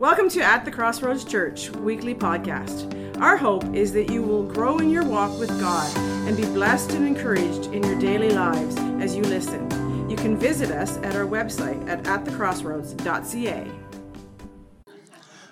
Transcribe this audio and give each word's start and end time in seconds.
Welcome 0.00 0.30
to 0.30 0.40
At 0.40 0.64
the 0.64 0.70
Crossroads 0.70 1.24
Church 1.24 1.68
weekly 1.72 2.14
podcast. 2.14 3.20
Our 3.20 3.36
hope 3.36 3.74
is 3.74 3.92
that 3.92 4.10
you 4.10 4.22
will 4.22 4.44
grow 4.44 4.78
in 4.78 4.88
your 4.88 5.04
walk 5.04 5.38
with 5.38 5.50
God 5.60 5.94
and 6.26 6.34
be 6.34 6.44
blessed 6.44 6.92
and 6.92 7.06
encouraged 7.06 7.66
in 7.66 7.82
your 7.82 7.98
daily 7.98 8.30
lives 8.30 8.78
as 8.98 9.14
you 9.14 9.20
listen. 9.20 10.08
You 10.08 10.16
can 10.16 10.38
visit 10.38 10.70
us 10.70 10.96
at 11.02 11.16
our 11.16 11.26
website 11.26 11.86
at 11.86 12.02
atthecrossroads.ca. 12.04 13.70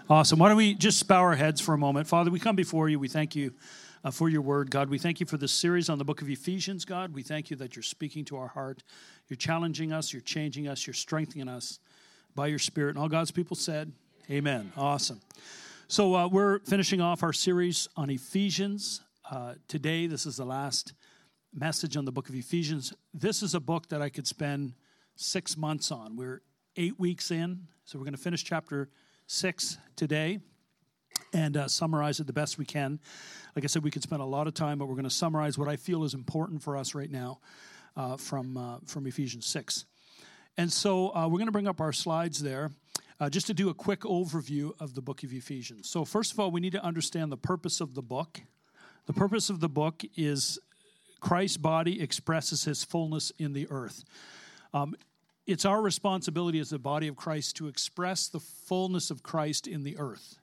Awesome. 0.09 0.39
Why 0.39 0.49
don't 0.49 0.57
we 0.57 0.73
just 0.73 1.07
bow 1.07 1.21
our 1.21 1.35
heads 1.35 1.61
for 1.61 1.75
a 1.75 1.79
moment? 1.79 2.07
Father, 2.07 2.31
we 2.31 2.41
come 2.41 2.57
before 2.57 2.89
you. 2.89 2.99
We 2.99 3.09
thank 3.09 3.37
you 3.37 3.53
uh, 4.03 4.11
for 4.11 4.31
your 4.31 4.41
word, 4.41 4.71
God. 4.71 4.89
We 4.89 4.97
thank 4.97 5.21
you 5.21 5.27
for 5.27 5.37
this 5.37 5.53
series 5.53 5.91
on 5.91 5.99
the 5.99 6.07
book 6.07 6.23
of 6.23 6.31
Ephesians, 6.31 6.87
God. 6.87 7.13
We 7.13 7.23
thank 7.23 7.51
you 7.51 7.57
that 7.59 7.77
you're 7.77 7.83
speaking 7.83 8.25
to 8.25 8.39
our 8.39 8.49
heart. 8.49 8.83
You're 9.29 9.37
challenging 9.37 9.93
us, 9.93 10.11
you're 10.15 10.23
changing 10.23 10.69
us, 10.69 10.87
you're 10.87 10.95
strengthening 10.95 11.49
us 11.49 11.81
by 12.35 12.47
your 12.47 12.59
spirit. 12.59 12.97
And 12.97 12.99
all 12.99 13.11
God's 13.11 13.31
people 13.31 13.55
said, 13.55 13.93
Amen. 14.31 14.75
Awesome. 14.77 15.23
So 15.87 16.15
uh, 16.15 16.29
we're 16.29 16.59
finishing 16.59 17.01
off 17.01 17.23
our 17.23 17.33
series 17.33 17.89
on 17.97 18.11
Ephesians. 18.11 19.01
Uh, 19.31 19.55
today, 19.69 20.07
this 20.07 20.27
is 20.27 20.37
the 20.37 20.45
last 20.45 20.93
message 21.55 21.97
on 21.97 22.05
the 22.05 22.13
book 22.13 22.29
of 22.29 22.35
Ephesians. 22.35 22.93
This 23.15 23.43
is 23.43 23.55
a 23.55 23.61
book 23.61 23.89
that 23.89 24.03
I 24.03 24.11
could 24.11 24.27
spend 24.27 24.75
six 25.17 25.57
months 25.57 25.91
on. 25.91 26.15
We're 26.15 26.43
eight 26.77 27.01
weeks 27.01 27.31
in, 27.31 27.69
so 27.87 27.99
we're 27.99 28.05
going 28.05 28.17
to 28.17 28.21
finish 28.21 28.45
chapter 28.45 28.91
six 29.29 29.79
today 29.97 30.41
and 31.33 31.57
uh, 31.57 31.67
summarize 31.67 32.21
it 32.21 32.27
the 32.27 32.35
best 32.35 32.59
we 32.59 32.67
can. 32.67 33.01
Like 33.57 33.65
I 33.65 33.69
said, 33.69 33.83
we 33.83 33.91
could 33.91 34.03
spend 34.03 34.21
a 34.21 34.27
lot 34.27 34.47
of 34.47 34.53
time, 34.53 34.77
but 34.77 34.89
we're 34.89 34.95
going 34.95 35.05
to 35.05 35.11
summarize 35.11 35.57
what 35.57 35.69
I 35.69 35.77
feel 35.77 36.05
is 36.05 36.13
important 36.13 36.63
for 36.63 36.77
us 36.77 36.95
right 36.95 37.11
now 37.11 37.41
uh, 37.97 38.19
from, 38.19 38.59
uh, 38.59 38.77
from 38.85 39.07
Ephesians 39.07 39.47
6. 39.47 39.87
And 40.59 40.71
so 40.71 41.15
uh, 41.15 41.27
we're 41.29 41.39
going 41.39 41.47
to 41.47 41.53
bring 41.53 41.69
up 41.69 41.81
our 41.81 41.95
slides 41.95 42.43
there. 42.43 42.73
Uh, 43.21 43.29
just 43.29 43.49
to 43.49 43.55
do 43.55 43.69
a 43.69 43.75
quick 43.75 44.01
overview 44.01 44.71
of 44.79 44.95
the 44.95 45.03
book 45.03 45.25
of 45.25 45.33
Ephesians. 45.33 45.91
So, 45.91 46.05
first 46.05 46.33
of 46.33 46.39
all, 46.39 46.53
we 46.53 46.61
need 46.61 46.73
to 46.73 46.85
understand 46.85 47.33
the 47.33 47.37
purpose 47.37 47.81
of 47.81 47.95
the 47.95 48.03
book. 48.03 48.41
The 49.07 49.13
purpose 49.13 49.51
of 49.51 49.59
the 49.59 49.69
book 49.69 50.05
is 50.17 50.59
Christ's 51.21 51.57
body 51.57 52.01
expresses 52.01 52.65
his 52.65 52.85
fullness 52.85 53.33
in 53.39 53.55
the 53.55 53.67
earth. 53.71 54.05
Um, 54.73 54.95
it's 55.47 55.65
our 55.65 55.81
responsibility 55.81 56.61
as 56.61 56.71
the 56.71 56.79
body 56.79 57.09
of 57.09 57.17
Christ 57.17 57.57
to 57.57 57.69
express 57.69 58.29
the 58.29 58.39
fullness 58.39 59.11
of 59.11 59.23
Christ 59.23 59.67
in 59.67 59.83
the 59.83 59.97
earth. 59.99 60.39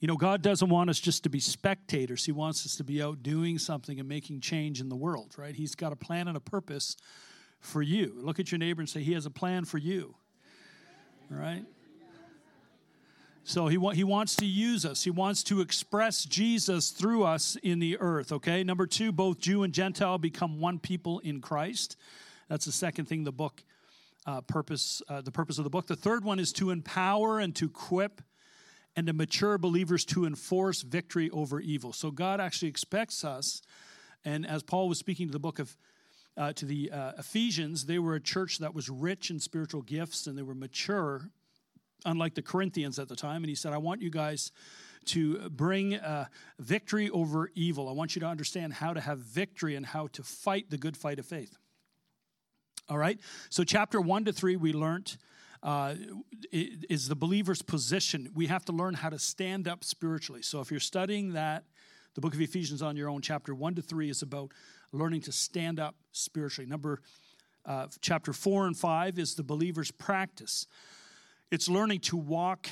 You 0.00 0.08
know, 0.08 0.16
God 0.16 0.42
doesn't 0.42 0.68
want 0.68 0.90
us 0.90 0.98
just 0.98 1.22
to 1.22 1.30
be 1.30 1.40
spectators. 1.40 2.26
He 2.26 2.32
wants 2.32 2.66
us 2.66 2.76
to 2.76 2.84
be 2.84 3.00
out 3.00 3.22
doing 3.22 3.58
something 3.58 3.98
and 3.98 4.08
making 4.08 4.40
change 4.40 4.80
in 4.80 4.88
the 4.88 4.96
world, 4.96 5.34
right? 5.38 5.54
He's 5.54 5.74
got 5.74 5.92
a 5.92 5.96
plan 5.96 6.28
and 6.28 6.36
a 6.36 6.40
purpose 6.40 6.96
for 7.60 7.80
you. 7.80 8.14
Look 8.16 8.38
at 8.38 8.52
your 8.52 8.58
neighbor 8.58 8.82
and 8.82 8.88
say, 8.88 9.02
He 9.02 9.14
has 9.14 9.24
a 9.24 9.30
plan 9.30 9.64
for 9.64 9.78
you, 9.78 10.14
right? 11.30 11.64
So 13.48 13.68
he, 13.68 13.78
wa- 13.78 13.92
he 13.92 14.02
wants 14.02 14.34
to 14.36 14.44
use 14.44 14.84
us. 14.84 15.04
He 15.04 15.10
wants 15.10 15.44
to 15.44 15.60
express 15.60 16.24
Jesus 16.24 16.90
through 16.90 17.22
us 17.22 17.56
in 17.62 17.78
the 17.78 17.96
earth, 18.00 18.32
okay? 18.32 18.64
Number 18.64 18.88
two, 18.88 19.12
both 19.12 19.38
Jew 19.38 19.62
and 19.62 19.72
Gentile 19.72 20.18
become 20.18 20.58
one 20.58 20.80
people 20.80 21.20
in 21.20 21.40
Christ. 21.40 21.96
That's 22.48 22.64
the 22.64 22.72
second 22.72 23.04
thing 23.04 23.22
the 23.22 23.30
book 23.30 23.62
uh, 24.26 24.40
purpose, 24.40 25.00
uh, 25.08 25.20
the 25.20 25.30
purpose 25.30 25.58
of 25.58 25.64
the 25.64 25.70
book. 25.70 25.86
The 25.86 25.94
third 25.94 26.24
one 26.24 26.40
is 26.40 26.52
to 26.54 26.70
empower 26.70 27.38
and 27.38 27.54
to 27.54 27.66
equip 27.66 28.20
and 28.96 29.06
to 29.06 29.12
mature 29.12 29.58
believers 29.58 30.04
to 30.06 30.26
enforce 30.26 30.82
victory 30.82 31.30
over 31.30 31.60
evil. 31.60 31.92
So 31.92 32.10
God 32.10 32.40
actually 32.40 32.68
expects 32.68 33.24
us, 33.24 33.62
and 34.24 34.44
as 34.44 34.64
Paul 34.64 34.88
was 34.88 34.98
speaking 34.98 35.28
to 35.28 35.32
the 35.32 35.38
book 35.38 35.60
of 35.60 35.76
uh, 36.36 36.52
to 36.54 36.66
the 36.66 36.90
uh, 36.90 37.12
Ephesians, 37.16 37.86
they 37.86 38.00
were 38.00 38.16
a 38.16 38.20
church 38.20 38.58
that 38.58 38.74
was 38.74 38.90
rich 38.90 39.30
in 39.30 39.38
spiritual 39.38 39.82
gifts 39.82 40.26
and 40.26 40.36
they 40.36 40.42
were 40.42 40.54
mature 40.54 41.30
unlike 42.04 42.34
the 42.34 42.42
Corinthians 42.42 42.98
at 42.98 43.08
the 43.08 43.16
time. 43.16 43.42
And 43.42 43.48
he 43.48 43.54
said, 43.54 43.72
I 43.72 43.78
want 43.78 44.02
you 44.02 44.10
guys 44.10 44.52
to 45.06 45.48
bring 45.50 45.94
uh, 45.94 46.26
victory 46.58 47.10
over 47.10 47.50
evil. 47.54 47.88
I 47.88 47.92
want 47.92 48.16
you 48.16 48.20
to 48.20 48.26
understand 48.26 48.74
how 48.74 48.92
to 48.92 49.00
have 49.00 49.18
victory 49.18 49.76
and 49.76 49.86
how 49.86 50.08
to 50.08 50.22
fight 50.22 50.70
the 50.70 50.78
good 50.78 50.96
fight 50.96 51.18
of 51.18 51.26
faith. 51.26 51.56
All 52.88 52.98
right? 52.98 53.18
So, 53.50 53.64
chapter 53.64 54.00
one 54.00 54.24
to 54.24 54.32
three, 54.32 54.56
we 54.56 54.72
learned. 54.72 55.16
Uh, 55.62 55.94
is 56.52 57.08
the 57.08 57.16
believer's 57.16 57.62
position. 57.62 58.30
We 58.34 58.46
have 58.46 58.64
to 58.66 58.72
learn 58.72 58.94
how 58.94 59.08
to 59.08 59.18
stand 59.18 59.66
up 59.66 59.82
spiritually. 59.82 60.42
So, 60.42 60.60
if 60.60 60.70
you're 60.70 60.78
studying 60.78 61.32
that, 61.32 61.64
the 62.14 62.20
book 62.20 62.34
of 62.34 62.40
Ephesians 62.40 62.82
on 62.82 62.96
your 62.96 63.08
own, 63.08 63.20
chapter 63.20 63.54
1 63.54 63.74
to 63.76 63.82
3 63.82 64.08
is 64.08 64.22
about 64.22 64.52
learning 64.92 65.22
to 65.22 65.32
stand 65.32 65.80
up 65.80 65.96
spiritually. 66.12 66.68
Number 66.68 67.00
uh, 67.64 67.88
chapter 68.00 68.32
4 68.32 68.68
and 68.68 68.76
5 68.76 69.18
is 69.18 69.34
the 69.34 69.42
believer's 69.42 69.90
practice. 69.90 70.66
It's 71.52 71.68
learning 71.68 72.00
to 72.00 72.16
walk 72.16 72.66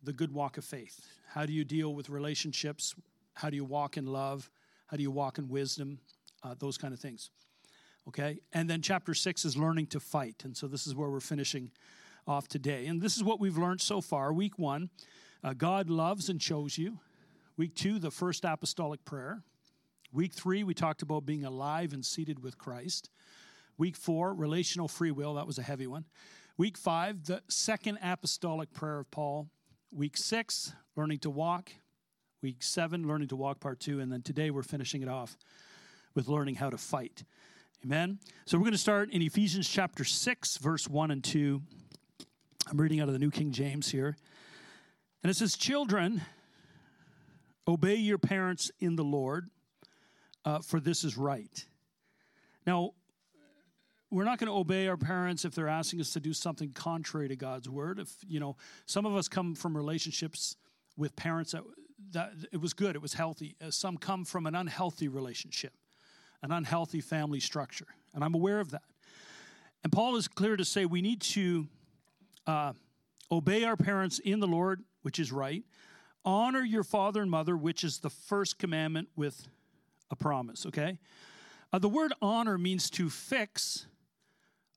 the 0.00 0.12
good 0.12 0.32
walk 0.32 0.56
of 0.56 0.64
faith. 0.64 1.08
How 1.26 1.44
do 1.44 1.52
you 1.52 1.64
deal 1.64 1.92
with 1.92 2.08
relationships? 2.08 2.94
How 3.34 3.50
do 3.50 3.56
you 3.56 3.64
walk 3.64 3.96
in 3.96 4.06
love? 4.06 4.48
How 4.86 4.96
do 4.96 5.02
you 5.02 5.10
walk 5.10 5.38
in 5.38 5.48
wisdom? 5.48 5.98
Uh, 6.40 6.54
those 6.56 6.78
kind 6.78 6.94
of 6.94 7.00
things. 7.00 7.30
Okay? 8.06 8.38
And 8.52 8.70
then 8.70 8.80
chapter 8.80 9.12
six 9.12 9.44
is 9.44 9.56
learning 9.56 9.88
to 9.88 9.98
fight. 9.98 10.42
And 10.44 10.56
so 10.56 10.68
this 10.68 10.86
is 10.86 10.94
where 10.94 11.10
we're 11.10 11.18
finishing 11.18 11.72
off 12.24 12.46
today. 12.46 12.86
And 12.86 13.02
this 13.02 13.16
is 13.16 13.24
what 13.24 13.40
we've 13.40 13.58
learned 13.58 13.80
so 13.80 14.00
far. 14.00 14.32
Week 14.32 14.56
one, 14.56 14.90
uh, 15.42 15.52
God 15.54 15.90
loves 15.90 16.28
and 16.28 16.40
chose 16.40 16.78
you. 16.78 17.00
Week 17.56 17.74
two, 17.74 17.98
the 17.98 18.12
first 18.12 18.44
apostolic 18.44 19.04
prayer. 19.04 19.42
Week 20.12 20.32
three, 20.32 20.62
we 20.62 20.74
talked 20.74 21.02
about 21.02 21.26
being 21.26 21.44
alive 21.44 21.92
and 21.92 22.04
seated 22.04 22.40
with 22.40 22.56
Christ. 22.56 23.10
Week 23.78 23.96
four, 23.96 24.32
relational 24.32 24.86
free 24.86 25.10
will. 25.10 25.34
That 25.34 25.48
was 25.48 25.58
a 25.58 25.62
heavy 25.62 25.88
one. 25.88 26.04
Week 26.58 26.76
five, 26.76 27.24
the 27.24 27.42
second 27.48 27.98
apostolic 28.02 28.72
prayer 28.74 28.98
of 29.00 29.10
Paul. 29.10 29.48
Week 29.90 30.18
six, 30.18 30.74
learning 30.96 31.20
to 31.20 31.30
walk. 31.30 31.72
Week 32.42 32.62
seven, 32.62 33.08
learning 33.08 33.28
to 33.28 33.36
walk 33.36 33.58
part 33.58 33.80
two. 33.80 34.00
And 34.00 34.12
then 34.12 34.20
today 34.20 34.50
we're 34.50 34.62
finishing 34.62 35.00
it 35.00 35.08
off 35.08 35.38
with 36.14 36.28
learning 36.28 36.56
how 36.56 36.68
to 36.68 36.76
fight. 36.76 37.24
Amen. 37.84 38.18
So 38.44 38.58
we're 38.58 38.64
going 38.64 38.72
to 38.72 38.78
start 38.78 39.10
in 39.10 39.22
Ephesians 39.22 39.66
chapter 39.66 40.04
6, 40.04 40.58
verse 40.58 40.86
1 40.86 41.10
and 41.10 41.24
2. 41.24 41.62
I'm 42.70 42.80
reading 42.80 43.00
out 43.00 43.08
of 43.08 43.14
the 43.14 43.18
New 43.18 43.30
King 43.30 43.50
James 43.50 43.90
here. 43.90 44.14
And 45.22 45.30
it 45.30 45.34
says, 45.34 45.56
Children, 45.56 46.20
obey 47.66 47.96
your 47.96 48.18
parents 48.18 48.70
in 48.78 48.96
the 48.96 49.04
Lord, 49.04 49.48
uh, 50.44 50.58
for 50.58 50.80
this 50.80 51.02
is 51.02 51.16
right. 51.16 51.64
Now, 52.66 52.92
we're 54.12 54.24
not 54.24 54.38
going 54.38 54.48
to 54.48 54.54
obey 54.54 54.88
our 54.88 54.98
parents 54.98 55.46
if 55.46 55.54
they're 55.54 55.68
asking 55.68 55.98
us 56.00 56.12
to 56.12 56.20
do 56.20 56.34
something 56.34 56.70
contrary 56.72 57.28
to 57.28 57.36
God's 57.36 57.68
word. 57.68 57.98
If 57.98 58.10
you 58.28 58.38
know, 58.38 58.56
some 58.84 59.06
of 59.06 59.16
us 59.16 59.26
come 59.26 59.54
from 59.54 59.74
relationships 59.74 60.56
with 60.96 61.16
parents 61.16 61.52
that 61.52 61.62
that 62.10 62.32
it 62.52 62.60
was 62.60 62.74
good, 62.74 62.94
it 62.94 63.00
was 63.00 63.14
healthy. 63.14 63.56
Uh, 63.60 63.70
some 63.70 63.96
come 63.96 64.24
from 64.24 64.46
an 64.46 64.54
unhealthy 64.54 65.08
relationship, 65.08 65.72
an 66.42 66.52
unhealthy 66.52 67.00
family 67.00 67.40
structure, 67.40 67.86
and 68.12 68.22
I'm 68.22 68.34
aware 68.34 68.60
of 68.60 68.72
that. 68.72 68.82
And 69.82 69.90
Paul 69.90 70.16
is 70.16 70.28
clear 70.28 70.56
to 70.56 70.64
say 70.64 70.84
we 70.84 71.00
need 71.00 71.22
to 71.22 71.66
uh, 72.46 72.74
obey 73.30 73.64
our 73.64 73.76
parents 73.76 74.18
in 74.18 74.40
the 74.40 74.46
Lord, 74.46 74.82
which 75.00 75.18
is 75.18 75.32
right. 75.32 75.64
Honor 76.24 76.62
your 76.62 76.84
father 76.84 77.22
and 77.22 77.30
mother, 77.30 77.56
which 77.56 77.82
is 77.82 77.98
the 78.00 78.10
first 78.10 78.58
commandment 78.58 79.08
with 79.16 79.48
a 80.10 80.16
promise. 80.16 80.66
Okay, 80.66 80.98
uh, 81.72 81.78
the 81.78 81.88
word 81.88 82.12
honor 82.20 82.58
means 82.58 82.90
to 82.90 83.08
fix 83.08 83.86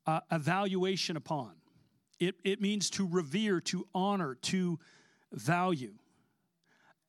uh, 0.05 0.21
evaluation 0.31 1.17
upon. 1.17 1.51
It, 2.19 2.35
it 2.43 2.61
means 2.61 2.89
to 2.91 3.07
revere, 3.07 3.59
to 3.61 3.87
honor, 3.93 4.35
to 4.43 4.79
value. 5.33 5.93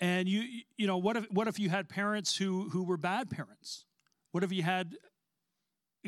And 0.01 0.29
you, 0.29 0.63
you 0.77 0.87
know, 0.87 0.99
what 0.99 1.17
if, 1.17 1.31
what 1.31 1.49
if 1.49 1.59
you 1.59 1.71
had 1.71 1.89
parents 1.89 2.37
who, 2.37 2.69
who 2.69 2.85
were 2.85 2.97
bad 2.97 3.31
parents? 3.31 3.85
What 4.33 4.45
if 4.45 4.53
you 4.53 4.63
had 4.63 4.95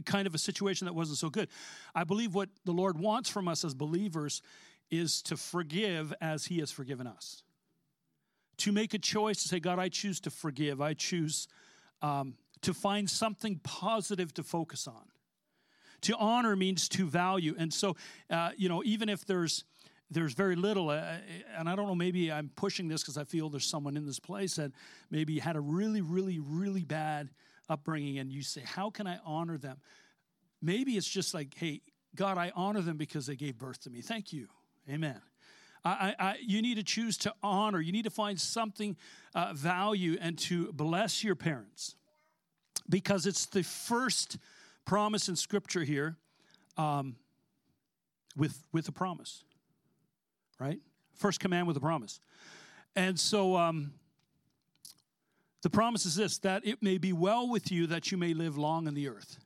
kind 0.05 0.27
of 0.27 0.35
a 0.35 0.39
situation 0.39 0.85
that 0.87 0.95
wasn't 0.95 1.19
so 1.19 1.31
good? 1.31 1.49
I 1.95 2.05
believe 2.05 2.35
what 2.35 2.51
the 2.65 2.73
Lord 2.73 2.99
wants 2.99 3.31
from 3.31 3.49
us 3.49 3.65
as 3.65 3.75
believers 3.75 4.43
is 4.91 5.23
to 5.23 5.37
forgive 5.37 6.13
as 6.21 6.47
He 6.47 6.59
has 6.59 6.71
forgiven 6.71 7.07
us. 7.07 7.43
To 8.59 8.73
make 8.73 8.93
a 8.93 8.99
choice 8.99 9.43
to 9.43 9.49
say, 9.49 9.61
God, 9.61 9.79
I 9.79 9.89
choose 9.89 10.21
to 10.21 10.31
forgive. 10.31 10.81
I 10.81 10.95
choose 10.95 11.47
um, 12.03 12.35
to 12.63 12.75
find 12.75 13.09
something 13.09 13.61
positive 13.63 14.35
to 14.35 14.43
focus 14.43 14.87
on. 14.87 15.05
To 16.03 16.17
honor 16.17 16.57
means 16.57 16.89
to 16.91 17.07
value. 17.07 17.55
And 17.59 17.73
so, 17.73 17.97
uh, 18.31 18.51
you 18.57 18.69
know, 18.69 18.83
even 18.85 19.09
if 19.09 19.25
there's 19.25 19.65
there's 20.11 20.33
very 20.33 20.57
little, 20.57 20.89
uh, 20.89 21.17
and 21.57 21.69
I 21.69 21.77
don't 21.77 21.87
know, 21.87 21.95
maybe 21.95 22.33
I'm 22.33 22.51
pushing 22.57 22.89
this 22.89 23.03
because 23.03 23.19
I 23.19 23.25
feel 23.25 23.51
there's 23.51 23.67
someone 23.67 23.97
in 23.97 24.07
this 24.07 24.19
place 24.19 24.57
that 24.57 24.73
maybe 25.11 25.39
had 25.39 25.55
a 25.55 25.61
really, 25.61 26.01
really, 26.01 26.39
really 26.39 26.83
bad 26.83 27.29
upbringing, 27.69 28.19
and 28.19 28.33
you 28.33 28.43
say, 28.43 28.63
How 28.65 28.91
can 28.91 29.07
I 29.07 29.19
honor 29.25 29.59
them? 29.59 29.79
Maybe 30.63 30.97
it's 30.97 31.09
just 31.09 31.35
like, 31.35 31.55
Hey, 31.55 31.83
God, 32.15 32.39
I 32.39 32.53
honor 32.57 32.81
them 32.81 32.97
because 32.97 33.27
they 33.27 33.37
gave 33.37 33.59
birth 33.59 33.81
to 33.83 33.91
me. 33.91 34.01
Thank 34.01 34.33
you. 34.33 34.49
Amen. 34.89 35.21
I, 35.85 36.15
I, 36.19 36.37
you 36.41 36.61
need 36.61 36.77
to 36.77 36.83
choose 36.83 37.17
to 37.19 37.35
honor. 37.43 37.81
You 37.81 37.93
need 37.93 38.05
to 38.05 38.11
find 38.11 38.41
something 38.41 38.97
uh, 39.35 39.53
value 39.55 40.19
and 40.21 40.37
to 40.41 40.73
bless 40.73 41.23
your 41.23 41.37
parents 41.37 41.95
because 42.89 43.27
it's 43.27 43.47
the 43.47 43.63
first 43.63 44.39
promise 44.89 45.29
in 45.29 45.37
Scripture 45.37 45.85
here 45.85 46.17
um, 46.79 47.15
with, 48.35 48.67
with 48.73 48.89
a 48.89 48.93
promise, 48.93 49.45
right? 50.59 50.81
First 51.15 51.41
command 51.41 51.67
with 51.67 51.77
a 51.77 51.81
promise. 51.81 52.21
And 52.97 53.21
so 53.21 53.55
um, 53.55 53.93
the 55.63 55.69
promise 55.69 56.07
is 56.07 56.17
this 56.17 56.39
that 56.39 56.67
it 56.67 56.83
may 56.83 56.97
be 56.97 57.13
well 57.13 57.51
with 57.51 57.71
you, 57.71 57.87
that 57.89 58.11
you 58.11 58.17
may 58.17 58.33
live 58.33 58.57
long 58.57 58.89
on 58.89 58.95
the 58.95 59.09
earth. 59.09 59.39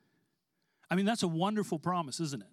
I 0.89 0.95
mean, 0.95 1.05
that's 1.05 1.23
a 1.23 1.27
wonderful 1.27 1.77
promise, 1.77 2.21
isn't 2.21 2.41
it? 2.41 2.49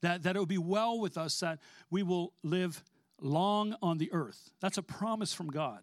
That, 0.00 0.24
that 0.24 0.34
it 0.34 0.38
will 0.40 0.46
be 0.46 0.58
well 0.58 0.98
with 0.98 1.16
us, 1.16 1.38
that 1.38 1.60
we 1.88 2.02
will 2.02 2.32
live 2.42 2.82
long 3.20 3.76
on 3.80 3.98
the 3.98 4.12
earth. 4.12 4.50
That's 4.60 4.76
a 4.76 4.82
promise 4.82 5.32
from 5.32 5.50
God. 5.50 5.82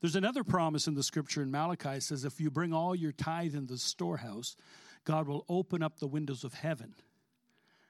There's 0.00 0.14
another 0.14 0.44
promise 0.44 0.86
in 0.86 0.94
the 0.94 1.02
scripture 1.02 1.42
in 1.42 1.50
Malachi 1.50 1.96
it 1.96 2.04
says, 2.04 2.24
If 2.24 2.40
you 2.40 2.48
bring 2.48 2.72
all 2.72 2.94
your 2.94 3.10
tithe 3.10 3.56
in 3.56 3.66
the 3.66 3.76
storehouse, 3.76 4.56
God 5.08 5.26
will 5.26 5.46
open 5.48 5.82
up 5.82 5.98
the 5.98 6.06
windows 6.06 6.44
of 6.44 6.52
heaven 6.52 6.94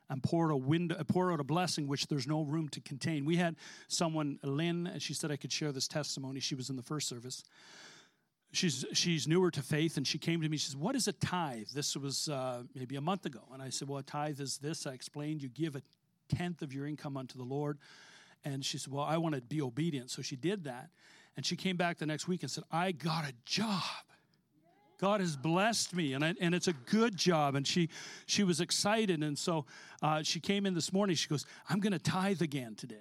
and 0.08 0.22
pour 0.22 0.50
a 0.50 0.56
window, 0.56 0.96
pour 1.08 1.32
out 1.32 1.40
a 1.40 1.44
blessing 1.44 1.88
which 1.88 2.06
there's 2.06 2.28
no 2.28 2.42
room 2.42 2.68
to 2.68 2.80
contain. 2.80 3.24
We 3.24 3.36
had 3.36 3.56
someone, 3.88 4.38
Lynn, 4.44 4.86
and 4.86 5.02
she 5.02 5.14
said 5.14 5.32
I 5.32 5.36
could 5.36 5.50
share 5.50 5.72
this 5.72 5.88
testimony. 5.88 6.38
She 6.38 6.54
was 6.54 6.70
in 6.70 6.76
the 6.76 6.82
first 6.82 7.08
service. 7.08 7.42
She's 8.52 8.84
she's 8.92 9.26
newer 9.26 9.50
to 9.50 9.62
faith, 9.62 9.96
and 9.96 10.06
she 10.06 10.16
came 10.16 10.40
to 10.42 10.48
me. 10.48 10.58
She 10.58 10.66
says, 10.66 10.76
"What 10.76 10.94
is 10.94 11.08
a 11.08 11.12
tithe?" 11.12 11.66
This 11.74 11.96
was 11.96 12.28
uh, 12.28 12.62
maybe 12.72 12.94
a 12.94 13.00
month 13.00 13.26
ago, 13.26 13.42
and 13.52 13.60
I 13.60 13.70
said, 13.70 13.88
"Well, 13.88 13.98
a 13.98 14.04
tithe 14.04 14.40
is 14.40 14.58
this." 14.58 14.86
I 14.86 14.92
explained: 14.92 15.42
you 15.42 15.48
give 15.48 15.74
a 15.74 15.82
tenth 16.28 16.62
of 16.62 16.72
your 16.72 16.86
income 16.86 17.16
unto 17.16 17.36
the 17.36 17.44
Lord. 17.44 17.78
And 18.44 18.64
she 18.64 18.78
said, 18.78 18.92
"Well, 18.92 19.04
I 19.04 19.16
want 19.16 19.34
to 19.34 19.40
be 19.40 19.60
obedient," 19.60 20.10
so 20.10 20.22
she 20.22 20.36
did 20.36 20.64
that. 20.64 20.90
And 21.38 21.46
she 21.46 21.54
came 21.54 21.76
back 21.76 21.98
the 21.98 22.06
next 22.06 22.26
week 22.26 22.42
and 22.42 22.50
said, 22.50 22.64
I 22.68 22.90
got 22.90 23.24
a 23.24 23.32
job. 23.44 23.82
God 24.98 25.20
has 25.20 25.36
blessed 25.36 25.94
me, 25.94 26.12
and, 26.12 26.24
I, 26.24 26.34
and 26.40 26.54
it's 26.54 26.66
a 26.66 26.72
good 26.72 27.16
job. 27.16 27.54
And 27.54 27.66
she, 27.66 27.88
she 28.26 28.42
was 28.42 28.60
excited. 28.60 29.22
And 29.22 29.38
so 29.38 29.64
uh, 30.02 30.22
she 30.22 30.40
came 30.40 30.66
in 30.66 30.74
this 30.74 30.92
morning. 30.92 31.14
She 31.14 31.28
goes, 31.28 31.46
I'm 31.68 31.78
going 31.78 31.92
to 31.92 32.00
tithe 32.00 32.42
again 32.42 32.74
today. 32.74 32.96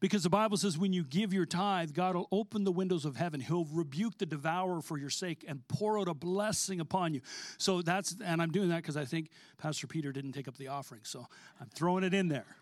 Because 0.00 0.24
the 0.24 0.30
Bible 0.30 0.56
says 0.56 0.76
when 0.76 0.92
you 0.92 1.04
give 1.04 1.32
your 1.32 1.46
tithe, 1.46 1.92
God 1.94 2.16
will 2.16 2.26
open 2.32 2.64
the 2.64 2.72
windows 2.72 3.04
of 3.04 3.14
heaven. 3.14 3.38
He'll 3.40 3.66
rebuke 3.66 4.18
the 4.18 4.26
devourer 4.26 4.80
for 4.80 4.98
your 4.98 5.10
sake 5.10 5.44
and 5.46 5.66
pour 5.68 5.96
out 5.96 6.08
a 6.08 6.14
blessing 6.14 6.80
upon 6.80 7.14
you. 7.14 7.20
So 7.56 7.82
that's, 7.82 8.16
and 8.24 8.42
I'm 8.42 8.50
doing 8.50 8.70
that 8.70 8.78
because 8.78 8.96
I 8.96 9.04
think 9.04 9.30
Pastor 9.58 9.86
Peter 9.86 10.10
didn't 10.10 10.32
take 10.32 10.48
up 10.48 10.56
the 10.56 10.66
offering. 10.66 11.02
So 11.04 11.28
I'm 11.60 11.68
throwing 11.72 12.02
it 12.02 12.14
in 12.14 12.26
there. 12.26 12.56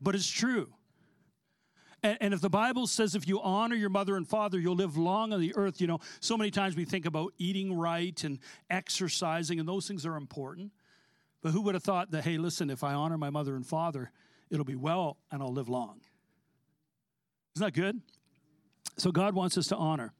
But 0.00 0.14
it's 0.14 0.30
true. 0.30 0.68
And, 2.06 2.18
and, 2.20 2.34
if 2.34 2.40
the 2.40 2.48
Bible 2.48 2.86
says 2.86 3.16
if 3.16 3.26
you 3.26 3.40
honor 3.42 3.74
your 3.74 3.90
mother 3.90 4.16
and 4.16 4.28
father, 4.28 4.60
you'll 4.60 4.76
live 4.76 4.96
long 4.96 5.32
on 5.32 5.40
the 5.40 5.52
earth, 5.56 5.80
you 5.80 5.88
know, 5.88 5.98
so 6.20 6.36
many 6.36 6.52
times 6.52 6.76
we 6.76 6.84
think 6.84 7.04
about 7.04 7.32
eating 7.36 7.76
right 7.76 8.22
and 8.22 8.38
exercising, 8.70 9.58
and 9.58 9.68
those 9.68 9.88
things 9.88 10.06
are 10.06 10.14
important. 10.14 10.70
But 11.42 11.50
who 11.50 11.62
would 11.62 11.74
have 11.74 11.82
thought 11.82 12.12
that, 12.12 12.22
hey, 12.22 12.38
listen, 12.38 12.70
if 12.70 12.84
I 12.84 12.92
honor 12.92 13.18
my 13.18 13.30
mother 13.30 13.56
and 13.56 13.66
father, 13.66 14.12
it'll 14.50 14.64
be 14.64 14.76
well 14.76 15.16
and 15.32 15.42
I'll 15.42 15.52
live 15.52 15.68
long? 15.68 16.00
Isn't 17.56 17.66
that 17.66 17.72
good? 17.72 18.00
So 18.98 19.10
God 19.10 19.34
wants 19.34 19.58
us 19.58 19.66
to 19.68 19.76
honor. 19.76 20.12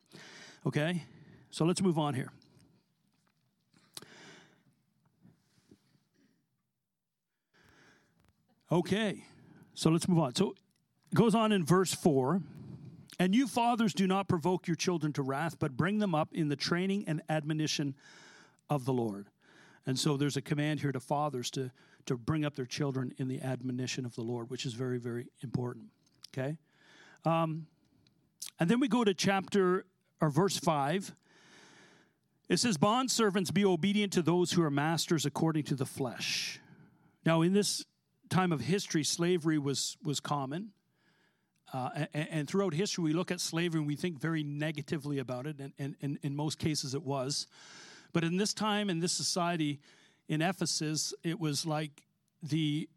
Okay? 0.67 1.05
So 1.50 1.65
let's 1.65 1.81
move 1.81 2.00
on 2.00 2.15
here. 2.15 2.32
Okay. 8.73 9.23
So 9.75 9.91
let's 9.91 10.09
move 10.09 10.19
on. 10.19 10.35
So 10.35 10.56
goes 11.14 11.35
on 11.35 11.53
in 11.53 11.64
verse 11.64 11.94
4 11.94 12.41
And 13.19 13.35
you 13.35 13.47
fathers 13.47 13.94
do 13.94 14.06
not 14.06 14.29
provoke 14.29 14.67
your 14.67 14.76
children 14.76 15.12
to 15.14 15.23
wrath, 15.23 15.58
but 15.58 15.76
bring 15.76 15.99
them 15.99 16.14
up 16.14 16.29
in 16.32 16.49
the 16.49 16.56
training 16.56 17.05
and 17.06 17.23
admonition 17.29 17.94
of 18.69 18.85
the 18.85 18.93
Lord. 18.93 19.29
And 19.87 19.99
so 19.99 20.17
there's 20.17 20.37
a 20.37 20.43
command 20.43 20.81
here 20.81 20.93
to 20.93 21.00
fathers 21.00 21.50
to, 21.53 21.70
to 22.06 22.17
bring 22.17 22.44
up 22.44 22.56
their 22.56 22.67
children 22.67 23.14
in 23.19 23.29
the 23.29 23.41
admonition 23.41 24.05
of 24.05 24.14
the 24.17 24.23
Lord, 24.23 24.50
which 24.50 24.67
is 24.67 24.75
very, 24.75 24.99
very 24.99 25.29
important. 25.43 25.87
Okay? 26.37 26.56
Um, 27.25 27.67
and 28.58 28.69
then 28.69 28.81
we 28.81 28.88
go 28.88 29.05
to 29.05 29.14
chapter 29.14 29.85
or 30.20 30.31
verse 30.31 30.58
5. 30.58 31.14
It 32.49 32.58
says, 32.58 32.76
Bond 32.76 33.11
servants, 33.11 33.50
be 33.50 33.64
obedient 33.64 34.12
to 34.14 34.23
those 34.23 34.53
who 34.53 34.62
are 34.62 34.70
masters 34.70 35.26
according 35.26 35.64
to 35.64 35.75
the 35.75 35.87
flesh. 35.87 36.61
Now, 37.25 37.43
in 37.43 37.53
this 37.53 37.85
time 38.29 38.53
of 38.53 38.61
history, 38.61 39.05
slavery 39.05 39.58
was, 39.58 39.97
was 40.03 40.20
common. 40.20 40.70
Uh, 41.73 42.07
and, 42.15 42.29
and, 42.31 42.49
throughout 42.49 42.73
history, 42.73 43.03
we 43.03 43.13
look 43.13 43.33
at 43.33 43.41
slavery 43.41 43.81
and 43.81 43.89
we 43.89 43.97
think 43.97 44.21
very 44.21 44.45
negatively 44.45 45.19
about 45.19 45.47
it, 45.47 45.59
and, 45.59 45.73
and, 45.79 45.97
and 46.01 46.19
in 46.23 46.37
most 46.37 46.59
cases 46.59 46.95
it 46.95 47.03
was. 47.03 47.49
But 48.13 48.23
in 48.23 48.37
this 48.37 48.55
time, 48.55 48.89
in 48.89 49.01
this 49.01 49.13
society, 49.13 49.81
in 50.29 50.43
Ephesus, 50.43 51.13
it 51.25 51.41
was 51.41 51.67
like 51.67 52.03
the 52.43 52.89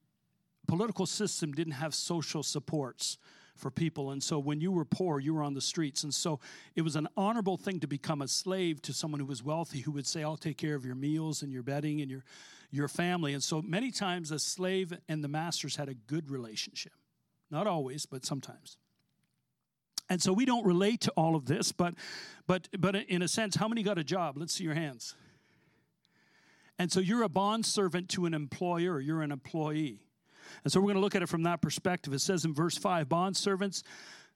political 0.67 1.05
system 1.05 1.51
didn't 1.51 1.73
have 1.73 1.95
social 1.95 2.43
supports 2.43 3.17
for 3.55 3.69
people. 3.69 4.11
And 4.11 4.23
so 4.23 4.39
when 4.39 4.61
you 4.61 4.71
were 4.71 4.85
poor, 4.85 5.19
you 5.19 5.33
were 5.33 5.43
on 5.43 5.53
the 5.53 5.61
streets. 5.61 6.03
And 6.03 6.13
so 6.13 6.39
it 6.75 6.81
was 6.81 6.95
an 6.95 7.07
honorable 7.17 7.57
thing 7.57 7.79
to 7.81 7.87
become 7.87 8.21
a 8.21 8.27
slave 8.27 8.81
to 8.83 8.93
someone 8.93 9.19
who 9.19 9.25
was 9.25 9.43
wealthy 9.43 9.79
who 9.79 9.91
would 9.91 10.07
say, 10.07 10.23
I'll 10.23 10.37
take 10.37 10.57
care 10.57 10.75
of 10.75 10.85
your 10.85 10.95
meals 10.95 11.41
and 11.41 11.51
your 11.51 11.63
bedding 11.63 12.01
and 12.01 12.09
your, 12.09 12.23
your 12.71 12.87
family. 12.87 13.33
And 13.33 13.43
so 13.43 13.61
many 13.61 13.91
times 13.91 14.29
the 14.29 14.39
slave 14.39 14.93
and 15.09 15.23
the 15.23 15.27
masters 15.27 15.75
had 15.75 15.89
a 15.89 15.93
good 15.93 16.29
relationship. 16.29 16.93
Not 17.51 17.67
always, 17.67 18.05
but 18.05 18.25
sometimes. 18.25 18.77
And 20.09 20.21
so 20.21 20.33
we 20.33 20.45
don't 20.45 20.65
relate 20.65 21.01
to 21.01 21.11
all 21.11 21.35
of 21.35 21.45
this, 21.45 21.71
but 21.71 21.93
but 22.47 22.67
but 22.79 22.95
in 22.95 23.21
a 23.21 23.27
sense, 23.27 23.55
how 23.55 23.67
many 23.67 23.83
got 23.83 23.97
a 23.97 24.03
job? 24.03 24.37
Let's 24.37 24.53
see 24.53 24.63
your 24.63 24.73
hands. 24.73 25.15
And 26.79 26.91
so 26.91 26.99
you're 26.99 27.23
a 27.23 27.29
bond 27.29 27.65
servant 27.65 28.09
to 28.09 28.25
an 28.25 28.33
employer, 28.33 28.99
you're 28.99 29.21
an 29.21 29.31
employee. 29.31 30.01
And 30.63 30.71
so 30.73 30.79
we're 30.79 30.85
going 30.85 30.95
to 30.95 31.01
look 31.01 31.15
at 31.15 31.21
it 31.21 31.29
from 31.29 31.43
that 31.43 31.61
perspective. 31.61 32.13
It 32.13 32.19
says 32.19 32.45
in 32.45 32.53
verse 32.53 32.77
5 32.77 33.07
Bond 33.07 33.37
servants, 33.37 33.83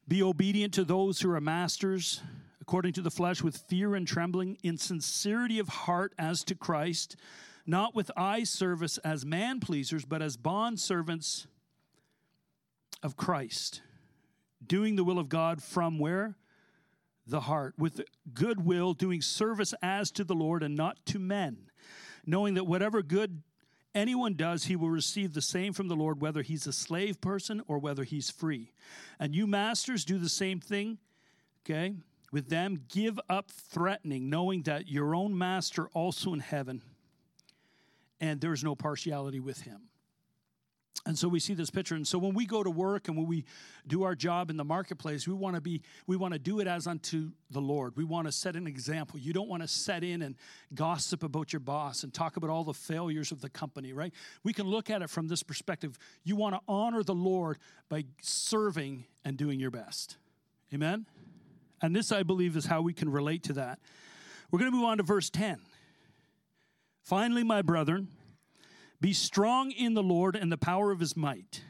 be 0.07 0.21
obedient 0.21 0.73
to 0.73 0.83
those 0.83 1.21
who 1.21 1.31
are 1.31 1.39
masters, 1.39 2.21
according 2.61 2.93
to 2.93 3.01
the 3.01 3.09
flesh, 3.09 3.41
with 3.41 3.57
fear 3.57 3.95
and 3.95 4.05
trembling, 4.05 4.57
in 4.61 4.77
sincerity 4.77 5.57
of 5.59 5.69
heart 5.69 6.13
as 6.19 6.43
to 6.45 6.55
Christ, 6.55 7.15
not 7.65 7.95
with 7.95 8.11
eye 8.17 8.43
service 8.43 8.97
as 8.99 9.25
man 9.25 9.61
pleasers, 9.61 10.03
but 10.03 10.21
as 10.21 10.35
bond 10.35 10.81
servants 10.81 11.47
of 13.03 13.17
Christ, 13.17 13.81
doing 14.65 14.95
the 14.95 15.03
will 15.03 15.19
of 15.19 15.29
God 15.29 15.61
from 15.61 15.99
where? 15.99 16.35
The 17.27 17.41
heart, 17.41 17.75
with 17.77 18.01
goodwill, 18.33 18.93
doing 18.93 19.21
service 19.21 19.73
as 19.81 20.11
to 20.11 20.23
the 20.23 20.33
Lord 20.33 20.63
and 20.63 20.75
not 20.75 21.05
to 21.07 21.19
men, 21.19 21.69
knowing 22.25 22.55
that 22.55 22.65
whatever 22.65 23.01
good 23.01 23.43
anyone 23.95 24.33
does, 24.33 24.65
he 24.65 24.75
will 24.75 24.89
receive 24.89 25.33
the 25.33 25.41
same 25.41 25.73
from 25.73 25.87
the 25.87 25.95
Lord, 25.95 26.21
whether 26.21 26.41
he's 26.41 26.67
a 26.67 26.73
slave 26.73 27.21
person 27.21 27.61
or 27.67 27.77
whether 27.77 28.03
he's 28.03 28.29
free. 28.29 28.73
And 29.19 29.35
you 29.35 29.47
masters 29.47 30.03
do 30.03 30.17
the 30.17 30.29
same 30.29 30.59
thing, 30.59 30.97
okay? 31.63 31.95
With 32.31 32.49
them, 32.49 32.85
give 32.89 33.19
up 33.29 33.51
threatening, 33.51 34.29
knowing 34.29 34.63
that 34.63 34.89
your 34.89 35.15
own 35.15 35.37
master 35.37 35.87
also 35.93 36.33
in 36.33 36.39
heaven, 36.39 36.81
and 38.19 38.41
there's 38.41 38.63
no 38.63 38.75
partiality 38.75 39.39
with 39.39 39.61
him. 39.61 39.89
And 41.05 41.19
so 41.19 41.27
we 41.27 41.41
see 41.41 41.53
this 41.53 41.69
picture. 41.69 41.95
And 41.95 42.07
so 42.07 42.17
when 42.17 42.33
we 42.33 42.45
go 42.45 42.63
to 42.63 42.69
work 42.69 43.09
and 43.09 43.17
when 43.17 43.27
we 43.27 43.43
do 43.85 44.03
our 44.03 44.15
job 44.15 44.49
in 44.49 44.55
the 44.55 44.63
marketplace, 44.63 45.27
we 45.27 45.33
want 45.33 45.55
to 45.55 45.61
be, 45.61 45.81
we 46.07 46.15
want 46.15 46.33
to 46.33 46.39
do 46.39 46.61
it 46.61 46.67
as 46.67 46.87
unto 46.87 47.31
the 47.51 47.59
Lord. 47.59 47.97
We 47.97 48.05
want 48.05 48.27
to 48.27 48.31
set 48.31 48.55
an 48.55 48.67
example. 48.67 49.19
You 49.19 49.33
don't 49.33 49.49
want 49.49 49.63
to 49.63 49.67
set 49.67 50.05
in 50.05 50.21
and 50.21 50.35
gossip 50.73 51.21
about 51.21 51.51
your 51.51 51.59
boss 51.59 52.03
and 52.03 52.13
talk 52.13 52.37
about 52.37 52.49
all 52.49 52.63
the 52.63 52.73
failures 52.73 53.33
of 53.33 53.41
the 53.41 53.49
company, 53.49 53.91
right? 53.91 54.13
We 54.43 54.53
can 54.53 54.65
look 54.65 54.89
at 54.89 55.01
it 55.01 55.09
from 55.09 55.27
this 55.27 55.43
perspective. 55.43 55.99
You 56.23 56.37
want 56.37 56.55
to 56.55 56.61
honor 56.69 57.03
the 57.03 57.15
Lord 57.15 57.57
by 57.89 58.05
serving 58.21 59.03
and 59.25 59.35
doing 59.35 59.59
your 59.59 59.71
best. 59.71 60.15
Amen? 60.73 61.05
And 61.81 61.93
this, 61.93 62.13
I 62.13 62.23
believe, 62.23 62.55
is 62.55 62.65
how 62.65 62.81
we 62.81 62.93
can 62.93 63.11
relate 63.11 63.43
to 63.43 63.53
that. 63.53 63.79
We're 64.51 64.59
going 64.59 64.71
to 64.71 64.77
move 64.77 64.85
on 64.85 64.97
to 64.97 65.03
verse 65.03 65.29
10. 65.29 65.59
Finally, 67.01 67.43
my 67.43 67.61
brethren, 67.61 68.07
be 69.03 69.11
strong 69.11 69.71
in 69.71 69.95
the 69.95 70.01
Lord 70.01 70.37
and 70.37 70.49
the 70.49 70.57
power 70.57 70.89
of 70.89 71.01
his 71.01 71.17
might. 71.17 71.61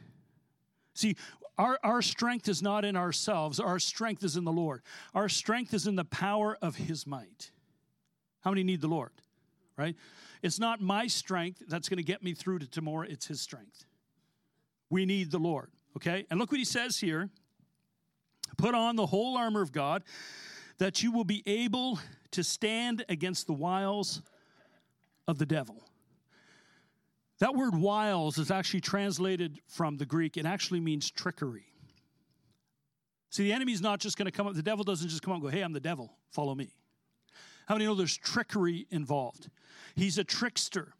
See, 0.93 1.15
our, 1.57 1.79
our 1.83 2.03
strength 2.03 2.47
is 2.47 2.61
not 2.61 2.85
in 2.85 2.95
ourselves, 2.95 3.59
our 3.59 3.79
strength 3.79 4.23
is 4.23 4.37
in 4.37 4.43
the 4.43 4.51
Lord. 4.51 4.83
Our 5.15 5.27
strength 5.27 5.73
is 5.73 5.87
in 5.87 5.95
the 5.95 6.05
power 6.05 6.55
of 6.61 6.75
his 6.75 7.07
might. 7.07 7.49
How 8.41 8.51
many 8.51 8.63
need 8.63 8.81
the 8.81 8.87
Lord? 8.87 9.09
Right? 9.75 9.95
It's 10.43 10.59
not 10.59 10.79
my 10.79 11.07
strength 11.07 11.63
that's 11.67 11.89
going 11.89 11.97
to 11.97 12.03
get 12.03 12.21
me 12.21 12.35
through 12.35 12.59
to 12.59 12.67
tomorrow, 12.67 13.07
it's 13.09 13.25
his 13.25 13.41
strength. 13.41 13.83
We 14.91 15.07
need 15.07 15.31
the 15.31 15.39
Lord. 15.39 15.71
Okay? 15.97 16.27
And 16.29 16.39
look 16.39 16.51
what 16.51 16.59
he 16.59 16.65
says 16.65 16.99
here 16.99 17.31
put 18.59 18.75
on 18.75 18.95
the 18.95 19.07
whole 19.07 19.37
armor 19.37 19.63
of 19.63 19.71
God 19.71 20.03
that 20.77 21.01
you 21.01 21.11
will 21.11 21.23
be 21.23 21.41
able 21.47 21.97
to 22.29 22.43
stand 22.43 23.03
against 23.09 23.47
the 23.47 23.53
wiles 23.53 24.21
of 25.27 25.39
the 25.39 25.47
devil. 25.47 25.83
That 27.43 27.55
word 27.55 27.75
wiles 27.75 28.37
is 28.37 28.51
actually 28.51 28.79
translated 28.79 29.59
from 29.67 29.97
the 29.97 30.05
Greek. 30.05 30.37
It 30.37 30.45
actually 30.45 30.79
means 30.79 31.11
trickery. 31.11 31.65
See, 33.31 33.43
the 33.43 33.51
enemy's 33.51 33.81
not 33.81 33.99
just 33.99 34.17
going 34.17 34.27
to 34.27 34.31
come 34.31 34.47
up, 34.47 34.53
the 34.53 34.63
devil 34.63 34.85
doesn't 34.85 35.09
just 35.09 35.21
come 35.21 35.33
up 35.33 35.41
and 35.41 35.43
go, 35.43 35.49
hey, 35.49 35.61
I'm 35.61 35.73
the 35.73 35.81
devil, 35.81 36.13
follow 36.31 36.55
me. 36.55 36.69
How 37.67 37.75
many 37.75 37.83
know 37.83 37.95
there's 37.95 38.15
trickery 38.15 38.87
involved? 38.91 39.49
He's 39.93 40.17
a 40.17 40.23
trickster. 40.23 40.93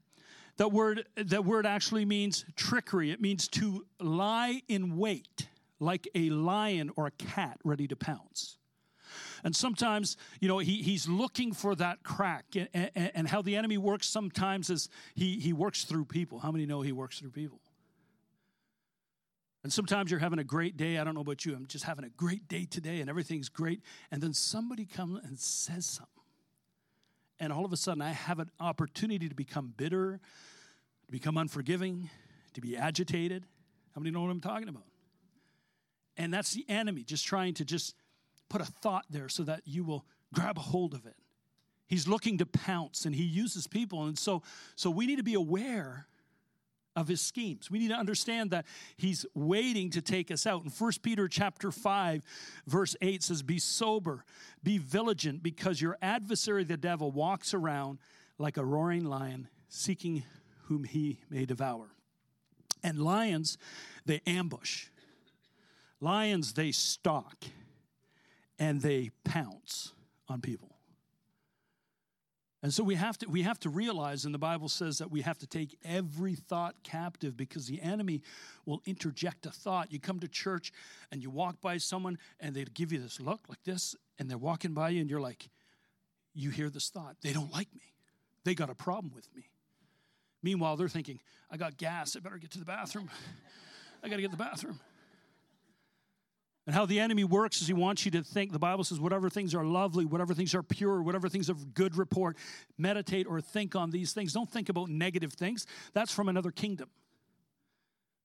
That 0.58 0.74
word, 0.74 1.06
that 1.16 1.46
word 1.46 1.66
actually 1.66 2.04
means 2.04 2.44
trickery. 2.58 3.12
It 3.12 3.22
means 3.22 3.48
to 3.48 3.86
lie 4.02 4.64
in 4.68 4.98
wait, 4.98 5.48
like 5.80 6.10
a 6.14 6.30
lion 6.30 6.92
or 6.98 7.08
a 7.08 7.12
cat 7.12 7.58
ready 7.64 7.88
to 7.88 7.96
pounce. 7.96 8.58
And 9.44 9.56
sometimes, 9.56 10.16
you 10.40 10.48
know, 10.48 10.60
he, 10.60 10.82
he's 10.82 11.08
looking 11.08 11.54
for 11.54 11.76
that 11.76 12.04
crack. 12.04 12.46
And, 12.56 12.70
and, 12.74 13.12
and 13.14 13.28
how 13.28 13.42
the 13.42 13.56
enemy 13.56 13.78
works 13.78 14.08
sometimes 14.08 14.70
is 14.70 14.90
he, 15.16 15.40
he 15.40 15.54
works 15.54 15.84
through 15.84 16.06
people. 16.06 16.40
How 16.40 16.52
many 16.52 16.66
know 16.66 16.82
he 16.82 16.92
works 16.92 17.20
through 17.20 17.32
people? 17.32 17.60
And 19.64 19.72
sometimes 19.72 20.12
you're 20.12 20.20
having 20.20 20.40
a 20.40 20.44
great 20.44 20.76
day. 20.76 20.98
I 20.98 21.04
don't 21.04 21.16
know 21.16 21.22
about 21.22 21.46
you. 21.46 21.56
I'm 21.56 21.68
just 21.68 21.86
having 21.86 22.04
a 22.04 22.10
great 22.10 22.48
day 22.48 22.66
today 22.66 23.00
and 23.00 23.10
everything's 23.10 23.50
great. 23.50 23.82
And 24.12 24.22
then 24.22 24.34
somebody 24.34 24.86
comes 24.86 25.22
and 25.26 25.40
says 25.40 25.86
something. 25.86 26.10
And 27.40 27.52
all 27.52 27.66
of 27.66 27.74
a 27.74 27.78
sudden, 27.78 28.02
I 28.02 28.12
have 28.12 28.40
an 28.40 28.50
opportunity 28.60 29.28
to 29.28 29.36
become 29.36 29.74
bitter, 29.76 30.20
to 31.06 31.12
become 31.12 31.38
unforgiving, 31.38 32.10
to 32.54 32.62
be 32.62 32.78
agitated. 32.78 33.46
How 33.96 34.00
many 34.00 34.12
know 34.12 34.22
what 34.22 34.32
I'm 34.32 34.42
talking 34.42 34.70
about? 34.70 34.84
And 36.18 36.34
that's 36.34 36.54
the 36.54 36.66
enemy 36.70 37.04
just 37.04 37.26
trying 37.26 37.54
to 37.56 37.66
just 37.66 37.96
put 38.54 38.62
a 38.62 38.66
thought 38.66 39.06
there 39.10 39.28
so 39.30 39.42
that 39.42 39.62
you 39.66 39.84
will 39.84 40.06
grab 40.32 40.60
a 40.60 40.62
hold 40.62 40.94
of 40.94 41.08
it. 41.08 41.16
He's 41.88 42.08
looking 42.08 42.38
to 42.38 42.46
pounce 42.46 43.06
and 43.06 43.16
he 43.16 43.24
uses 43.24 43.66
people. 43.66 44.06
And 44.06 44.18
so, 44.18 44.44
so 44.76 44.92
we 44.92 45.08
need 45.08 45.16
to 45.16 45.24
be 45.24 45.34
aware 45.34 46.06
of 46.96 47.08
his 47.08 47.20
schemes. 47.20 47.72
We 47.72 47.80
need 47.80 47.88
to 47.88 47.96
understand 47.96 48.52
that 48.52 48.68
he's 48.96 49.26
waiting 49.34 49.90
to 49.90 50.04
take 50.04 50.30
us 50.30 50.46
out. 50.46 50.64
In 50.64 50.70
1 50.70 50.92
Peter 51.02 51.28
chapter 51.28 51.72
5 51.72 52.22
verse 52.68 52.96
8 53.02 53.24
says 53.24 53.42
be 53.42 53.58
sober, 53.58 54.24
be 54.62 54.78
vigilant 54.78 55.42
because 55.42 55.82
your 55.82 55.98
adversary 56.00 56.64
the 56.64 56.78
devil 56.78 57.10
walks 57.10 57.56
around 57.56 57.98
like 58.38 58.58
a 58.58 58.64
roaring 58.64 59.06
lion 59.06 59.48
seeking 59.68 60.22
whom 60.66 60.84
he 60.84 61.18
may 61.28 61.48
devour. 61.48 61.88
And 62.84 63.00
lions 63.00 63.58
they 64.06 64.22
ambush. 64.28 64.90
Lions 66.00 66.54
they 66.54 66.72
stalk 66.72 67.46
and 68.60 68.82
they 68.82 69.12
pounce 69.24 69.94
on 70.28 70.42
people. 70.42 70.70
And 72.62 72.74
so 72.74 72.82
we 72.82 72.96
have 72.96 73.18
to 73.18 73.28
we 73.28 73.42
have 73.42 73.60
to 73.60 73.70
realize 73.70 74.24
and 74.24 74.34
the 74.34 74.40
Bible 74.40 74.70
says 74.70 75.00
that 75.00 75.12
we 75.12 75.20
have 75.22 75.38
to 75.40 75.48
take 75.48 75.78
every 75.84 76.36
thought 76.36 76.76
captive 76.82 77.36
because 77.36 77.68
the 77.68 77.82
enemy 77.82 78.22
will 78.66 78.82
interject 78.86 79.46
a 79.46 79.52
thought. 79.52 79.92
You 79.92 80.00
come 80.00 80.22
to 80.22 80.30
church 80.30 80.72
and 81.12 81.22
you 81.22 81.30
walk 81.30 81.60
by 81.60 81.78
someone 81.78 82.18
and 82.40 82.56
they 82.56 82.64
give 82.64 82.94
you 82.94 83.00
this 83.00 83.20
look 83.20 83.42
like 83.50 83.62
this 83.66 83.98
and 84.18 84.30
they're 84.30 84.38
walking 84.38 84.74
by 84.74 84.90
you 84.90 85.02
and 85.02 85.10
you're 85.10 85.20
like 85.20 85.50
you 86.34 86.52
hear 86.52 86.70
this 86.70 86.90
thought. 86.90 87.18
They 87.22 87.34
don't 87.34 87.52
like 87.52 87.74
me. 87.76 87.94
They 88.46 88.56
got 88.56 88.70
a 88.70 88.76
problem 88.76 89.12
with 89.14 89.28
me. 89.36 89.50
Meanwhile, 90.42 90.78
they're 90.78 90.90
thinking, 90.90 91.20
I 91.50 91.58
got 91.58 91.78
gas. 91.78 92.16
I 92.16 92.20
better 92.20 92.38
get 92.38 92.52
to 92.52 92.60
the 92.60 92.66
bathroom. 92.66 93.10
I 94.04 94.10
got 94.10 94.18
to 94.18 94.22
get 94.22 94.32
to 94.32 94.38
the 94.38 94.44
bathroom. 94.44 94.80
And 96.66 96.74
how 96.74 96.86
the 96.86 97.00
enemy 97.00 97.26
works 97.26 97.62
is 97.62 97.68
he 97.68 97.74
wants 97.74 98.06
you 98.06 98.12
to 98.12 98.24
think, 98.24 98.54
the 98.54 98.60
Bible 98.60 98.86
says, 98.86 99.00
whatever 99.00 99.30
things 99.30 99.54
are 99.54 99.66
lovely, 99.66 100.06
whatever 100.06 100.34
things 100.34 100.56
are 100.56 100.64
pure, 100.64 101.02
whatever 101.02 101.28
things 101.28 101.50
of 101.50 101.74
good 101.74 101.98
report, 101.98 102.38
meditate 102.78 103.28
or 103.28 103.42
think 103.42 103.76
on 103.76 103.92
these 103.92 104.14
things. 104.14 104.32
Don't 104.32 104.50
think 104.50 104.70
about 104.70 104.88
negative 104.88 105.34
things. 105.34 105.66
That's 105.94 106.14
from 106.14 106.30
another 106.30 106.52
kingdom. 106.52 106.90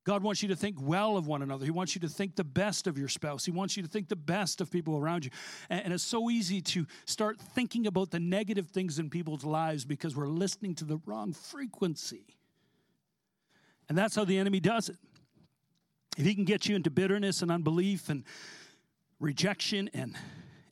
God 0.04 0.22
wants 0.22 0.40
you 0.40 0.48
to 0.48 0.56
think 0.56 0.76
well 0.80 1.16
of 1.18 1.26
one 1.26 1.42
another. 1.42 1.64
He 1.64 1.70
wants 1.70 1.94
you 1.94 2.00
to 2.00 2.08
think 2.08 2.36
the 2.36 2.44
best 2.44 2.86
of 2.86 2.96
your 2.96 3.08
spouse. 3.08 3.44
He 3.44 3.50
wants 3.50 3.76
you 3.76 3.82
to 3.82 3.88
think 3.88 4.08
the 4.08 4.16
best 4.16 4.60
of 4.60 4.70
people 4.70 4.96
around 4.96 5.24
you. 5.24 5.30
And, 5.68 5.92
it's 5.92 6.02
so 6.04 6.30
easy 6.30 6.62
to 6.62 6.86
start 7.04 7.38
thinking 7.38 7.86
about 7.86 8.10
the 8.10 8.20
negative 8.20 8.68
things 8.68 8.98
in 8.98 9.10
people's 9.10 9.44
lives 9.44 9.84
because 9.84 10.16
we're 10.16 10.28
listening 10.28 10.74
to 10.76 10.84
the 10.84 10.98
wrong 11.04 11.34
frequency. 11.34 12.24
And 13.88 13.98
that's 13.98 14.14
how 14.14 14.24
the 14.24 14.38
enemy 14.38 14.60
does 14.60 14.88
it. 14.88 14.96
If 16.18 16.26
he 16.26 16.34
can 16.34 16.44
get 16.44 16.66
you 16.66 16.74
into 16.74 16.90
bitterness 16.90 17.42
and 17.42 17.50
unbelief 17.50 18.08
and 18.08 18.24
rejection 19.20 19.88
and 19.94 20.16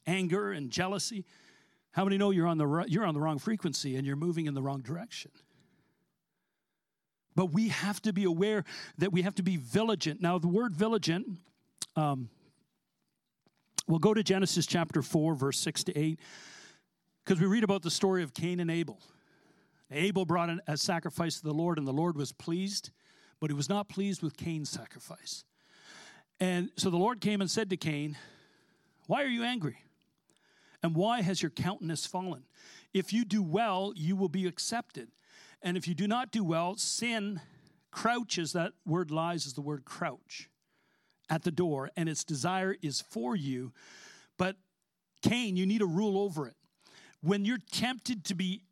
anger 0.04 0.50
and 0.50 0.72
jealousy, 0.72 1.24
how 1.92 2.02
many 2.02 2.18
know 2.18 2.32
you're 2.32 2.48
on 2.48 2.58
the 2.58 2.84
you're 2.88 3.06
on 3.06 3.14
the 3.14 3.20
wrong 3.20 3.38
frequency 3.38 3.94
and 3.94 4.04
you're 4.04 4.16
moving 4.16 4.46
in 4.46 4.54
the 4.54 4.60
wrong 4.60 4.80
direction? 4.80 5.30
But 7.36 7.52
we 7.52 7.68
have 7.68 8.02
to 8.02 8.12
be 8.12 8.24
aware 8.24 8.64
that 8.98 9.12
we 9.12 9.22
have 9.22 9.36
to 9.36 9.44
be 9.44 9.56
vigilant. 9.56 10.20
Now, 10.20 10.38
the 10.38 10.48
word 10.48 10.74
vigilant, 10.74 11.38
um, 11.94 12.28
we'll 13.86 14.00
go 14.00 14.14
to 14.14 14.24
Genesis 14.24 14.66
chapter 14.66 15.00
4, 15.00 15.36
verse 15.36 15.60
6 15.60 15.84
to 15.84 15.96
8, 15.96 16.18
because 17.24 17.40
we 17.40 17.46
read 17.46 17.62
about 17.62 17.82
the 17.82 17.90
story 17.90 18.24
of 18.24 18.34
Cain 18.34 18.58
and 18.58 18.70
Abel. 18.70 18.98
Abel 19.92 20.24
brought 20.24 20.50
a 20.66 20.76
sacrifice 20.76 21.36
to 21.36 21.44
the 21.44 21.54
Lord, 21.54 21.78
and 21.78 21.86
the 21.86 21.92
Lord 21.92 22.16
was 22.16 22.32
pleased 22.32 22.90
but 23.40 23.50
he 23.50 23.54
was 23.54 23.68
not 23.68 23.88
pleased 23.88 24.22
with 24.22 24.36
Cain's 24.36 24.70
sacrifice. 24.70 25.44
And 26.40 26.70
so 26.76 26.90
the 26.90 26.96
Lord 26.96 27.20
came 27.20 27.40
and 27.40 27.50
said 27.50 27.70
to 27.70 27.76
Cain, 27.76 28.16
Why 29.06 29.22
are 29.22 29.28
you 29.28 29.42
angry? 29.42 29.78
And 30.82 30.94
why 30.94 31.22
has 31.22 31.42
your 31.42 31.50
countenance 31.50 32.06
fallen? 32.06 32.44
If 32.92 33.12
you 33.12 33.24
do 33.24 33.42
well, 33.42 33.92
you 33.96 34.16
will 34.16 34.28
be 34.28 34.46
accepted. 34.46 35.08
And 35.62 35.76
if 35.76 35.88
you 35.88 35.94
do 35.94 36.06
not 36.06 36.30
do 36.30 36.44
well, 36.44 36.76
sin 36.76 37.40
crouches, 37.90 38.52
that 38.52 38.72
word 38.84 39.10
lies 39.10 39.46
is 39.46 39.54
the 39.54 39.62
word 39.62 39.84
crouch, 39.84 40.50
at 41.30 41.42
the 41.42 41.50
door, 41.50 41.90
and 41.96 42.08
its 42.08 42.24
desire 42.24 42.76
is 42.82 43.00
for 43.00 43.34
you. 43.34 43.72
But 44.36 44.56
Cain, 45.22 45.56
you 45.56 45.66
need 45.66 45.78
to 45.78 45.86
rule 45.86 46.18
over 46.18 46.46
it. 46.46 46.54
When 47.22 47.44
you're 47.44 47.58
tempted 47.72 48.24
to 48.26 48.34
be 48.34 48.62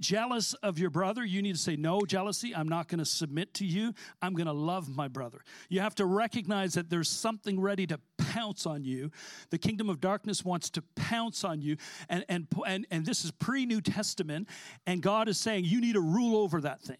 jealous 0.00 0.54
of 0.54 0.78
your 0.78 0.90
brother, 0.90 1.24
you 1.24 1.42
need 1.42 1.54
to 1.54 1.60
say, 1.60 1.76
No, 1.76 2.00
jealousy, 2.02 2.54
I'm 2.54 2.68
not 2.68 2.88
going 2.88 2.98
to 2.98 3.04
submit 3.04 3.54
to 3.54 3.66
you. 3.66 3.94
I'm 4.22 4.34
going 4.34 4.46
to 4.46 4.52
love 4.52 4.88
my 4.88 5.08
brother. 5.08 5.38
You 5.68 5.80
have 5.80 5.94
to 5.96 6.06
recognize 6.06 6.74
that 6.74 6.90
there's 6.90 7.08
something 7.08 7.60
ready 7.60 7.86
to 7.86 7.98
pounce 8.16 8.66
on 8.66 8.84
you. 8.84 9.10
The 9.50 9.58
kingdom 9.58 9.88
of 9.88 10.00
darkness 10.00 10.44
wants 10.44 10.70
to 10.70 10.82
pounce 10.96 11.44
on 11.44 11.62
you. 11.62 11.76
And, 12.08 12.24
and, 12.28 12.46
and, 12.66 12.86
and 12.90 13.06
this 13.06 13.24
is 13.24 13.30
pre 13.30 13.66
New 13.66 13.80
Testament. 13.80 14.48
And 14.86 15.02
God 15.02 15.28
is 15.28 15.38
saying, 15.38 15.64
You 15.64 15.80
need 15.80 15.94
to 15.94 16.00
rule 16.00 16.36
over 16.36 16.60
that 16.60 16.80
thing. 16.80 16.98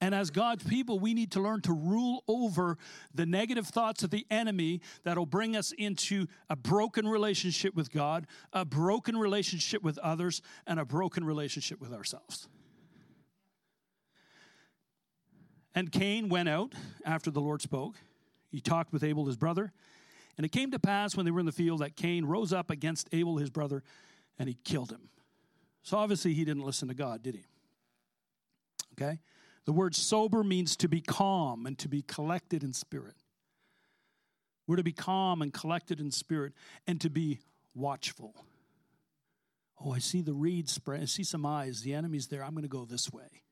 And 0.00 0.14
as 0.14 0.30
God's 0.30 0.64
people, 0.64 0.98
we 0.98 1.12
need 1.12 1.32
to 1.32 1.40
learn 1.40 1.60
to 1.62 1.72
rule 1.72 2.24
over 2.26 2.78
the 3.14 3.26
negative 3.26 3.66
thoughts 3.66 4.02
of 4.02 4.10
the 4.10 4.26
enemy 4.30 4.80
that'll 5.04 5.26
bring 5.26 5.54
us 5.54 5.72
into 5.72 6.26
a 6.48 6.56
broken 6.56 7.06
relationship 7.06 7.74
with 7.74 7.92
God, 7.92 8.26
a 8.52 8.64
broken 8.64 9.16
relationship 9.16 9.82
with 9.82 9.98
others, 9.98 10.40
and 10.66 10.80
a 10.80 10.86
broken 10.86 11.22
relationship 11.24 11.80
with 11.80 11.92
ourselves. 11.92 12.48
And 15.74 15.92
Cain 15.92 16.30
went 16.30 16.48
out 16.48 16.74
after 17.04 17.30
the 17.30 17.40
Lord 17.40 17.60
spoke. 17.60 17.96
He 18.50 18.60
talked 18.60 18.92
with 18.92 19.04
Abel, 19.04 19.26
his 19.26 19.36
brother. 19.36 19.72
And 20.36 20.46
it 20.46 20.52
came 20.52 20.70
to 20.70 20.78
pass 20.78 21.14
when 21.14 21.26
they 21.26 21.30
were 21.30 21.40
in 21.40 21.46
the 21.46 21.52
field 21.52 21.80
that 21.80 21.94
Cain 21.94 22.24
rose 22.24 22.52
up 22.52 22.70
against 22.70 23.08
Abel, 23.12 23.36
his 23.36 23.50
brother, 23.50 23.82
and 24.38 24.48
he 24.48 24.56
killed 24.64 24.90
him. 24.90 25.10
So 25.82 25.98
obviously 25.98 26.32
he 26.32 26.44
didn't 26.44 26.64
listen 26.64 26.88
to 26.88 26.94
God, 26.94 27.22
did 27.22 27.34
he? 27.34 27.44
Okay? 28.94 29.18
The 29.70 29.74
word 29.74 29.94
sober 29.94 30.42
means 30.42 30.74
to 30.78 30.88
be 30.88 31.00
calm 31.00 31.64
and 31.64 31.78
to 31.78 31.88
be 31.88 32.02
collected 32.02 32.64
in 32.64 32.72
spirit. 32.72 33.14
We're 34.66 34.74
to 34.74 34.82
be 34.82 34.90
calm 34.90 35.42
and 35.42 35.54
collected 35.54 36.00
in 36.00 36.10
spirit 36.10 36.54
and 36.88 37.00
to 37.00 37.08
be 37.08 37.38
watchful. 37.72 38.34
Oh, 39.80 39.92
I 39.92 40.00
see 40.00 40.22
the 40.22 40.34
reeds 40.34 40.72
spread. 40.72 41.02
I 41.02 41.04
see 41.04 41.22
some 41.22 41.46
eyes. 41.46 41.82
The 41.82 41.94
enemy's 41.94 42.26
there. 42.26 42.42
I'm 42.42 42.50
going 42.50 42.64
to 42.64 42.68
go 42.68 42.84
this 42.84 43.12
way. 43.12 43.44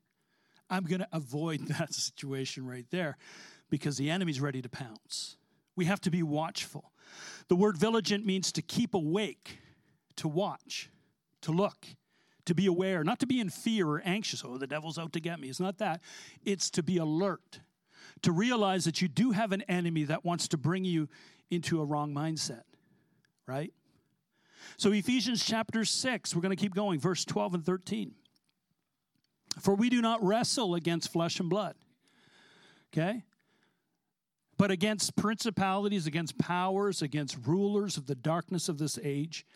I'm 0.68 0.82
going 0.82 1.02
to 1.02 1.08
avoid 1.12 1.60
that 1.68 1.94
situation 1.94 2.66
right 2.66 2.86
there 2.90 3.16
because 3.70 3.96
the 3.96 4.10
enemy's 4.10 4.40
ready 4.40 4.60
to 4.60 4.68
pounce. 4.68 5.36
We 5.76 5.84
have 5.84 6.00
to 6.00 6.10
be 6.10 6.24
watchful. 6.24 6.90
The 7.46 7.54
word 7.54 7.78
vigilant 7.78 8.26
means 8.26 8.50
to 8.50 8.62
keep 8.62 8.92
awake, 8.92 9.60
to 10.16 10.26
watch, 10.26 10.90
to 11.42 11.52
look 11.52 11.86
to 12.48 12.54
be 12.54 12.66
aware, 12.66 13.04
not 13.04 13.18
to 13.20 13.26
be 13.26 13.40
in 13.40 13.50
fear 13.50 13.86
or 13.86 14.02
anxious, 14.04 14.42
oh, 14.44 14.58
the 14.58 14.66
devil's 14.66 14.98
out 14.98 15.12
to 15.12 15.20
get 15.20 15.38
me. 15.38 15.48
It's 15.48 15.60
not 15.60 15.78
that. 15.78 16.00
It's 16.44 16.70
to 16.70 16.82
be 16.82 16.96
alert, 16.96 17.60
to 18.22 18.32
realize 18.32 18.84
that 18.86 19.00
you 19.00 19.08
do 19.08 19.30
have 19.30 19.52
an 19.52 19.62
enemy 19.62 20.04
that 20.04 20.24
wants 20.24 20.48
to 20.48 20.56
bring 20.56 20.84
you 20.84 21.08
into 21.50 21.80
a 21.80 21.84
wrong 21.84 22.12
mindset, 22.12 22.62
right? 23.46 23.72
So, 24.76 24.92
Ephesians 24.92 25.44
chapter 25.44 25.84
6, 25.84 26.34
we're 26.34 26.42
going 26.42 26.56
to 26.56 26.60
keep 26.60 26.74
going, 26.74 26.98
verse 26.98 27.24
12 27.24 27.54
and 27.54 27.64
13. 27.66 28.12
For 29.60 29.74
we 29.74 29.90
do 29.90 30.00
not 30.00 30.22
wrestle 30.24 30.74
against 30.74 31.12
flesh 31.12 31.40
and 31.40 31.50
blood, 31.50 31.74
okay? 32.92 33.24
But 34.56 34.70
against 34.70 35.16
principalities, 35.16 36.06
against 36.06 36.38
powers, 36.38 37.02
against 37.02 37.36
rulers 37.46 37.96
of 37.96 38.06
the 38.06 38.14
darkness 38.14 38.68
of 38.68 38.78
this 38.78 38.98
age 39.02 39.46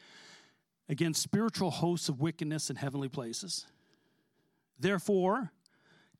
against 0.92 1.22
spiritual 1.22 1.70
hosts 1.70 2.10
of 2.10 2.20
wickedness 2.20 2.68
in 2.68 2.76
heavenly 2.76 3.08
places. 3.08 3.64
Therefore, 4.78 5.50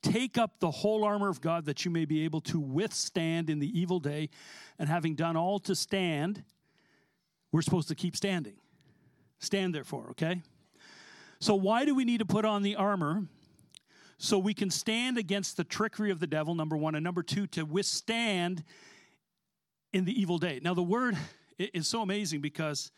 take 0.02 0.38
up 0.38 0.61
the 0.61 0.71
whole 0.71 1.05
armor 1.05 1.29
of 1.29 1.43
God 1.43 1.67
that 1.67 1.85
you 1.85 1.91
may 1.91 2.07
be 2.07 2.25
able 2.25 2.41
to 2.41 2.59
withstand 2.59 3.50
in 3.50 3.59
the 3.59 3.79
evil 3.79 4.00
day, 4.00 4.31
and 4.79 4.88
having 4.88 5.14
done 5.14 5.37
all 5.37 5.59
to 5.61 5.75
stand, 5.76 6.43
we're 7.52 7.61
supposed 7.61 7.88
to 7.88 7.95
keep 7.95 8.17
standing. 8.17 8.55
Stand 9.41 9.75
therefore, 9.75 10.09
okay? 10.12 10.41
So, 11.38 11.55
why 11.55 11.85
do 11.85 11.95
we 11.95 12.07
need 12.07 12.21
to 12.21 12.25
put 12.25 12.47
on 12.47 12.62
the 12.62 12.76
armor? 12.76 13.26
So 14.17 14.38
we 14.38 14.55
can 14.55 14.71
stand 14.71 15.19
against 15.19 15.57
the 15.57 15.64
trickery 15.64 16.11
of 16.12 16.21
the 16.21 16.29
devil, 16.29 16.55
number 16.55 16.76
one. 16.76 16.95
And 16.95 17.02
number 17.02 17.23
two, 17.23 17.47
to 17.49 17.64
withstand 17.64 18.62
in 19.93 20.05
the 20.05 20.19
evil 20.19 20.38
day. 20.38 20.61
Now, 20.62 20.73
the 20.75 20.83
word 20.83 21.19
is 21.59 21.88
so 21.88 22.00
amazing 22.00 22.41
because 22.41 22.93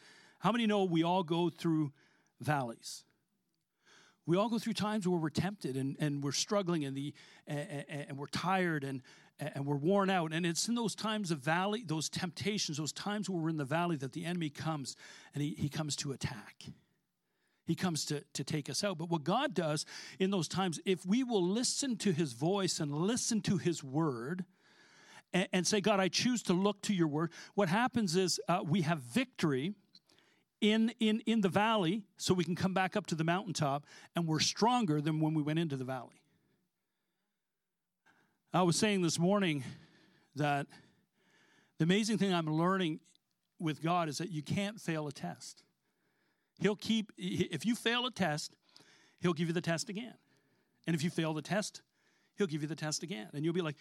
how 0.44 0.52
many 0.52 0.66
know 0.66 0.84
we 0.84 1.02
all 1.02 1.22
go 1.22 1.48
through 1.48 1.90
valleys? 2.38 3.04
We 4.26 4.36
all 4.36 4.50
go 4.50 4.58
through 4.58 4.74
times 4.74 5.08
where 5.08 5.18
we're 5.18 5.30
tempted 5.30 5.74
and, 5.74 5.96
and 5.98 6.22
we're 6.22 6.32
struggling 6.32 6.84
and, 6.84 6.94
the, 6.94 7.14
and, 7.46 7.86
and 7.88 8.18
we're 8.18 8.26
tired 8.26 8.84
and, 8.84 9.00
and 9.40 9.64
we're 9.64 9.78
worn 9.78 10.10
out. 10.10 10.34
And 10.34 10.44
it's 10.44 10.68
in 10.68 10.74
those 10.74 10.94
times 10.94 11.30
of 11.30 11.38
valley, 11.38 11.82
those 11.86 12.10
temptations, 12.10 12.76
those 12.76 12.92
times 12.92 13.30
where 13.30 13.40
we're 13.40 13.48
in 13.48 13.56
the 13.56 13.64
valley 13.64 13.96
that 13.96 14.12
the 14.12 14.26
enemy 14.26 14.50
comes 14.50 14.96
and 15.32 15.42
he, 15.42 15.54
he 15.56 15.70
comes 15.70 15.96
to 15.96 16.12
attack. 16.12 16.64
He 17.64 17.74
comes 17.74 18.04
to, 18.06 18.22
to 18.34 18.44
take 18.44 18.68
us 18.68 18.84
out. 18.84 18.98
But 18.98 19.08
what 19.08 19.24
God 19.24 19.54
does 19.54 19.86
in 20.18 20.30
those 20.30 20.46
times, 20.46 20.78
if 20.84 21.06
we 21.06 21.24
will 21.24 21.42
listen 21.42 21.96
to 21.96 22.12
his 22.12 22.34
voice 22.34 22.80
and 22.80 22.92
listen 22.92 23.40
to 23.40 23.56
his 23.56 23.82
word, 23.82 24.44
and, 25.32 25.48
and 25.54 25.66
say, 25.66 25.80
God, 25.80 26.00
I 26.00 26.08
choose 26.08 26.42
to 26.42 26.52
look 26.52 26.82
to 26.82 26.92
your 26.92 27.08
word, 27.08 27.32
what 27.54 27.70
happens 27.70 28.14
is 28.14 28.38
uh, 28.46 28.60
we 28.62 28.82
have 28.82 28.98
victory 28.98 29.74
in, 30.64 30.94
in, 30.98 31.20
in 31.26 31.42
the 31.42 31.48
valley 31.50 32.04
so 32.16 32.32
we 32.32 32.42
can 32.42 32.54
come 32.54 32.72
back 32.72 32.96
up 32.96 33.04
to 33.08 33.14
the 33.14 33.22
mountaintop 33.22 33.84
and 34.16 34.26
we're 34.26 34.40
stronger 34.40 35.02
than 35.02 35.20
when 35.20 35.34
we 35.34 35.42
went 35.42 35.58
into 35.58 35.76
the 35.76 35.84
valley. 35.84 36.22
I 38.50 38.62
was 38.62 38.76
saying 38.76 39.02
this 39.02 39.18
morning 39.18 39.62
that 40.36 40.66
the 41.76 41.84
amazing 41.84 42.16
thing 42.16 42.32
I'm 42.32 42.46
learning 42.46 43.00
with 43.60 43.82
God 43.82 44.08
is 44.08 44.16
that 44.18 44.30
you 44.30 44.42
can't 44.42 44.80
fail 44.80 45.06
a 45.06 45.12
test. 45.12 45.62
He'll 46.60 46.76
keep, 46.76 47.12
if 47.18 47.66
you 47.66 47.74
fail 47.74 48.06
a 48.06 48.10
test, 48.10 48.54
He'll 49.20 49.34
give 49.34 49.48
you 49.48 49.54
the 49.54 49.60
test 49.60 49.90
again. 49.90 50.14
And 50.86 50.96
if 50.96 51.04
you 51.04 51.10
fail 51.10 51.34
the 51.34 51.42
test, 51.42 51.82
He'll 52.36 52.46
give 52.46 52.62
you 52.62 52.68
the 52.68 52.76
test 52.76 53.02
again. 53.02 53.28
And 53.34 53.44
you'll 53.44 53.54
be 53.54 53.60
like, 53.60 53.76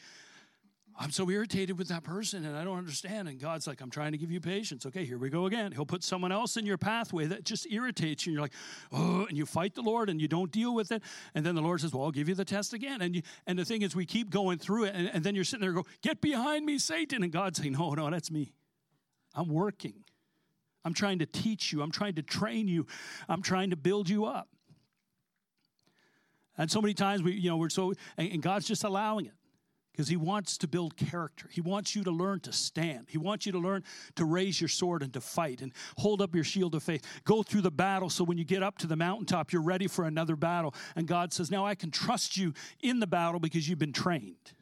I'm 0.99 1.09
so 1.09 1.27
irritated 1.29 1.77
with 1.77 1.87
that 1.87 2.03
person 2.03 2.45
and 2.45 2.55
I 2.55 2.63
don't 2.63 2.77
understand. 2.77 3.27
And 3.27 3.39
God's 3.39 3.65
like, 3.65 3.81
I'm 3.81 3.89
trying 3.89 4.11
to 4.11 4.17
give 4.17 4.31
you 4.31 4.39
patience. 4.39 4.85
Okay, 4.85 5.05
here 5.05 5.17
we 5.17 5.29
go 5.29 5.47
again. 5.47 5.71
He'll 5.71 5.87
put 5.87 6.03
someone 6.03 6.31
else 6.31 6.55
in 6.55 6.65
your 6.65 6.77
pathway 6.77 7.25
that 7.27 7.45
just 7.45 7.71
irritates 7.71 8.25
you. 8.25 8.31
And 8.31 8.33
you're 8.35 8.41
like, 8.41 8.53
oh, 8.91 9.25
and 9.25 9.35
you 9.35 9.45
fight 9.45 9.73
the 9.73 9.81
Lord 9.81 10.09
and 10.09 10.21
you 10.21 10.27
don't 10.27 10.51
deal 10.51 10.75
with 10.75 10.91
it. 10.91 11.01
And 11.33 11.43
then 11.43 11.55
the 11.55 11.61
Lord 11.61 11.81
says, 11.81 11.93
Well, 11.93 12.03
I'll 12.03 12.11
give 12.11 12.29
you 12.29 12.35
the 12.35 12.45
test 12.45 12.73
again. 12.73 13.01
And 13.01 13.15
you, 13.15 13.21
and 13.47 13.57
the 13.57 13.65
thing 13.65 13.81
is, 13.81 13.95
we 13.95 14.05
keep 14.05 14.29
going 14.29 14.59
through 14.59 14.85
it. 14.85 14.95
And, 14.95 15.09
and 15.11 15.23
then 15.23 15.33
you're 15.33 15.43
sitting 15.43 15.61
there 15.61 15.73
go, 15.73 15.85
Get 16.01 16.21
behind 16.21 16.65
me, 16.65 16.77
Satan. 16.77 17.23
And 17.23 17.31
God's 17.31 17.59
saying, 17.59 17.73
No, 17.73 17.93
no, 17.93 18.09
that's 18.11 18.29
me. 18.29 18.53
I'm 19.33 19.49
working. 19.49 20.03
I'm 20.85 20.93
trying 20.93 21.19
to 21.19 21.25
teach 21.25 21.73
you. 21.73 21.81
I'm 21.81 21.91
trying 21.91 22.15
to 22.15 22.21
train 22.21 22.67
you. 22.67 22.85
I'm 23.27 23.41
trying 23.41 23.71
to 23.71 23.75
build 23.75 24.09
you 24.09 24.25
up. 24.25 24.47
And 26.55 26.69
so 26.69 26.81
many 26.81 26.93
times 26.93 27.23
we, 27.23 27.33
you 27.33 27.49
know, 27.49 27.57
we're 27.57 27.69
so, 27.69 27.93
and 28.17 28.41
God's 28.43 28.67
just 28.67 28.83
allowing 28.83 29.25
it 29.25 29.33
because 29.93 30.07
he 30.07 30.17
wants 30.17 30.57
to 30.57 30.67
build 30.67 30.97
character. 30.97 31.47
He 31.51 31.61
wants 31.61 31.95
you 31.95 32.03
to 32.03 32.09
learn 32.09 32.39
to 32.41 32.51
stand. 32.51 33.05
He 33.09 33.19
wants 33.19 33.45
you 33.45 33.51
to 33.51 33.59
learn 33.59 33.83
to 34.15 34.25
raise 34.25 34.59
your 34.59 34.67
sword 34.67 35.03
and 35.03 35.13
to 35.13 35.21
fight 35.21 35.61
and 35.61 35.71
hold 35.99 36.19
up 36.19 36.33
your 36.33 36.43
shield 36.43 36.73
of 36.73 36.81
faith. 36.81 37.05
Go 37.25 37.43
through 37.43 37.61
the 37.61 37.71
battle 37.71 38.09
so 38.09 38.23
when 38.23 38.39
you 38.39 38.43
get 38.43 38.63
up 38.63 38.79
to 38.79 38.87
the 38.87 38.95
mountaintop, 38.95 39.53
you're 39.53 39.61
ready 39.61 39.85
for 39.87 40.05
another 40.05 40.35
battle. 40.35 40.73
And 40.95 41.07
God 41.07 41.31
says, 41.31 41.51
Now 41.51 41.63
I 41.67 41.75
can 41.75 41.91
trust 41.91 42.37
you 42.37 42.53
in 42.81 42.99
the 42.99 43.05
battle 43.05 43.39
because 43.39 43.69
you've 43.69 43.77
been 43.77 43.93
trained. 43.93 44.53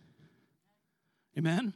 Amen? 1.38 1.74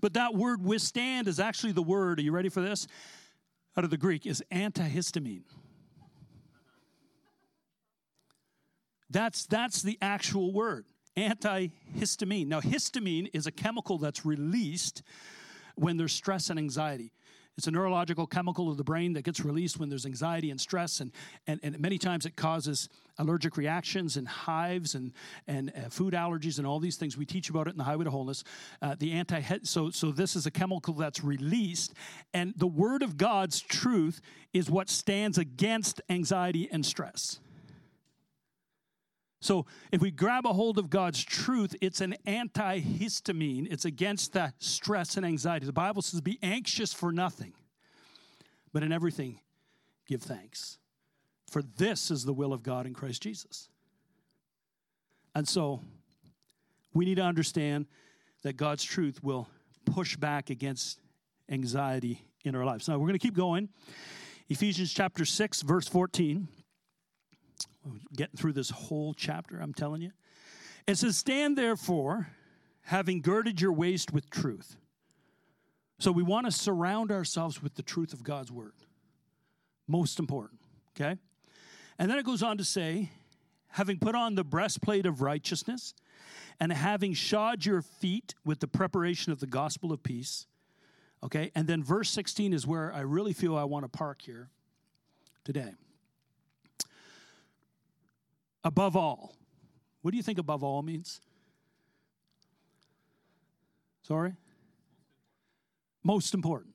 But 0.00 0.14
that 0.14 0.34
word 0.34 0.64
withstand 0.64 1.28
is 1.28 1.38
actually 1.38 1.72
the 1.72 1.82
word, 1.82 2.18
are 2.18 2.22
you 2.22 2.32
ready 2.32 2.48
for 2.48 2.62
this? 2.62 2.88
Out 3.76 3.84
of 3.84 3.90
the 3.90 3.98
Greek, 3.98 4.24
is 4.24 4.42
antihistamine. 4.50 5.44
That's, 9.10 9.44
that's 9.44 9.82
the 9.82 9.98
actual 10.00 10.50
word 10.50 10.86
antihistamine. 11.16 12.46
Now, 12.46 12.60
histamine 12.60 13.30
is 13.32 13.46
a 13.46 13.52
chemical 13.52 13.98
that's 13.98 14.24
released 14.24 15.02
when 15.76 15.96
there's 15.96 16.12
stress 16.12 16.50
and 16.50 16.58
anxiety. 16.58 17.12
It's 17.56 17.68
a 17.68 17.70
neurological 17.70 18.26
chemical 18.26 18.68
of 18.68 18.76
the 18.76 18.84
brain 18.84 19.12
that 19.12 19.22
gets 19.22 19.44
released 19.44 19.78
when 19.78 19.88
there's 19.88 20.06
anxiety 20.06 20.50
and 20.50 20.60
stress, 20.60 21.00
and, 21.00 21.12
and, 21.46 21.60
and 21.62 21.78
many 21.78 21.98
times 21.98 22.26
it 22.26 22.34
causes 22.34 22.88
allergic 23.18 23.56
reactions 23.56 24.16
and 24.16 24.26
hives 24.26 24.96
and, 24.96 25.12
and 25.46 25.72
uh, 25.76 25.88
food 25.88 26.14
allergies 26.14 26.58
and 26.58 26.66
all 26.66 26.80
these 26.80 26.96
things. 26.96 27.16
We 27.16 27.24
teach 27.24 27.50
about 27.50 27.68
it 27.68 27.70
in 27.70 27.78
the 27.78 27.84
Highway 27.84 28.04
to 28.04 28.10
Wholeness. 28.10 28.42
Uh, 28.82 28.96
the 28.98 29.12
anti 29.12 29.40
so 29.62 29.90
so 29.90 30.10
this 30.10 30.34
is 30.34 30.46
a 30.46 30.50
chemical 30.50 30.94
that's 30.94 31.22
released, 31.22 31.94
and 32.32 32.54
the 32.56 32.66
Word 32.66 33.02
of 33.02 33.16
God's 33.16 33.60
truth 33.60 34.20
is 34.52 34.68
what 34.68 34.90
stands 34.90 35.38
against 35.38 36.00
anxiety 36.10 36.68
and 36.72 36.84
stress. 36.84 37.38
So 39.44 39.66
if 39.92 40.00
we 40.00 40.10
grab 40.10 40.46
a 40.46 40.54
hold 40.54 40.78
of 40.78 40.88
God's 40.88 41.22
truth, 41.22 41.76
it's 41.82 42.00
an 42.00 42.16
antihistamine. 42.26 43.70
It's 43.70 43.84
against 43.84 44.32
the 44.32 44.54
stress 44.58 45.18
and 45.18 45.26
anxiety. 45.26 45.66
The 45.66 45.72
Bible 45.72 46.00
says, 46.00 46.22
be 46.22 46.38
anxious 46.42 46.94
for 46.94 47.12
nothing, 47.12 47.52
but 48.72 48.82
in 48.82 48.90
everything, 48.90 49.40
give 50.08 50.22
thanks. 50.22 50.78
For 51.50 51.60
this 51.60 52.10
is 52.10 52.24
the 52.24 52.32
will 52.32 52.54
of 52.54 52.62
God 52.62 52.86
in 52.86 52.94
Christ 52.94 53.22
Jesus. 53.22 53.68
And 55.34 55.46
so 55.46 55.82
we 56.94 57.04
need 57.04 57.16
to 57.16 57.22
understand 57.22 57.84
that 58.44 58.56
God's 58.56 58.82
truth 58.82 59.22
will 59.22 59.46
push 59.84 60.16
back 60.16 60.48
against 60.48 61.00
anxiety 61.50 62.22
in 62.46 62.54
our 62.54 62.64
lives. 62.64 62.88
Now 62.88 62.94
we're 62.94 63.08
going 63.08 63.18
to 63.18 63.26
keep 63.26 63.36
going. 63.36 63.68
Ephesians 64.48 64.90
chapter 64.90 65.26
6, 65.26 65.60
verse 65.60 65.86
14 65.86 66.48
getting 68.16 68.36
through 68.36 68.52
this 68.52 68.70
whole 68.70 69.14
chapter, 69.14 69.58
I'm 69.60 69.74
telling 69.74 70.02
you. 70.02 70.12
It 70.86 70.96
says, 70.96 71.16
Stand 71.16 71.56
therefore, 71.56 72.28
having 72.82 73.20
girded 73.20 73.60
your 73.60 73.72
waist 73.72 74.12
with 74.12 74.30
truth. 74.30 74.76
So 75.98 76.12
we 76.12 76.22
want 76.22 76.46
to 76.46 76.52
surround 76.52 77.10
ourselves 77.10 77.62
with 77.62 77.74
the 77.74 77.82
truth 77.82 78.12
of 78.12 78.22
God's 78.22 78.50
word. 78.50 78.74
Most 79.86 80.18
important, 80.18 80.60
okay? 80.96 81.18
And 81.98 82.10
then 82.10 82.18
it 82.18 82.24
goes 82.24 82.42
on 82.42 82.58
to 82.58 82.64
say, 82.64 83.10
having 83.68 83.98
put 83.98 84.14
on 84.14 84.34
the 84.34 84.44
breastplate 84.44 85.06
of 85.06 85.20
righteousness, 85.22 85.94
and 86.60 86.72
having 86.72 87.14
shod 87.14 87.64
your 87.64 87.82
feet 87.82 88.34
with 88.44 88.60
the 88.60 88.68
preparation 88.68 89.32
of 89.32 89.40
the 89.40 89.46
gospel 89.46 89.92
of 89.92 90.02
peace. 90.02 90.46
Okay, 91.22 91.50
and 91.54 91.66
then 91.66 91.82
verse 91.82 92.10
16 92.10 92.52
is 92.52 92.66
where 92.66 92.92
I 92.92 93.00
really 93.00 93.32
feel 93.32 93.56
I 93.56 93.64
want 93.64 93.84
to 93.84 93.88
park 93.88 94.22
here 94.22 94.50
today 95.42 95.72
above 98.64 98.96
all. 98.96 99.36
What 100.02 100.10
do 100.10 100.16
you 100.16 100.22
think 100.22 100.38
above 100.38 100.64
all 100.64 100.82
means? 100.82 101.20
Sorry? 104.02 104.34
Most 106.02 106.34
important. 106.34 106.74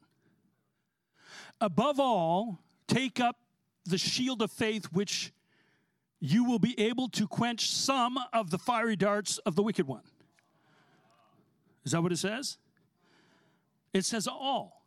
Above 1.61 1.99
all, 1.99 2.59
take 2.87 3.19
up 3.19 3.37
the 3.85 3.97
shield 3.97 4.41
of 4.41 4.51
faith, 4.51 4.85
which 4.91 5.31
you 6.19 6.43
will 6.43 6.59
be 6.59 6.79
able 6.79 7.07
to 7.09 7.27
quench 7.27 7.69
some 7.69 8.17
of 8.33 8.49
the 8.49 8.57
fiery 8.57 8.95
darts 8.95 9.37
of 9.39 9.55
the 9.55 9.63
wicked 9.63 9.87
one. 9.87 10.03
Is 11.85 11.91
that 11.91 12.01
what 12.01 12.11
it 12.11 12.17
says? 12.17 12.57
It 13.93 14.05
says 14.05 14.27
all 14.27 14.78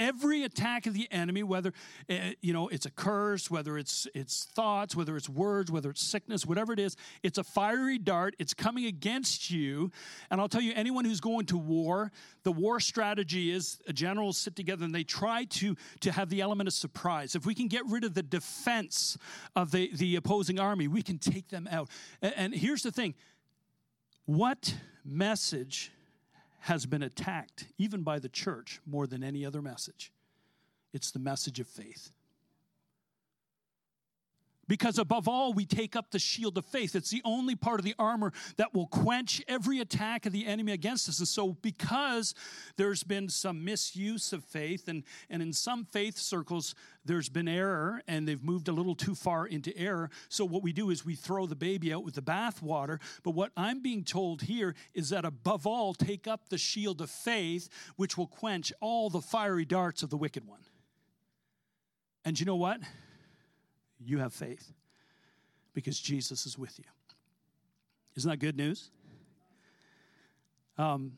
every 0.00 0.42
attack 0.42 0.86
of 0.86 0.94
the 0.94 1.06
enemy 1.12 1.42
whether 1.42 1.72
uh, 2.08 2.14
you 2.40 2.52
know 2.52 2.66
it's 2.68 2.86
a 2.86 2.90
curse 2.90 3.50
whether 3.50 3.78
it's 3.78 4.08
it's 4.14 4.46
thoughts 4.46 4.96
whether 4.96 5.16
it's 5.16 5.28
words 5.28 5.70
whether 5.70 5.90
it's 5.90 6.00
sickness 6.02 6.44
whatever 6.44 6.72
it 6.72 6.80
is 6.80 6.96
it's 7.22 7.38
a 7.38 7.44
fiery 7.44 7.98
dart. 7.98 8.34
It's 8.38 8.54
coming 8.54 8.86
against 8.86 9.50
you. 9.50 9.92
And 10.30 10.40
i'll 10.40 10.48
tell 10.48 10.62
you 10.62 10.72
anyone 10.74 11.04
who's 11.04 11.20
going 11.20 11.46
to 11.46 11.58
war 11.58 12.10
the 12.42 12.52
war 12.52 12.80
strategy 12.80 13.52
is 13.52 13.78
generals 13.92 14.38
sit 14.38 14.56
together 14.56 14.84
and 14.84 14.94
they 14.94 15.04
try 15.04 15.44
to 15.44 15.76
to 16.00 16.10
have 16.10 16.30
the 16.30 16.40
element 16.40 16.66
of 16.68 16.74
surprise. 16.74 17.34
If 17.34 17.44
we 17.44 17.54
can 17.54 17.68
get 17.68 17.84
rid 17.86 18.04
of 18.04 18.14
the 18.14 18.22
defense 18.22 19.18
of 19.54 19.70
the 19.70 19.90
the 19.94 20.16
opposing 20.16 20.58
army 20.58 20.88
we 20.88 21.02
can 21.02 21.18
take 21.18 21.48
them 21.48 21.68
out. 21.70 21.88
And, 22.22 22.34
and 22.36 22.54
here's 22.54 22.82
the 22.82 22.90
thing. 22.90 23.14
What 24.24 24.74
message 25.04 25.92
has 26.60 26.86
been 26.86 27.02
attacked, 27.02 27.66
even 27.78 28.02
by 28.02 28.18
the 28.18 28.28
church, 28.28 28.80
more 28.86 29.06
than 29.06 29.24
any 29.24 29.44
other 29.44 29.62
message. 29.62 30.12
It's 30.92 31.10
the 31.10 31.18
message 31.18 31.60
of 31.60 31.66
faith. 31.66 32.10
Because 34.70 35.00
above 35.00 35.26
all, 35.26 35.52
we 35.52 35.66
take 35.66 35.96
up 35.96 36.12
the 36.12 36.20
shield 36.20 36.56
of 36.56 36.64
faith. 36.64 36.94
It's 36.94 37.10
the 37.10 37.22
only 37.24 37.56
part 37.56 37.80
of 37.80 37.84
the 37.84 37.96
armor 37.98 38.32
that 38.56 38.72
will 38.72 38.86
quench 38.86 39.42
every 39.48 39.80
attack 39.80 40.26
of 40.26 40.32
the 40.32 40.46
enemy 40.46 40.70
against 40.70 41.08
us. 41.08 41.18
And 41.18 41.26
so, 41.26 41.54
because 41.60 42.36
there's 42.76 43.02
been 43.02 43.28
some 43.28 43.64
misuse 43.64 44.32
of 44.32 44.44
faith, 44.44 44.86
and, 44.86 45.02
and 45.28 45.42
in 45.42 45.52
some 45.52 45.86
faith 45.86 46.16
circles, 46.16 46.76
there's 47.04 47.28
been 47.28 47.48
error, 47.48 48.00
and 48.06 48.28
they've 48.28 48.44
moved 48.44 48.68
a 48.68 48.72
little 48.72 48.94
too 48.94 49.16
far 49.16 49.44
into 49.44 49.76
error. 49.76 50.08
So, 50.28 50.44
what 50.44 50.62
we 50.62 50.72
do 50.72 50.90
is 50.90 51.04
we 51.04 51.16
throw 51.16 51.46
the 51.46 51.56
baby 51.56 51.92
out 51.92 52.04
with 52.04 52.14
the 52.14 52.22
bathwater. 52.22 53.00
But 53.24 53.32
what 53.32 53.50
I'm 53.56 53.82
being 53.82 54.04
told 54.04 54.42
here 54.42 54.76
is 54.94 55.08
that 55.08 55.24
above 55.24 55.66
all, 55.66 55.94
take 55.94 56.28
up 56.28 56.48
the 56.48 56.58
shield 56.58 57.00
of 57.00 57.10
faith, 57.10 57.68
which 57.96 58.16
will 58.16 58.28
quench 58.28 58.72
all 58.80 59.10
the 59.10 59.20
fiery 59.20 59.64
darts 59.64 60.04
of 60.04 60.10
the 60.10 60.16
wicked 60.16 60.46
one. 60.46 60.60
And 62.24 62.38
you 62.38 62.46
know 62.46 62.54
what? 62.54 62.78
You 64.02 64.18
have 64.18 64.32
faith. 64.32 64.72
because 65.72 65.98
Jesus 66.00 66.46
is 66.46 66.58
with 66.58 66.78
you. 66.78 66.84
Isn't 68.16 68.28
that 68.28 68.38
good 68.38 68.56
news? 68.56 68.90
Um, 70.76 71.12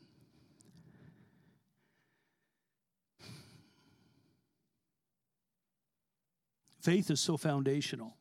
faith 6.81 7.09
is 7.09 7.19
so 7.19 7.35
foundational 7.37 8.15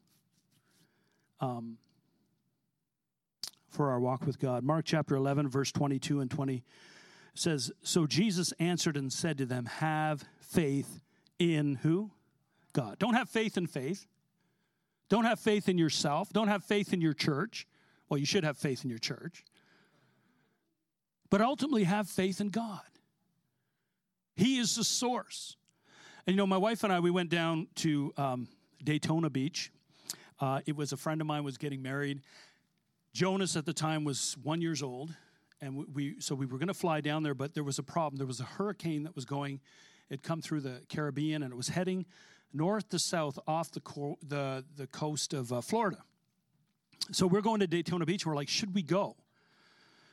um, 1.40 1.76
for 3.68 3.90
our 3.90 4.00
walk 4.00 4.24
with 4.26 4.38
God. 4.38 4.64
Mark 4.64 4.84
chapter 4.86 5.16
11, 5.16 5.48
verse 5.48 5.72
22 5.72 6.20
and 6.20 6.30
20 6.30 6.62
says, 7.34 7.72
So 7.82 8.06
Jesus 8.06 8.52
answered 8.58 8.96
and 8.96 9.12
said 9.12 9.38
to 9.38 9.46
them, 9.46 9.66
Have 9.66 10.24
faith 10.40 11.00
in 11.38 11.76
who? 11.82 12.12
God. 12.72 12.98
Don't 12.98 13.14
have 13.14 13.28
faith 13.28 13.58
in 13.58 13.66
faith. 13.66 14.06
Don't 15.12 15.26
have 15.26 15.40
faith 15.40 15.68
in 15.68 15.76
yourself. 15.76 16.32
Don't 16.32 16.48
have 16.48 16.64
faith 16.64 16.94
in 16.94 17.02
your 17.02 17.12
church. 17.12 17.66
Well, 18.08 18.16
you 18.16 18.24
should 18.24 18.44
have 18.44 18.56
faith 18.56 18.82
in 18.82 18.88
your 18.88 18.98
church. 18.98 19.44
But 21.28 21.42
ultimately, 21.42 21.84
have 21.84 22.08
faith 22.08 22.40
in 22.40 22.48
God. 22.48 22.80
He 24.36 24.56
is 24.56 24.74
the 24.74 24.84
source. 24.84 25.58
And 26.26 26.32
you 26.32 26.38
know, 26.38 26.46
my 26.46 26.56
wife 26.56 26.82
and 26.82 26.90
I, 26.90 27.00
we 27.00 27.10
went 27.10 27.28
down 27.28 27.66
to 27.74 28.14
um, 28.16 28.48
Daytona 28.82 29.28
Beach. 29.28 29.70
Uh, 30.40 30.62
it 30.64 30.76
was 30.76 30.92
a 30.92 30.96
friend 30.96 31.20
of 31.20 31.26
mine 31.26 31.44
was 31.44 31.58
getting 31.58 31.82
married. 31.82 32.22
Jonas 33.12 33.54
at 33.54 33.66
the 33.66 33.74
time 33.74 34.04
was 34.04 34.38
one 34.42 34.62
years 34.62 34.82
old, 34.82 35.14
and 35.60 35.76
we, 35.76 35.84
we 35.92 36.20
so 36.20 36.34
we 36.34 36.46
were 36.46 36.56
going 36.56 36.68
to 36.68 36.74
fly 36.74 37.02
down 37.02 37.22
there, 37.22 37.34
but 37.34 37.52
there 37.52 37.64
was 37.64 37.78
a 37.78 37.82
problem. 37.82 38.16
There 38.16 38.26
was 38.26 38.40
a 38.40 38.44
hurricane 38.44 39.02
that 39.02 39.14
was 39.14 39.26
going. 39.26 39.60
It 40.08 40.22
come 40.22 40.40
through 40.40 40.62
the 40.62 40.80
Caribbean, 40.88 41.42
and 41.42 41.52
it 41.52 41.56
was 41.56 41.68
heading 41.68 42.06
north 42.52 42.88
to 42.90 42.98
south 42.98 43.38
off 43.46 43.70
the 43.70 43.80
co- 43.80 44.18
the 44.26 44.64
the 44.76 44.86
coast 44.86 45.32
of 45.32 45.52
uh, 45.52 45.60
Florida. 45.60 45.98
So 47.10 47.26
we're 47.26 47.40
going 47.40 47.60
to 47.60 47.66
Daytona 47.66 48.06
Beach. 48.06 48.24
And 48.24 48.30
we're 48.30 48.36
like, 48.36 48.48
should 48.48 48.74
we 48.74 48.82
go? 48.82 49.16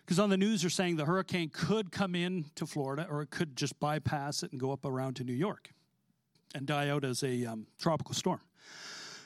Because 0.06 0.20
on 0.20 0.30
the 0.30 0.38
news 0.38 0.62
they're 0.62 0.72
saying 0.72 0.96
the 0.96 1.06
hurricane 1.06 1.50
could 1.54 1.92
come 1.92 2.16
in 2.16 2.46
to 2.56 2.66
Florida, 2.66 3.08
or 3.10 3.22
it 3.22 3.30
could 3.30 3.56
just 3.56 3.80
bypass 3.80 4.42
it 4.44 4.52
and 4.52 4.60
go 4.60 4.72
up 4.72 4.86
around 4.86 5.16
to 5.18 5.24
New 5.24 5.34
York 5.34 5.70
and 6.56 6.66
die 6.66 6.90
out 6.90 7.04
as 7.06 7.24
a 7.24 7.46
um, 7.46 7.68
tropical 7.78 8.16
storm. 8.16 8.42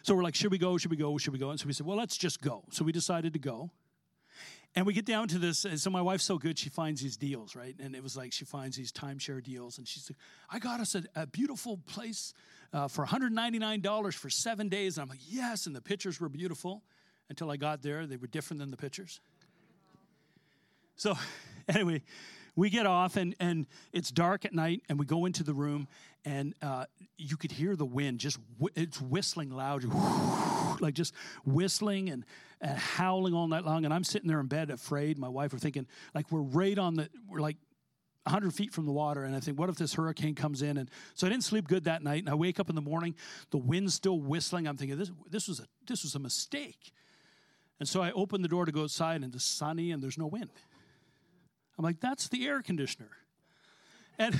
So 0.02 0.14
we're 0.14 0.24
like, 0.24 0.36
should 0.36 0.52
we 0.52 0.58
go? 0.58 0.78
Should 0.78 0.92
we 0.92 0.98
go? 0.98 1.18
Should 1.18 1.32
we 1.32 1.40
go? 1.40 1.52
And 1.52 1.60
so 1.60 1.68
we 1.68 1.74
said, 1.74 1.86
well, 1.86 1.96
let's 1.96 2.18
just 2.18 2.42
go. 2.42 2.66
So 2.72 2.84
we 2.84 2.92
decided 2.92 3.32
to 3.34 3.40
go. 3.40 3.72
And 4.76 4.86
we 4.88 4.94
get 4.94 5.06
down 5.06 5.28
to 5.28 5.38
this, 5.38 5.66
and 5.66 5.80
so 5.80 5.92
my 5.92 6.02
wife's 6.02 6.24
so 6.24 6.40
good, 6.40 6.58
she 6.58 6.68
finds 6.68 7.00
these 7.00 7.16
deals, 7.16 7.56
right? 7.56 7.76
And 7.80 7.96
it 7.96 8.02
was 8.02 8.18
like 8.18 8.34
she 8.34 8.44
finds 8.44 8.76
these 8.76 8.92
timeshare 8.92 9.42
deals, 9.42 9.78
and 9.78 9.88
she's 9.88 10.10
like, 10.10 10.18
I 10.50 10.58
got 10.58 10.80
us 10.80 10.96
a, 10.96 11.04
a 11.16 11.28
beautiful 11.28 11.78
place 11.86 12.34
uh, 12.74 12.88
for 12.88 13.06
$199 13.06 14.14
for 14.14 14.30
seven 14.30 14.68
days. 14.68 14.98
And 14.98 15.04
I'm 15.04 15.10
like, 15.10 15.22
yes. 15.28 15.68
And 15.68 15.76
the 15.76 15.82
pictures 15.82 16.20
were 16.20 16.30
beautiful 16.30 16.84
until 17.30 17.52
I 17.52 17.58
got 17.58 17.82
there. 17.82 18.06
They 18.06 18.18
were 18.18 18.28
different 18.28 18.60
than 18.60 18.72
the 18.72 18.78
pictures. 18.78 19.22
So, 20.96 21.16
anyway, 21.70 22.02
we 22.56 22.70
get 22.70 22.86
off 22.86 23.16
and, 23.16 23.36
and 23.40 23.68
it's 23.92 24.12
dark 24.12 24.46
at 24.46 24.54
night 24.54 24.82
and 24.90 25.00
we 25.00 25.06
go 25.06 25.26
into 25.26 25.44
the 25.44 25.54
room 25.54 25.88
and 26.26 26.54
uh, 26.62 26.86
you 27.18 27.38
could 27.38 27.52
hear 27.52 27.76
the 27.76 27.86
wind 27.86 28.20
just 28.20 28.40
it's 28.76 29.02
whistling 29.02 29.50
loud 29.50 29.84
like 30.80 30.94
just 30.94 31.14
whistling 31.46 32.10
and, 32.10 32.26
and 32.62 32.78
howling 32.78 33.34
all 33.34 33.48
night 33.48 33.66
long 33.66 33.86
and 33.86 33.94
i'm 33.94 34.04
sitting 34.04 34.28
there 34.28 34.40
in 34.40 34.48
bed 34.48 34.70
afraid 34.70 35.18
my 35.18 35.28
wife 35.28 35.54
are 35.54 35.58
thinking 35.58 35.86
like 36.14 36.32
we're 36.32 36.42
right 36.42 36.78
on 36.78 36.96
the 36.96 37.10
we're 37.28 37.42
like 37.42 37.58
100 38.24 38.54
feet 38.54 38.72
from 38.74 38.86
the 38.86 38.92
water 38.92 39.24
and 39.24 39.36
i 39.36 39.40
think 39.40 39.60
what 39.60 39.70
if 39.70 39.76
this 39.76 39.94
hurricane 39.94 40.36
comes 40.36 40.62
in 40.62 40.78
and 40.78 40.90
so 41.14 41.28
i 41.28 41.30
didn't 41.30 41.44
sleep 41.44 41.68
good 41.68 41.84
that 41.84 42.04
night 42.04 42.20
and 42.20 42.30
i 42.30 42.34
wake 42.34 42.60
up 42.60 42.70
in 42.70 42.76
the 42.76 42.82
morning 42.82 43.14
the 43.52 43.58
wind's 43.58 43.94
still 43.94 44.20
whistling 44.20 44.68
i'm 44.68 44.78
thinking 44.78 44.98
this, 44.98 45.12
this 45.30 45.48
was 45.48 45.60
a 45.60 45.66
this 45.88 46.04
was 46.04 46.16
a 46.16 46.20
mistake 46.20 46.94
and 47.80 47.90
so 47.90 48.02
i 48.02 48.12
open 48.12 48.42
the 48.42 48.48
door 48.48 48.66
to 48.66 48.72
go 48.72 48.84
outside 48.84 49.22
and 49.22 49.36
it's 49.36 49.44
sunny 49.44 49.92
and 49.92 50.02
there's 50.02 50.18
no 50.18 50.28
wind 50.28 50.50
I'm 51.78 51.84
like, 51.84 52.00
that's 52.00 52.28
the 52.28 52.46
air 52.48 52.62
conditioner. 52.62 53.10
And 54.20 54.40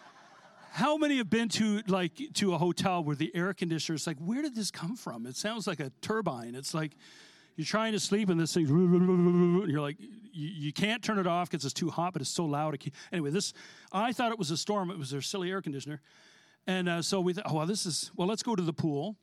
how 0.72 0.96
many 0.96 1.18
have 1.18 1.30
been 1.30 1.48
to 1.50 1.82
like 1.86 2.20
to 2.34 2.54
a 2.54 2.58
hotel 2.58 3.02
where 3.04 3.16
the 3.16 3.34
air 3.34 3.54
conditioner 3.54 3.96
is 3.96 4.06
like, 4.06 4.18
where 4.18 4.42
did 4.42 4.54
this 4.54 4.70
come 4.70 4.96
from? 4.96 5.26
It 5.26 5.36
sounds 5.36 5.66
like 5.66 5.80
a 5.80 5.92
turbine. 6.00 6.54
It's 6.54 6.74
like 6.74 6.92
you're 7.58 7.64
trying 7.64 7.92
to 7.92 7.98
sleep 7.98 8.28
and 8.28 8.38
this 8.38 8.54
thing, 8.54 8.68
you're 9.68 9.80
like, 9.80 9.96
you, 10.32 10.72
can't 10.72 11.02
turn 11.02 11.18
it 11.18 11.26
off 11.26 11.50
because 11.50 11.64
it's 11.64 11.74
too 11.74 11.90
hot, 11.90 12.12
but 12.12 12.22
it's 12.22 12.30
so 12.30 12.44
loud. 12.44 12.80
Anyway, 13.12 13.30
this, 13.30 13.52
I 13.90 14.12
thought 14.12 14.30
it 14.30 14.38
was 14.38 14.52
a 14.52 14.56
storm. 14.56 14.92
It 14.92 14.96
was 14.96 15.10
their 15.10 15.20
silly 15.20 15.50
air 15.50 15.60
conditioner. 15.60 16.00
And 16.68 16.88
uh, 16.88 17.02
so 17.02 17.20
we 17.20 17.32
thought, 17.32 17.52
well, 17.52 17.66
this 17.66 17.84
is, 17.84 18.12
well, 18.14 18.28
let's 18.28 18.44
go 18.44 18.54
to 18.54 18.62
the 18.62 18.72
pool 18.72 19.16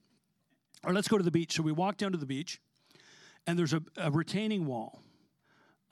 or 0.83 0.91
let's 0.91 1.07
go 1.07 1.17
to 1.17 1.23
the 1.23 1.31
beach. 1.31 1.55
So 1.55 1.63
we 1.63 1.71
walk 1.71 1.95
down 1.95 2.11
to 2.11 2.17
the 2.17 2.25
beach 2.25 2.59
and 3.47 3.57
there's 3.57 3.71
a, 3.71 3.81
a 3.95 4.11
retaining 4.11 4.65
wall 4.65 5.01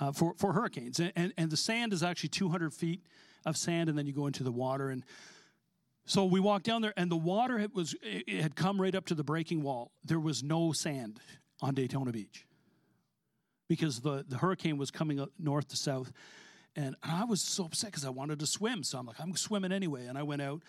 uh, 0.01 0.12
for, 0.12 0.34
for 0.38 0.51
hurricanes. 0.51 0.99
And, 0.99 1.13
and, 1.15 1.34
and 1.38 1.49
the 1.49 1.56
sand 1.56 1.93
is 1.93 2.03
actually 2.03 2.29
200 2.29 2.73
feet 2.73 3.03
of 3.45 3.56
sand, 3.56 3.88
and 3.88 3.97
then 3.97 4.06
you 4.06 4.12
go 4.12 4.27
into 4.27 4.43
the 4.43 4.51
water. 4.51 4.89
And 4.89 5.06
so 6.06 6.25
we 6.25 6.41
walked 6.41 6.65
down 6.65 6.82
there, 6.82 6.93
and 6.97 7.10
the 7.10 7.15
water 7.15 7.58
had, 7.60 7.73
was, 7.73 7.95
it 8.01 8.41
had 8.41 8.58
come 8.58 8.82
right 8.82 8.95
up 8.95 9.06
to 9.06 9.15
the 9.15 9.23
breaking 9.23 9.63
wall. 9.63 9.91
There 10.03 10.19
was 10.19 10.43
no 10.43 10.73
sand 10.73 11.21
on 11.63 11.73
Daytona 11.73 12.12
Beach 12.12 12.45
because 13.67 14.02
the, 14.02 14.26
the 14.28 14.38
hurricane 14.38 14.78
was 14.78 14.91
coming 14.91 15.26
north 15.39 15.69
to 15.69 15.78
south. 15.78 16.12
And, 16.76 16.95
and 17.02 17.12
I 17.12 17.23
was 17.23 17.41
so 17.41 17.65
upset 17.65 17.91
because 17.91 18.06
I 18.06 18.10
wanted 18.10 18.39
to 18.39 18.45
swim. 18.45 18.84
So 18.84 18.99
I'm 18.99 19.06
like, 19.06 19.19
I'm 19.19 19.36
swimming 19.36 19.71
anyway. 19.71 20.06
And 20.06 20.17
I 20.17 20.23
went 20.23 20.41
out 20.41 20.62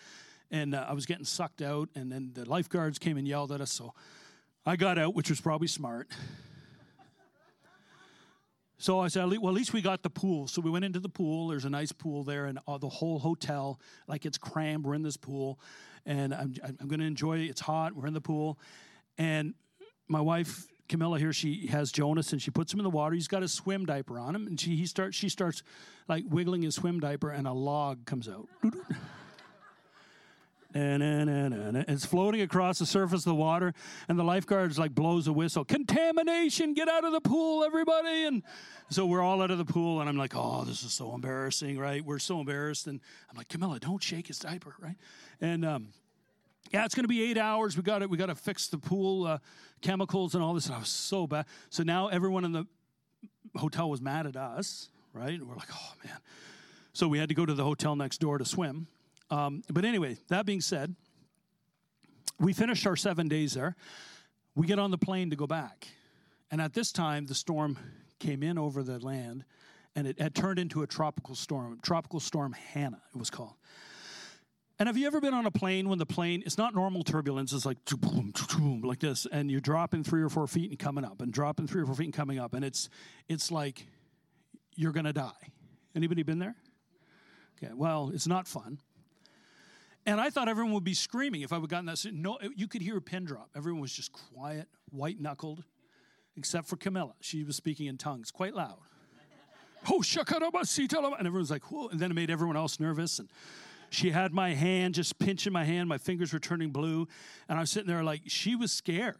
and 0.49 0.73
uh, 0.73 0.85
I 0.87 0.93
was 0.93 1.05
getting 1.05 1.25
sucked 1.25 1.61
out. 1.61 1.89
And 1.95 2.11
then 2.11 2.31
the 2.33 2.49
lifeguards 2.49 2.97
came 2.97 3.17
and 3.17 3.27
yelled 3.27 3.51
at 3.51 3.61
us. 3.61 3.71
So 3.71 3.93
I 4.65 4.77
got 4.77 4.97
out, 4.97 5.13
which 5.15 5.29
was 5.29 5.41
probably 5.41 5.67
smart. 5.67 6.09
So 8.77 8.99
I 8.99 9.07
said, 9.07 9.23
well, 9.23 9.47
at 9.47 9.53
least 9.53 9.71
we 9.71 9.81
got 9.81 10.03
the 10.03 10.09
pool. 10.09 10.47
So 10.47 10.61
we 10.61 10.69
went 10.69 10.83
into 10.83 10.99
the 10.99 11.09
pool. 11.09 11.47
There's 11.47 11.63
a 11.63 11.69
nice 11.69 11.93
pool 11.93 12.25
there, 12.25 12.45
and 12.45 12.59
uh, 12.67 12.77
the 12.77 12.89
whole 12.89 13.19
hotel, 13.19 13.79
like 14.05 14.25
it's 14.25 14.37
crammed. 14.37 14.85
We're 14.85 14.95
in 14.95 15.01
this 15.01 15.15
pool, 15.15 15.59
and 16.05 16.33
I'm, 16.33 16.53
I'm 16.61 16.87
going 16.89 16.99
to 16.99 17.05
enjoy 17.05 17.39
it. 17.39 17.45
It's 17.45 17.61
hot. 17.61 17.95
We're 17.95 18.05
in 18.05 18.13
the 18.13 18.21
pool. 18.21 18.59
And 19.17 19.53
my 20.09 20.19
wife, 20.19 20.67
Camilla 20.87 21.17
here, 21.17 21.33
she 21.33 21.67
has 21.67 21.91
Jonas, 21.91 22.31
and 22.31 22.41
she 22.41 22.51
puts 22.51 22.73
him 22.73 22.79
in 22.79 22.83
the 22.83 22.89
water. 22.89 23.15
He's 23.15 23.27
got 23.27 23.43
a 23.43 23.47
swim 23.47 23.85
diaper 23.85 24.19
on 24.19 24.35
him, 24.35 24.47
and 24.47 24.59
she, 24.59 24.75
he 24.75 24.85
starts, 24.85 25.17
she 25.17 25.29
starts 25.29 25.63
like 26.07 26.23
wiggling 26.29 26.61
his 26.61 26.75
swim 26.75 26.99
diaper, 26.99 27.31
and 27.31 27.47
a 27.47 27.53
log 27.53 28.05
comes 28.05 28.29
out. 28.29 28.47
And, 30.75 31.85
it's 31.87 32.05
floating 32.05 32.41
across 32.41 32.79
the 32.79 32.85
surface 32.85 33.21
of 33.21 33.29
the 33.29 33.35
water, 33.35 33.73
and 34.09 34.19
the 34.19 34.23
lifeguards 34.23 34.77
like 34.77 34.93
blows 34.93 35.25
a 35.27 35.33
whistle. 35.33 35.63
Contamination! 35.63 36.73
Get 36.73 36.89
out 36.89 37.05
of 37.05 37.13
the 37.13 37.21
pool, 37.21 37.63
everybody! 37.63 38.25
And 38.25 38.43
so 38.89 39.05
we're 39.05 39.21
all 39.21 39.41
out 39.41 39.51
of 39.51 39.57
the 39.57 39.65
pool, 39.65 40.01
and 40.01 40.09
I'm 40.09 40.17
like, 40.17 40.33
oh, 40.35 40.65
this 40.65 40.83
is 40.83 40.91
so 40.91 41.15
embarrassing, 41.15 41.79
right? 41.79 42.03
We're 42.03 42.19
so 42.19 42.41
embarrassed, 42.41 42.87
and 42.87 42.99
I'm 43.29 43.37
like, 43.37 43.47
Camilla, 43.47 43.79
don't 43.79 44.03
shake 44.03 44.27
his 44.27 44.37
diaper, 44.37 44.75
right? 44.79 44.97
And 45.39 45.63
um, 45.63 45.87
yeah, 46.71 46.85
it's 46.85 46.95
going 46.95 47.03
to 47.03 47.09
be 47.09 47.23
eight 47.23 47.37
hours. 47.37 47.77
We 47.77 47.83
got 47.83 48.01
it. 48.01 48.09
We 48.09 48.17
got 48.17 48.27
to 48.27 48.35
fix 48.35 48.67
the 48.67 48.77
pool 48.77 49.25
uh, 49.25 49.37
chemicals 49.81 50.35
and 50.35 50.43
all 50.43 50.53
this. 50.53 50.65
And 50.65 50.75
I 50.75 50.79
was 50.79 50.89
so 50.89 51.27
bad. 51.27 51.45
So 51.69 51.83
now 51.83 52.07
everyone 52.07 52.45
in 52.45 52.51
the 52.51 52.65
hotel 53.55 53.89
was 53.89 54.01
mad 54.01 54.25
at 54.25 54.35
us, 54.35 54.89
right? 55.13 55.33
And 55.33 55.47
we're 55.47 55.55
like, 55.55 55.69
oh 55.73 55.93
man. 56.03 56.17
So 56.93 57.07
we 57.07 57.19
had 57.19 57.29
to 57.29 57.35
go 57.35 57.45
to 57.45 57.53
the 57.53 57.63
hotel 57.63 57.95
next 57.95 58.19
door 58.19 58.37
to 58.37 58.45
swim. 58.45 58.87
Um, 59.29 59.63
but 59.69 59.85
anyway, 59.85 60.17
that 60.29 60.45
being 60.45 60.61
said, 60.61 60.95
we 62.39 62.53
finished 62.53 62.85
our 62.85 62.95
seven 62.95 63.27
days 63.27 63.53
there. 63.53 63.75
We 64.55 64.67
get 64.67 64.79
on 64.79 64.91
the 64.91 64.97
plane 64.97 65.29
to 65.29 65.35
go 65.35 65.47
back. 65.47 65.87
And 66.51 66.61
at 66.61 66.73
this 66.73 66.91
time, 66.91 67.25
the 67.25 67.35
storm 67.35 67.77
came 68.19 68.43
in 68.43 68.57
over 68.57 68.83
the 68.83 68.99
land 68.99 69.43
and 69.95 70.07
it 70.07 70.19
had 70.19 70.35
turned 70.35 70.59
into 70.59 70.83
a 70.83 70.87
tropical 70.87 71.35
storm. 71.35 71.79
Tropical 71.81 72.19
storm 72.19 72.53
Hannah, 72.53 73.01
it 73.13 73.17
was 73.17 73.29
called. 73.29 73.55
And 74.77 74.87
have 74.87 74.97
you 74.97 75.07
ever 75.07 75.21
been 75.21 75.33
on 75.33 75.45
a 75.45 75.51
plane 75.51 75.87
when 75.87 75.99
the 75.99 76.05
plane, 76.05 76.43
it's 76.45 76.57
not 76.57 76.75
normal 76.75 77.03
turbulence, 77.03 77.53
it's 77.53 77.65
like 77.65 77.77
boom, 77.85 78.33
boom, 78.57 78.81
like 78.81 78.99
this, 78.99 79.25
and 79.31 79.49
you're 79.49 79.61
dropping 79.61 80.03
three 80.03 80.21
or 80.21 80.29
four 80.29 80.47
feet 80.47 80.69
and 80.69 80.77
coming 80.77 81.05
up, 81.05 81.21
and 81.21 81.31
dropping 81.31 81.67
three 81.67 81.81
or 81.81 81.85
four 81.85 81.95
feet 81.95 82.05
and 82.05 82.13
coming 82.13 82.39
up, 82.39 82.53
and 82.53 82.65
it's 82.65 82.89
it's 83.29 83.51
like 83.51 83.87
you're 84.75 84.91
gonna 84.91 85.13
die. 85.13 85.31
Anybody 85.95 86.23
been 86.23 86.39
there? 86.39 86.55
Okay, 87.57 87.73
well, 87.73 88.11
it's 88.13 88.27
not 88.27 88.47
fun. 88.47 88.79
And 90.05 90.19
I 90.21 90.29
thought 90.29 90.49
everyone 90.49 90.73
would 90.73 90.83
be 90.83 90.93
screaming 90.93 91.41
if 91.41 91.51
I 91.51 91.57
would 91.57 91.69
gotten 91.69 91.85
that. 91.85 92.05
No, 92.13 92.37
you 92.55 92.67
could 92.67 92.81
hear 92.81 92.97
a 92.97 93.01
pin 93.01 93.25
drop. 93.25 93.49
Everyone 93.55 93.81
was 93.81 93.93
just 93.93 94.11
quiet, 94.11 94.67
white 94.91 95.19
knuckled, 95.19 95.63
except 96.35 96.67
for 96.67 96.75
Camilla. 96.75 97.13
She 97.21 97.43
was 97.43 97.55
speaking 97.55 97.87
in 97.87 97.97
tongues 97.97 98.29
quite 98.29 98.53
loud. 98.53 98.77
oh, 99.89 100.01
shakarabasita. 100.01 101.17
And 101.17 101.25
everyone's 101.25 101.49
like, 101.49 101.71
whoa. 101.71 101.87
And 101.87 101.99
then 101.99 102.11
it 102.11 102.13
made 102.13 102.29
everyone 102.29 102.55
else 102.55 102.79
nervous. 102.79 103.17
And 103.17 103.29
she 103.89 104.11
had 104.11 104.33
my 104.33 104.53
hand, 104.53 104.95
just 104.95 105.17
pinching 105.19 105.53
my 105.53 105.63
hand. 105.63 105.87
My 105.89 105.97
fingers 105.97 106.33
were 106.33 106.39
turning 106.39 106.71
blue. 106.71 107.07
And 107.47 107.57
I 107.57 107.61
was 107.61 107.71
sitting 107.71 107.87
there 107.87 108.03
like, 108.03 108.23
she 108.27 108.55
was 108.55 108.71
scared. 108.71 109.17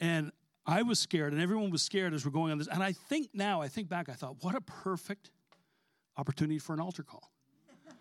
And 0.00 0.32
I 0.66 0.82
was 0.82 0.98
scared, 0.98 1.32
and 1.32 1.40
everyone 1.40 1.70
was 1.70 1.82
scared 1.82 2.12
as 2.12 2.24
we're 2.24 2.32
going 2.32 2.50
on 2.50 2.58
this. 2.58 2.66
And 2.66 2.82
I 2.82 2.92
think 2.92 3.28
now, 3.32 3.62
I 3.62 3.68
think 3.68 3.88
back, 3.88 4.08
I 4.08 4.14
thought, 4.14 4.36
what 4.40 4.56
a 4.56 4.60
perfect 4.60 5.30
opportunity 6.16 6.58
for 6.58 6.72
an 6.74 6.80
altar 6.80 7.02
call. 7.02 7.30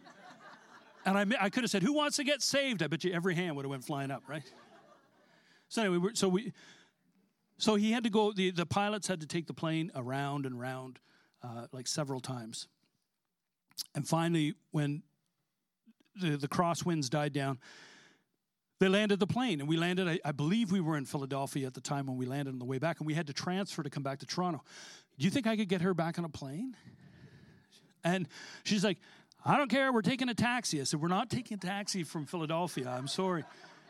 And 1.07 1.15
I, 1.19 1.45
I 1.45 1.49
could 1.51 1.63
have 1.63 1.69
said, 1.69 1.83
Who 1.83 1.93
wants 1.93 2.17
to 2.17 2.23
get 2.23 2.41
saved? 2.41 2.81
I 2.81 2.87
bet 2.87 3.03
you 3.03 3.13
every 3.13 3.35
hand 3.35 3.55
would 3.55 3.63
have 3.63 3.69
went 3.69 3.83
flying 3.83 4.09
up, 4.09 4.23
right? 4.27 4.41
So 5.67 5.83
anyway, 5.83 6.09
so 6.15 6.27
we 6.27 6.51
So 7.59 7.75
he 7.75 7.91
had 7.91 8.03
to 8.05 8.09
go, 8.09 8.31
the, 8.31 8.49
the 8.49 8.65
pilots 8.65 9.07
had 9.07 9.21
to 9.21 9.27
take 9.27 9.45
the 9.45 9.53
plane 9.53 9.91
around 9.95 10.47
and 10.47 10.59
around 10.59 10.97
uh, 11.43 11.67
like 11.71 11.85
several 11.85 12.21
times. 12.21 12.67
And 13.93 14.07
finally, 14.07 14.55
when 14.71 15.03
the, 16.19 16.37
the 16.37 16.47
crosswinds 16.47 17.09
died 17.09 17.33
down, 17.33 17.59
they 18.79 18.87
landed 18.89 19.19
the 19.19 19.27
plane 19.27 19.59
and 19.59 19.69
we 19.69 19.77
landed 19.77 20.07
I, 20.07 20.19
I, 20.25 20.31
believe 20.31 20.71
we 20.71 20.81
were 20.81 20.97
in 20.97 21.05
philadelphia 21.05 21.67
at 21.67 21.73
the 21.73 21.81
time 21.81 22.07
when 22.07 22.17
we 22.17 22.25
landed 22.25 22.51
on 22.51 22.59
the 22.59 22.65
way 22.65 22.77
back 22.77 22.99
and 22.99 23.07
we 23.07 23.13
had 23.13 23.27
to 23.27 23.33
transfer 23.33 23.83
to 23.83 23.89
come 23.89 24.03
back 24.03 24.19
to 24.19 24.25
toronto. 24.25 24.61
Do 25.17 25.25
you 25.25 25.31
think 25.31 25.47
i 25.47 25.55
could 25.55 25.69
get 25.69 25.81
her 25.81 25.93
back 25.93 26.19
on 26.19 26.25
a 26.25 26.29
plane? 26.29 26.75
And 28.03 28.27
she's 28.63 28.83
like 28.83 28.97
i 29.45 29.57
don't 29.57 29.69
care 29.69 29.91
we're 29.93 30.01
taking 30.01 30.29
a 30.29 30.33
taxi. 30.33 30.81
I 30.81 30.83
said 30.83 31.01
we're 31.01 31.07
not 31.07 31.29
taking 31.29 31.55
a 31.55 31.59
taxi 31.59 32.03
from 32.03 32.25
philadelphia 32.25 32.89
i'm 32.89 33.07
sorry. 33.07 33.43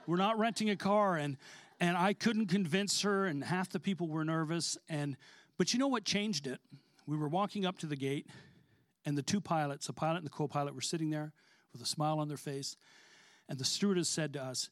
We're 0.07 0.17
not 0.17 0.38
renting 0.38 0.69
a 0.69 0.75
car. 0.75 1.15
And 1.15 1.38
and 1.79 1.97
i 1.97 2.13
couldn't 2.13 2.47
convince 2.47 3.01
her 3.01 3.25
and 3.25 3.43
half 3.43 3.69
the 3.69 3.79
people 3.79 4.07
were 4.07 4.23
nervous. 4.23 4.77
And 4.88 5.17
but 5.57 5.73
you 5.73 5.79
know 5.79 5.88
what 5.88 6.05
changed 6.05 6.47
it? 6.47 6.59
We 7.07 7.17
were 7.17 7.27
walking 7.27 7.65
up 7.65 7.79
to 7.79 7.88
the 7.88 7.95
gate 7.95 8.27
and 9.05 9.17
the 9.17 9.23
two 9.23 9.41
pilots 9.41 9.88
the 9.88 9.93
pilot 9.93 10.17
and 10.17 10.25
the 10.25 10.31
co-pilot 10.31 10.75
were 10.75 10.81
sitting 10.81 11.09
there 11.09 11.33
with 11.75 11.83
a 11.83 11.89
smile 11.89 12.19
on 12.19 12.29
their 12.29 12.38
face 12.38 12.77
and 13.49 13.59
the 13.59 13.65
stewardess 13.65 14.09
said 14.09 14.33
to 14.33 14.43
us, 14.43 14.69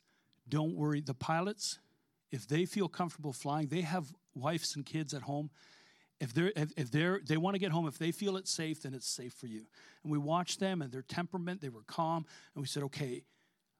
Don't 0.47 0.75
worry, 0.75 1.01
the 1.01 1.13
pilots, 1.13 1.79
if 2.31 2.47
they 2.47 2.65
feel 2.65 2.87
comfortable 2.87 3.33
flying, 3.33 3.67
they 3.67 3.81
have 3.81 4.13
wives 4.33 4.75
and 4.75 4.85
kids 4.85 5.13
at 5.13 5.23
home. 5.23 5.49
If 6.19 6.33
they're 6.33 6.53
if, 6.55 6.71
if 6.77 6.91
they're 6.91 7.19
they 7.25 7.37
want 7.37 7.55
to 7.55 7.59
get 7.59 7.71
home, 7.71 7.87
if 7.87 7.97
they 7.97 8.11
feel 8.11 8.37
it's 8.37 8.51
safe, 8.51 8.83
then 8.83 8.93
it's 8.93 9.07
safe 9.07 9.33
for 9.33 9.47
you. 9.47 9.65
And 10.03 10.11
we 10.11 10.17
watched 10.17 10.59
them 10.59 10.81
and 10.81 10.91
their 10.91 11.01
temperament, 11.01 11.61
they 11.61 11.69
were 11.69 11.83
calm, 11.85 12.25
and 12.55 12.61
we 12.61 12.67
said, 12.67 12.83
Okay, 12.83 13.23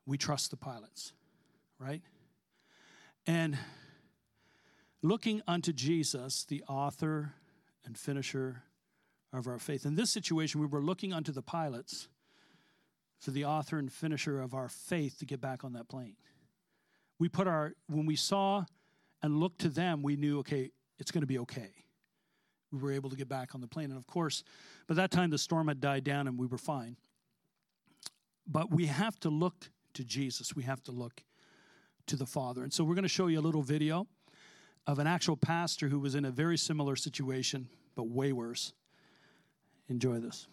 we 0.06 0.18
trust 0.18 0.52
the 0.52 0.58
pilots, 0.58 1.14
right? 1.80 2.02
And 3.26 3.58
looking 5.02 5.42
unto 5.48 5.72
Jesus, 5.72 6.44
the 6.44 6.62
author 6.68 7.34
and 7.86 7.98
finisher 7.98 8.64
of 9.32 9.48
our 9.48 9.60
faith. 9.60 9.86
In 9.86 9.96
this 9.96 10.12
situation, 10.12 10.62
we 10.62 10.68
were 10.68 10.82
looking 10.82 11.14
unto 11.14 11.32
the 11.32 11.42
pilots 11.42 12.10
for 13.24 13.32
the 13.32 13.46
author 13.46 13.80
and 13.80 13.92
finisher 13.92 14.42
of 14.42 14.54
our 14.54 14.68
faith 14.68 15.18
to 15.20 15.26
get 15.26 15.40
back 15.40 15.64
on 15.64 15.74
that 15.74 15.88
plane. 15.88 16.16
We 17.20 17.30
put 17.30 17.48
our, 17.48 17.74
when 17.88 18.06
we 18.06 18.18
saw 18.18 18.66
and 19.22 19.40
looked 19.40 19.62
to 19.62 19.70
them, 19.70 20.04
we 20.04 20.18
knew, 20.18 20.40
okay, 20.40 20.72
it's 21.00 21.10
going 21.10 21.22
to 21.22 21.28
be 21.28 21.40
okay. 21.40 21.72
We 22.72 22.80
were 22.80 22.92
able 22.92 23.10
to 23.10 23.16
get 23.16 23.30
back 23.30 23.56
on 23.56 23.62
the 23.62 23.68
plane. 23.68 23.92
And 23.92 23.98
of 23.98 24.08
course, 24.08 24.44
by 24.88 24.96
that 24.96 25.10
time, 25.10 25.30
the 25.30 25.38
storm 25.38 25.70
had 25.70 25.80
died 25.80 26.04
down 26.04 26.28
and 26.28 26.38
we 26.38 26.48
were 26.48 26.58
fine. 26.58 26.98
But 28.46 28.72
we 28.72 28.88
have 28.88 29.18
to 29.22 29.30
look 29.30 29.70
to 29.94 30.04
Jesus, 30.04 30.56
we 30.56 30.64
have 30.64 30.84
to 30.84 30.92
look 30.92 31.24
to 32.08 32.18
the 32.18 32.26
Father. 32.26 32.64
And 32.64 32.74
so 32.74 32.84
we're 32.84 32.96
going 32.96 33.04
to 33.04 33.10
show 33.10 33.28
you 33.28 33.40
a 33.40 33.42
little 33.42 33.62
video 33.62 34.08
of 34.86 35.00
an 35.00 35.08
actual 35.08 35.38
pastor 35.38 35.88
who 35.88 36.00
was 36.00 36.16
in 36.16 36.26
a 36.26 36.32
very 36.32 36.58
similar 36.58 36.98
situation, 36.98 37.70
but 37.96 38.10
way 38.10 38.34
worse. 38.34 38.74
Enjoy 39.88 40.20
this. 40.20 40.48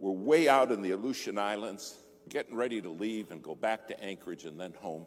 We're 0.00 0.12
way 0.12 0.48
out 0.48 0.72
in 0.72 0.82
the 0.82 0.90
Aleutian 0.90 1.38
Islands, 1.38 1.96
getting 2.28 2.54
ready 2.54 2.80
to 2.82 2.90
leave 2.90 3.30
and 3.30 3.42
go 3.42 3.54
back 3.54 3.88
to 3.88 4.02
Anchorage 4.02 4.44
and 4.44 4.60
then 4.60 4.74
home. 4.78 5.06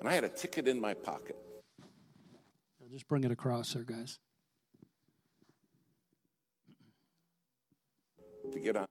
And 0.00 0.08
I 0.08 0.12
had 0.12 0.24
a 0.24 0.28
ticket 0.28 0.68
in 0.68 0.80
my 0.80 0.94
pocket. 0.94 1.36
I'll 1.82 2.90
just 2.90 3.08
bring 3.08 3.24
it 3.24 3.32
across 3.32 3.72
there, 3.72 3.82
guys. 3.82 4.18
To 8.52 8.60
get 8.60 8.76
on. 8.76 8.84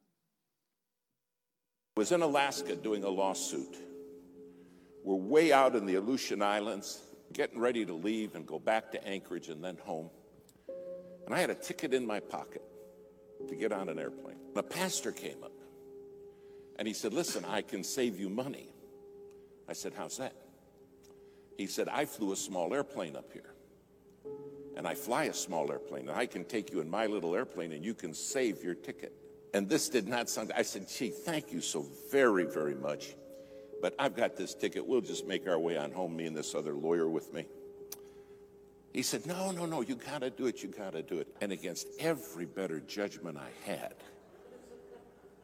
I 1.96 2.00
was 2.00 2.12
in 2.12 2.22
Alaska 2.22 2.76
doing 2.76 3.04
a 3.04 3.10
lawsuit. 3.10 3.78
We're 5.06 5.15
way 5.15 5.54
out 5.54 5.76
in 5.76 5.86
the 5.86 5.96
Aleutian 5.96 6.41
Islands, 6.41 7.02
getting 7.32 7.60
ready 7.60 7.86
to 7.86 7.93
leave 7.93 8.36
and 8.36 8.46
go 8.46 8.58
back 8.58 8.91
to 8.91 9.08
Anchorage 9.08 9.50
and 9.50 9.63
then 9.63 9.78
home. 9.78 10.10
And 11.26 11.34
I 11.34 11.39
had 11.39 11.52
a 11.52 11.56
ticket 11.56 11.93
in 11.93 12.06
my 12.06 12.19
pocket 12.19 12.63
to 13.48 13.56
get 13.56 13.72
on 13.72 13.89
an 13.89 14.00
airplane. 14.00 14.38
A 14.56 14.63
pastor 14.63 15.12
came 15.12 15.43
up 15.43 15.52
and 16.78 16.88
he 16.88 16.93
said, 16.93 17.13
Listen, 17.13 17.46
I 17.46 17.62
can 17.62 17.84
save 17.84 18.19
you 18.19 18.30
money. 18.30 18.69
I 19.67 19.74
said, 19.74 19.93
How's 19.96 20.17
that? 20.17 20.34
He 21.58 21.67
said, 21.67 21.88
I 21.88 22.06
flew 22.06 22.32
a 22.32 22.36
small 22.36 22.74
airplane 22.74 23.15
up 23.15 23.32
here. 23.32 23.54
And 24.76 24.88
I 24.88 24.96
fly 24.96 25.26
a 25.26 25.34
small 25.34 25.72
airplane, 25.72 26.10
and 26.10 26.17
I 26.17 26.26
can 26.26 26.46
take 26.46 26.72
you 26.72 26.82
in 26.82 26.89
my 26.89 27.06
little 27.06 27.36
airplane, 27.36 27.74
and 27.74 27.86
you 27.86 27.93
can 27.93 28.13
save 28.13 28.63
your 28.63 28.74
ticket. 28.74 29.13
And 29.54 29.69
this 29.69 29.88
did 29.88 30.08
not 30.08 30.30
sound, 30.30 30.52
I 30.56 30.63
said, 30.63 30.89
gee, 30.89 31.10
thank 31.10 31.54
you 31.54 31.62
so 31.62 31.86
very, 32.12 32.46
very 32.46 32.74
much. 32.74 33.15
But 33.84 33.93
I've 34.00 34.15
got 34.15 34.36
this 34.36 34.56
ticket. 34.56 34.86
We'll 34.88 35.02
just 35.02 35.28
make 35.28 35.48
our 35.48 35.60
way 35.60 35.78
on 35.78 35.91
home, 35.91 36.15
me 36.15 36.26
and 36.26 36.36
this 36.36 36.56
other 36.56 36.74
lawyer 36.74 37.08
with 37.08 37.32
me. 37.34 37.46
He 38.93 39.01
said, 39.01 39.25
No, 39.25 39.51
no, 39.51 39.65
no, 39.65 39.82
you 39.82 39.95
got 39.95 40.21
to 40.21 40.29
do 40.29 40.45
it, 40.45 40.62
you 40.62 40.69
got 40.69 40.93
to 40.93 41.01
do 41.01 41.17
it. 41.17 41.27
And 41.41 41.51
against 41.51 41.88
every 41.99 42.45
better 42.45 42.79
judgment 42.79 43.38
I 43.38 43.69
had, 43.69 43.95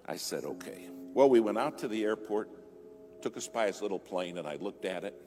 I 0.05 0.15
said, 0.17 0.45
Okay. 0.45 0.87
Well, 1.15 1.29
we 1.29 1.39
went 1.39 1.57
out 1.57 1.79
to 1.79 1.87
the 1.87 2.03
airport, 2.03 2.49
took 3.23 3.35
us 3.35 3.47
by 3.47 3.65
his 3.65 3.81
little 3.81 3.99
plane, 3.99 4.37
and 4.37 4.47
I 4.47 4.55
looked 4.55 4.85
at 4.85 5.03
it. 5.03 5.19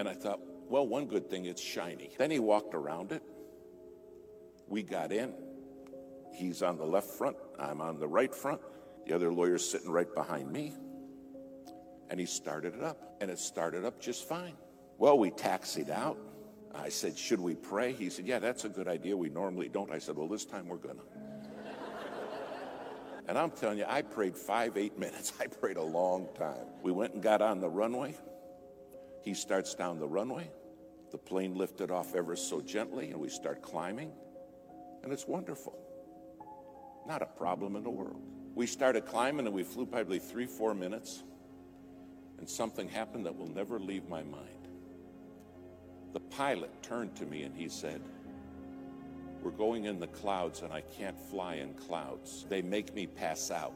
And 0.00 0.08
I 0.08 0.14
thought, 0.14 0.40
Well, 0.68 0.86
one 0.86 1.06
good 1.06 1.30
thing, 1.30 1.46
it's 1.46 1.62
shiny. 1.62 2.10
Then 2.18 2.32
he 2.32 2.40
walked 2.40 2.74
around 2.74 3.12
it. 3.12 3.22
We 4.68 4.82
got 4.82 5.12
in. 5.12 5.32
He's 6.34 6.60
on 6.60 6.76
the 6.76 6.84
left 6.84 7.08
front, 7.10 7.36
I'm 7.58 7.80
on 7.80 8.00
the 8.00 8.08
right 8.08 8.34
front. 8.34 8.60
The 9.06 9.14
other 9.14 9.32
lawyer's 9.32 9.66
sitting 9.66 9.90
right 9.90 10.12
behind 10.12 10.50
me. 10.50 10.74
And 12.10 12.18
he 12.18 12.26
started 12.26 12.74
it 12.74 12.82
up, 12.82 13.16
and 13.20 13.30
it 13.30 13.38
started 13.38 13.84
up 13.84 14.00
just 14.00 14.28
fine. 14.28 14.54
Well, 14.98 15.18
we 15.18 15.30
taxied 15.30 15.90
out. 15.90 16.18
I 16.78 16.88
said, 16.88 17.16
Should 17.18 17.40
we 17.40 17.54
pray? 17.54 17.92
He 17.92 18.10
said, 18.10 18.26
Yeah, 18.26 18.38
that's 18.38 18.64
a 18.64 18.68
good 18.68 18.88
idea. 18.88 19.16
We 19.16 19.28
normally 19.28 19.68
don't. 19.68 19.90
I 19.90 19.98
said, 19.98 20.16
Well, 20.16 20.28
this 20.28 20.44
time 20.44 20.68
we're 20.68 20.76
going 20.76 20.96
to. 20.98 21.02
and 23.28 23.38
I'm 23.38 23.50
telling 23.50 23.78
you, 23.78 23.84
I 23.88 24.02
prayed 24.02 24.36
five, 24.36 24.76
eight 24.76 24.98
minutes. 24.98 25.32
I 25.40 25.46
prayed 25.46 25.76
a 25.76 25.82
long 25.82 26.28
time. 26.34 26.66
We 26.82 26.92
went 26.92 27.14
and 27.14 27.22
got 27.22 27.42
on 27.42 27.60
the 27.60 27.68
runway. 27.68 28.14
He 29.22 29.34
starts 29.34 29.74
down 29.74 29.98
the 29.98 30.08
runway. 30.08 30.50
The 31.10 31.18
plane 31.18 31.54
lifted 31.54 31.90
off 31.90 32.14
ever 32.14 32.36
so 32.36 32.60
gently, 32.60 33.10
and 33.10 33.20
we 33.20 33.28
start 33.28 33.62
climbing. 33.62 34.12
And 35.02 35.12
it's 35.12 35.26
wonderful. 35.26 35.78
Not 37.06 37.22
a 37.22 37.26
problem 37.26 37.76
in 37.76 37.84
the 37.84 37.90
world. 37.90 38.20
We 38.54 38.66
started 38.66 39.06
climbing, 39.06 39.46
and 39.46 39.54
we 39.54 39.62
flew 39.62 39.86
probably 39.86 40.18
three, 40.18 40.46
four 40.46 40.74
minutes. 40.74 41.22
And 42.38 42.48
something 42.48 42.88
happened 42.88 43.26
that 43.26 43.36
will 43.36 43.48
never 43.48 43.78
leave 43.78 44.08
my 44.08 44.22
mind. 44.22 44.55
The 46.16 46.20
pilot 46.20 46.70
turned 46.82 47.14
to 47.16 47.26
me 47.26 47.42
and 47.42 47.54
he 47.54 47.68
said, 47.68 48.00
We're 49.42 49.50
going 49.50 49.84
in 49.84 50.00
the 50.00 50.06
clouds 50.06 50.62
and 50.62 50.72
I 50.72 50.80
can't 50.80 51.18
fly 51.18 51.56
in 51.56 51.74
clouds. 51.74 52.46
They 52.48 52.62
make 52.62 52.94
me 52.94 53.06
pass 53.06 53.50
out. 53.50 53.74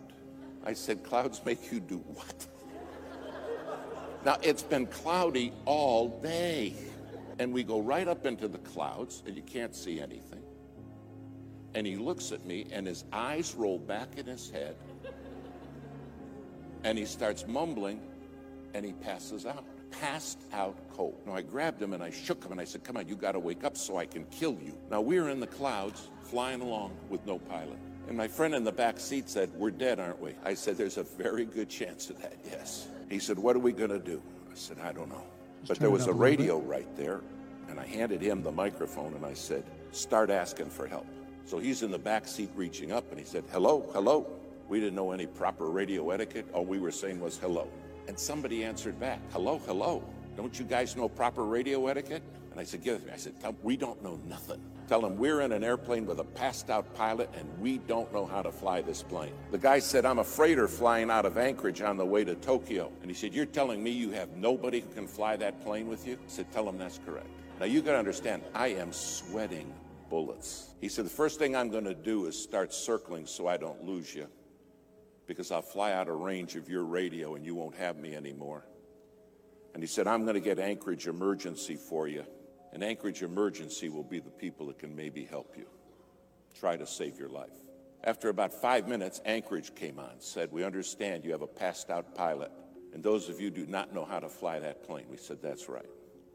I 0.64 0.72
said, 0.72 1.04
Clouds 1.04 1.42
make 1.44 1.70
you 1.70 1.80
do 1.80 1.98
what? 1.98 2.46
now, 4.24 4.38
it's 4.42 4.62
been 4.62 4.86
cloudy 4.86 5.52
all 5.66 6.18
day. 6.22 6.72
And 7.38 7.52
we 7.52 7.62
go 7.62 7.82
right 7.82 8.08
up 8.08 8.24
into 8.24 8.48
the 8.48 8.56
clouds 8.56 9.22
and 9.26 9.36
you 9.36 9.42
can't 9.42 9.74
see 9.74 10.00
anything. 10.00 10.42
And 11.74 11.86
he 11.86 11.96
looks 11.96 12.32
at 12.32 12.46
me 12.46 12.68
and 12.72 12.86
his 12.86 13.04
eyes 13.12 13.54
roll 13.54 13.78
back 13.78 14.16
in 14.16 14.24
his 14.24 14.48
head. 14.48 14.76
And 16.84 16.96
he 16.96 17.04
starts 17.04 17.46
mumbling 17.46 18.00
and 18.72 18.82
he 18.82 18.94
passes 18.94 19.44
out 19.44 19.79
passed 19.90 20.42
out 20.52 20.76
cold. 20.92 21.20
Now 21.26 21.34
I 21.34 21.42
grabbed 21.42 21.80
him 21.80 21.92
and 21.92 22.02
I 22.02 22.10
shook 22.10 22.44
him 22.44 22.52
and 22.52 22.60
I 22.60 22.64
said, 22.64 22.84
Come 22.84 22.96
on, 22.96 23.08
you 23.08 23.16
got 23.16 23.32
to 23.32 23.38
wake 23.38 23.64
up 23.64 23.76
so 23.76 23.96
I 23.96 24.06
can 24.06 24.24
kill 24.26 24.58
you. 24.62 24.76
Now 24.90 25.00
we 25.00 25.18
are 25.18 25.28
in 25.28 25.40
the 25.40 25.46
clouds, 25.46 26.08
flying 26.22 26.60
along 26.60 26.96
with 27.08 27.24
no 27.26 27.38
pilot. 27.38 27.78
And 28.08 28.16
my 28.16 28.26
friend 28.26 28.54
in 28.54 28.64
the 28.64 28.72
back 28.72 28.98
seat 28.98 29.28
said, 29.28 29.50
We're 29.54 29.70
dead, 29.70 30.00
aren't 30.00 30.20
we? 30.20 30.34
I 30.44 30.54
said, 30.54 30.76
There's 30.76 30.96
a 30.96 31.04
very 31.04 31.44
good 31.44 31.68
chance 31.68 32.10
of 32.10 32.20
that, 32.22 32.34
yes. 32.44 32.88
He 33.08 33.18
said, 33.18 33.38
What 33.38 33.56
are 33.56 33.60
we 33.60 33.72
going 33.72 33.90
to 33.90 33.98
do? 33.98 34.22
I 34.50 34.54
said, 34.54 34.78
I 34.82 34.92
don't 34.92 35.08
know. 35.08 35.24
but 35.66 35.78
there 35.78 35.90
was 35.90 36.06
a 36.06 36.12
radio 36.12 36.58
right 36.60 36.88
there, 36.96 37.20
and 37.68 37.78
I 37.78 37.86
handed 37.86 38.20
him 38.20 38.42
the 38.42 38.52
microphone 38.52 39.14
and 39.14 39.24
I 39.24 39.34
said, 39.34 39.64
Start 39.92 40.30
asking 40.30 40.70
for 40.70 40.86
help. 40.86 41.06
So 41.44 41.58
he's 41.58 41.82
in 41.82 41.90
the 41.90 41.98
back 41.98 42.28
seat 42.28 42.50
reaching 42.54 42.92
up 42.92 43.10
and 43.10 43.18
he 43.18 43.24
said, 43.24 43.44
Hello, 43.50 43.88
hello. 43.92 44.26
We 44.68 44.78
didn't 44.78 44.94
know 44.94 45.10
any 45.10 45.26
proper 45.26 45.66
radio 45.66 46.10
etiquette. 46.10 46.46
All 46.52 46.64
we 46.64 46.78
were 46.78 46.92
saying 46.92 47.20
was 47.20 47.38
hello. 47.38 47.66
And 48.10 48.18
somebody 48.18 48.64
answered 48.64 48.98
back, 48.98 49.20
Hello, 49.32 49.58
hello. 49.66 50.02
Don't 50.36 50.58
you 50.58 50.64
guys 50.64 50.96
know 50.96 51.08
proper 51.08 51.44
radio 51.44 51.86
etiquette? 51.86 52.24
And 52.50 52.58
I 52.58 52.64
said, 52.64 52.82
Give 52.82 52.96
it 52.96 53.02
to 53.02 53.06
me. 53.06 53.12
I 53.12 53.16
said, 53.16 53.34
We 53.62 53.76
don't 53.76 54.02
know 54.02 54.18
nothing. 54.26 54.60
Tell 54.88 55.00
them 55.00 55.16
we're 55.16 55.42
in 55.42 55.52
an 55.52 55.62
airplane 55.62 56.06
with 56.06 56.18
a 56.18 56.24
passed 56.24 56.70
out 56.70 56.92
pilot 56.96 57.30
and 57.38 57.48
we 57.60 57.78
don't 57.78 58.12
know 58.12 58.26
how 58.26 58.42
to 58.42 58.50
fly 58.50 58.82
this 58.82 59.04
plane. 59.04 59.32
The 59.52 59.58
guy 59.58 59.78
said, 59.78 60.04
I'm 60.04 60.18
a 60.18 60.24
freighter 60.24 60.66
flying 60.66 61.08
out 61.08 61.24
of 61.24 61.38
Anchorage 61.38 61.82
on 61.82 61.96
the 61.96 62.04
way 62.04 62.24
to 62.24 62.34
Tokyo. 62.34 62.90
And 63.00 63.08
he 63.08 63.14
said, 63.14 63.32
You're 63.32 63.46
telling 63.46 63.80
me 63.80 63.90
you 63.90 64.10
have 64.10 64.36
nobody 64.36 64.80
who 64.80 64.88
can 64.88 65.06
fly 65.06 65.36
that 65.36 65.62
plane 65.62 65.86
with 65.86 66.04
you? 66.04 66.14
I 66.14 66.28
said, 66.28 66.50
Tell 66.50 66.68
him 66.68 66.78
that's 66.78 66.98
correct. 67.06 67.28
Now 67.60 67.66
you 67.66 67.80
got 67.80 67.92
to 67.92 67.98
understand, 67.98 68.42
I 68.56 68.70
am 68.70 68.92
sweating 68.92 69.72
bullets. 70.08 70.74
He 70.80 70.88
said, 70.88 71.04
The 71.04 71.10
first 71.10 71.38
thing 71.38 71.54
I'm 71.54 71.70
to 71.70 71.94
do 71.94 72.26
is 72.26 72.36
start 72.36 72.74
circling 72.74 73.26
so 73.26 73.46
I 73.46 73.56
don't 73.56 73.84
lose 73.84 74.12
you 74.12 74.26
because 75.30 75.52
I'll 75.52 75.62
fly 75.62 75.92
out 75.92 76.08
of 76.08 76.18
range 76.18 76.56
of 76.56 76.68
your 76.68 76.82
radio 76.82 77.36
and 77.36 77.46
you 77.46 77.54
won't 77.54 77.76
have 77.76 77.96
me 77.96 78.16
anymore. 78.16 78.66
And 79.74 79.80
he 79.80 79.86
said, 79.86 80.08
I'm 80.08 80.24
going 80.24 80.34
to 80.34 80.40
get 80.40 80.58
Anchorage 80.58 81.06
emergency 81.06 81.76
for 81.76 82.08
you. 82.08 82.24
And 82.72 82.82
Anchorage 82.82 83.22
emergency 83.22 83.90
will 83.90 84.02
be 84.02 84.18
the 84.18 84.28
people 84.28 84.66
that 84.66 84.80
can 84.80 84.96
maybe 84.96 85.24
help 85.24 85.54
you. 85.56 85.66
Try 86.58 86.76
to 86.76 86.84
save 86.84 87.16
your 87.16 87.28
life. 87.28 87.52
After 88.02 88.28
about 88.28 88.52
five 88.52 88.88
minutes, 88.88 89.20
Anchorage 89.24 89.72
came 89.76 90.00
on, 90.00 90.14
said, 90.18 90.50
We 90.50 90.64
understand 90.64 91.24
you 91.24 91.30
have 91.30 91.42
a 91.42 91.46
passed 91.46 91.90
out 91.90 92.12
pilot, 92.16 92.50
and 92.92 93.00
those 93.00 93.28
of 93.28 93.40
you 93.40 93.50
do 93.50 93.66
not 93.66 93.94
know 93.94 94.04
how 94.04 94.18
to 94.18 94.28
fly 94.28 94.58
that 94.58 94.82
plane. 94.82 95.06
We 95.08 95.16
said, 95.16 95.38
That's 95.40 95.68
right. 95.68 95.86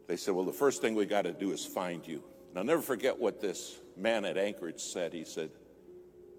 They 0.07 0.15
said, 0.15 0.33
Well, 0.35 0.45
the 0.45 0.53
first 0.53 0.81
thing 0.81 0.95
we 0.95 1.05
got 1.05 1.23
to 1.23 1.33
do 1.33 1.51
is 1.51 1.65
find 1.65 2.07
you. 2.07 2.23
And 2.49 2.59
I'll 2.59 2.63
never 2.63 2.81
forget 2.81 3.19
what 3.19 3.41
this 3.41 3.77
man 3.97 4.23
at 4.23 4.37
Anchorage 4.37 4.79
said. 4.79 5.11
He 5.11 5.25
said, 5.25 5.49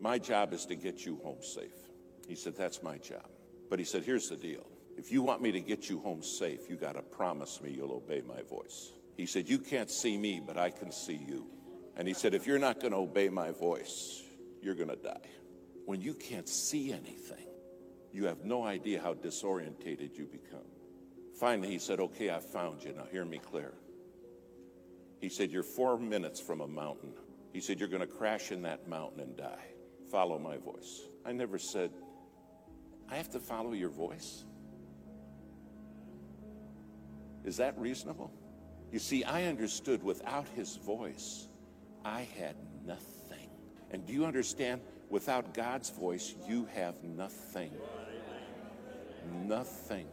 My 0.00 0.18
job 0.18 0.54
is 0.54 0.64
to 0.66 0.74
get 0.74 1.04
you 1.04 1.20
home 1.22 1.42
safe. 1.42 1.85
He 2.26 2.34
said, 2.34 2.56
That's 2.56 2.82
my 2.82 2.98
job. 2.98 3.28
But 3.70 3.78
he 3.78 3.84
said, 3.84 4.04
Here's 4.04 4.28
the 4.28 4.36
deal. 4.36 4.66
If 4.96 5.12
you 5.12 5.22
want 5.22 5.42
me 5.42 5.52
to 5.52 5.60
get 5.60 5.90
you 5.90 6.00
home 6.00 6.22
safe, 6.22 6.70
you 6.70 6.76
got 6.76 6.94
to 6.94 7.02
promise 7.02 7.60
me 7.60 7.70
you'll 7.70 7.92
obey 7.92 8.22
my 8.26 8.42
voice. 8.42 8.92
He 9.16 9.26
said, 9.26 9.48
You 9.48 9.58
can't 9.58 9.90
see 9.90 10.16
me, 10.16 10.42
but 10.44 10.56
I 10.56 10.70
can 10.70 10.90
see 10.90 11.20
you. 11.28 11.46
And 11.96 12.06
he 12.06 12.14
said, 12.14 12.34
If 12.34 12.46
you're 12.46 12.58
not 12.58 12.80
going 12.80 12.92
to 12.92 12.98
obey 12.98 13.28
my 13.28 13.50
voice, 13.50 14.22
you're 14.62 14.74
going 14.74 14.90
to 14.90 14.96
die. 14.96 15.28
When 15.84 16.00
you 16.00 16.14
can't 16.14 16.48
see 16.48 16.92
anything, 16.92 17.46
you 18.12 18.24
have 18.26 18.44
no 18.44 18.64
idea 18.64 19.00
how 19.00 19.14
disorientated 19.14 20.16
you 20.16 20.26
become. 20.26 20.66
Finally, 21.38 21.68
he 21.68 21.78
said, 21.78 22.00
Okay, 22.00 22.30
I 22.30 22.40
found 22.40 22.82
you. 22.82 22.92
Now 22.92 23.06
hear 23.10 23.24
me 23.24 23.38
clear. 23.38 23.72
He 25.20 25.28
said, 25.28 25.50
You're 25.50 25.62
four 25.62 25.98
minutes 25.98 26.40
from 26.40 26.60
a 26.60 26.68
mountain. 26.68 27.12
He 27.52 27.60
said, 27.60 27.78
You're 27.78 27.88
going 27.88 28.00
to 28.00 28.06
crash 28.06 28.52
in 28.52 28.62
that 28.62 28.88
mountain 28.88 29.20
and 29.20 29.36
die. 29.36 29.64
Follow 30.10 30.38
my 30.38 30.56
voice. 30.56 31.02
I 31.24 31.32
never 31.32 31.58
said, 31.58 31.90
I 33.10 33.16
have 33.16 33.30
to 33.30 33.38
follow 33.38 33.72
your 33.72 33.88
voice. 33.88 34.44
Is 37.44 37.56
that 37.58 37.78
reasonable? 37.78 38.32
You 38.92 38.98
see, 38.98 39.24
I 39.24 39.44
understood 39.44 40.02
without 40.02 40.48
his 40.56 40.76
voice, 40.76 41.48
I 42.04 42.26
had 42.38 42.56
nothing. 42.84 43.50
And 43.90 44.06
do 44.06 44.12
you 44.12 44.24
understand? 44.24 44.80
Without 45.08 45.54
God's 45.54 45.90
voice, 45.90 46.34
you 46.48 46.66
have 46.74 47.02
nothing. 47.04 47.70
Nothing. 49.44 50.06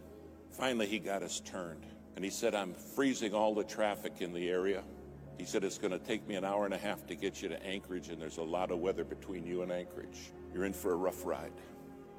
Finally, 0.51 0.87
he 0.87 0.99
got 0.99 1.23
us 1.23 1.39
turned. 1.39 1.85
And 2.15 2.23
he 2.23 2.29
said, 2.29 2.53
I'm 2.53 2.73
freezing 2.73 3.33
all 3.33 3.55
the 3.55 3.63
traffic 3.63 4.21
in 4.21 4.33
the 4.33 4.49
area. 4.49 4.83
He 5.37 5.45
said, 5.45 5.63
It's 5.63 5.79
going 5.79 5.91
to 5.91 5.99
take 5.99 6.27
me 6.27 6.35
an 6.35 6.45
hour 6.45 6.65
and 6.65 6.73
a 6.73 6.77
half 6.77 7.07
to 7.07 7.15
get 7.15 7.41
you 7.41 7.49
to 7.49 7.65
Anchorage, 7.65 8.09
and 8.09 8.21
there's 8.21 8.37
a 8.37 8.43
lot 8.43 8.69
of 8.69 8.79
weather 8.79 9.03
between 9.03 9.45
you 9.47 9.63
and 9.63 9.71
Anchorage. 9.71 10.31
You're 10.53 10.65
in 10.65 10.73
for 10.73 10.93
a 10.93 10.95
rough 10.95 11.25
ride. 11.25 11.51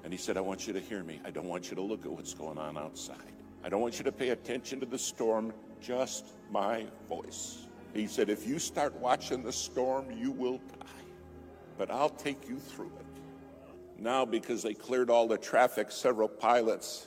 And 0.05 0.13
he 0.13 0.19
said, 0.19 0.37
I 0.37 0.43
want 0.43 0.67
you 0.67 0.75
to 0.75 0.81
hear 0.81 1.03
me. 1.03 1.21
I 1.25 1.31
don't 1.31 1.49
want 1.49 1.71
you 1.71 1.77
to 1.77 1.83
look 1.83 2.05
at 2.05 2.13
what's 2.13 2.35
going 2.35 2.59
on 2.59 2.77
outside. 2.77 3.33
I 3.65 3.71
don't 3.71 3.81
want 3.81 3.99
you 3.99 4.05
to 4.05 4.13
pay 4.13 4.29
attention 4.29 4.79
to 4.81 4.87
the 4.87 4.99
storm, 4.99 5.53
just 5.81 6.27
my 6.51 6.87
voice. 7.09 7.67
He 7.95 8.07
said, 8.07 8.29
If 8.29 8.47
you 8.47 8.59
start 8.59 8.95
watching 8.97 9.43
the 9.43 9.53
storm, 9.53 10.11
you 10.13 10.31
will 10.31 10.59
die. 10.59 10.87
But 11.79 11.91
I'll 11.91 12.11
take 12.11 12.47
you 12.47 12.59
through 12.59 12.93
it. 13.01 13.23
Now, 13.99 14.27
because 14.27 14.63
they 14.63 14.75
cleared 14.75 15.09
all 15.09 15.27
the 15.27 15.39
traffic, 15.39 15.91
several 15.91 16.29
pilots, 16.29 17.07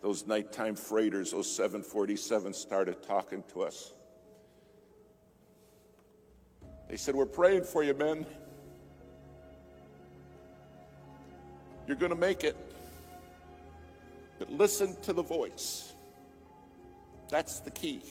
those 0.00 0.26
nighttime 0.26 0.76
freighters, 0.76 1.32
those 1.32 1.46
747s, 1.48 2.54
started 2.54 3.02
talking 3.02 3.42
to 3.52 3.62
us. 3.62 3.92
They 6.88 6.96
said, 6.96 7.14
We're 7.14 7.26
praying 7.26 7.64
for 7.64 7.84
you, 7.84 7.92
men. 7.92 8.24
You're 11.88 11.96
going 11.96 12.12
to 12.12 12.18
make 12.18 12.44
it. 12.44 12.54
But 14.38 14.52
listen 14.52 14.94
to 15.02 15.14
the 15.14 15.22
voice. 15.22 15.94
That's 17.30 17.60
the 17.60 17.70
key. 17.70 18.02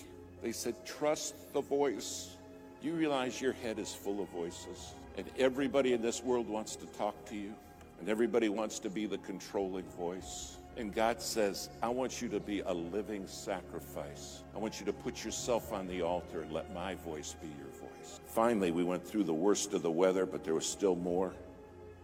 They 0.41 0.51
said, 0.51 0.83
Trust 0.83 1.53
the 1.53 1.61
voice. 1.61 2.35
You 2.81 2.93
realize 2.93 3.39
your 3.39 3.53
head 3.53 3.77
is 3.79 3.93
full 3.93 4.21
of 4.21 4.29
voices, 4.29 4.93
and 5.15 5.25
everybody 5.37 5.93
in 5.93 6.01
this 6.01 6.23
world 6.23 6.47
wants 6.47 6.75
to 6.77 6.85
talk 6.87 7.25
to 7.25 7.35
you, 7.35 7.53
and 7.99 8.09
everybody 8.09 8.49
wants 8.49 8.79
to 8.79 8.89
be 8.89 9.05
the 9.05 9.17
controlling 9.19 9.85
voice. 9.97 10.57
And 10.75 10.93
God 10.93 11.21
says, 11.21 11.69
I 11.81 11.89
want 11.89 12.21
you 12.21 12.29
to 12.29 12.39
be 12.39 12.59
a 12.61 12.73
living 12.73 13.25
sacrifice. 13.25 14.43
I 14.55 14.59
want 14.59 14.79
you 14.79 14.85
to 14.87 14.93
put 14.93 15.23
yourself 15.23 15.73
on 15.73 15.87
the 15.87 16.01
altar 16.03 16.41
and 16.41 16.51
let 16.51 16.71
my 16.73 16.95
voice 16.95 17.35
be 17.41 17.47
your 17.47 17.89
voice. 17.89 18.19
Finally, 18.25 18.71
we 18.71 18.83
went 18.83 19.07
through 19.07 19.23
the 19.23 19.33
worst 19.33 19.73
of 19.73 19.81
the 19.81 19.91
weather, 19.91 20.27
but 20.27 20.43
there 20.43 20.53
was 20.53 20.67
still 20.67 20.95
more. 20.95 21.33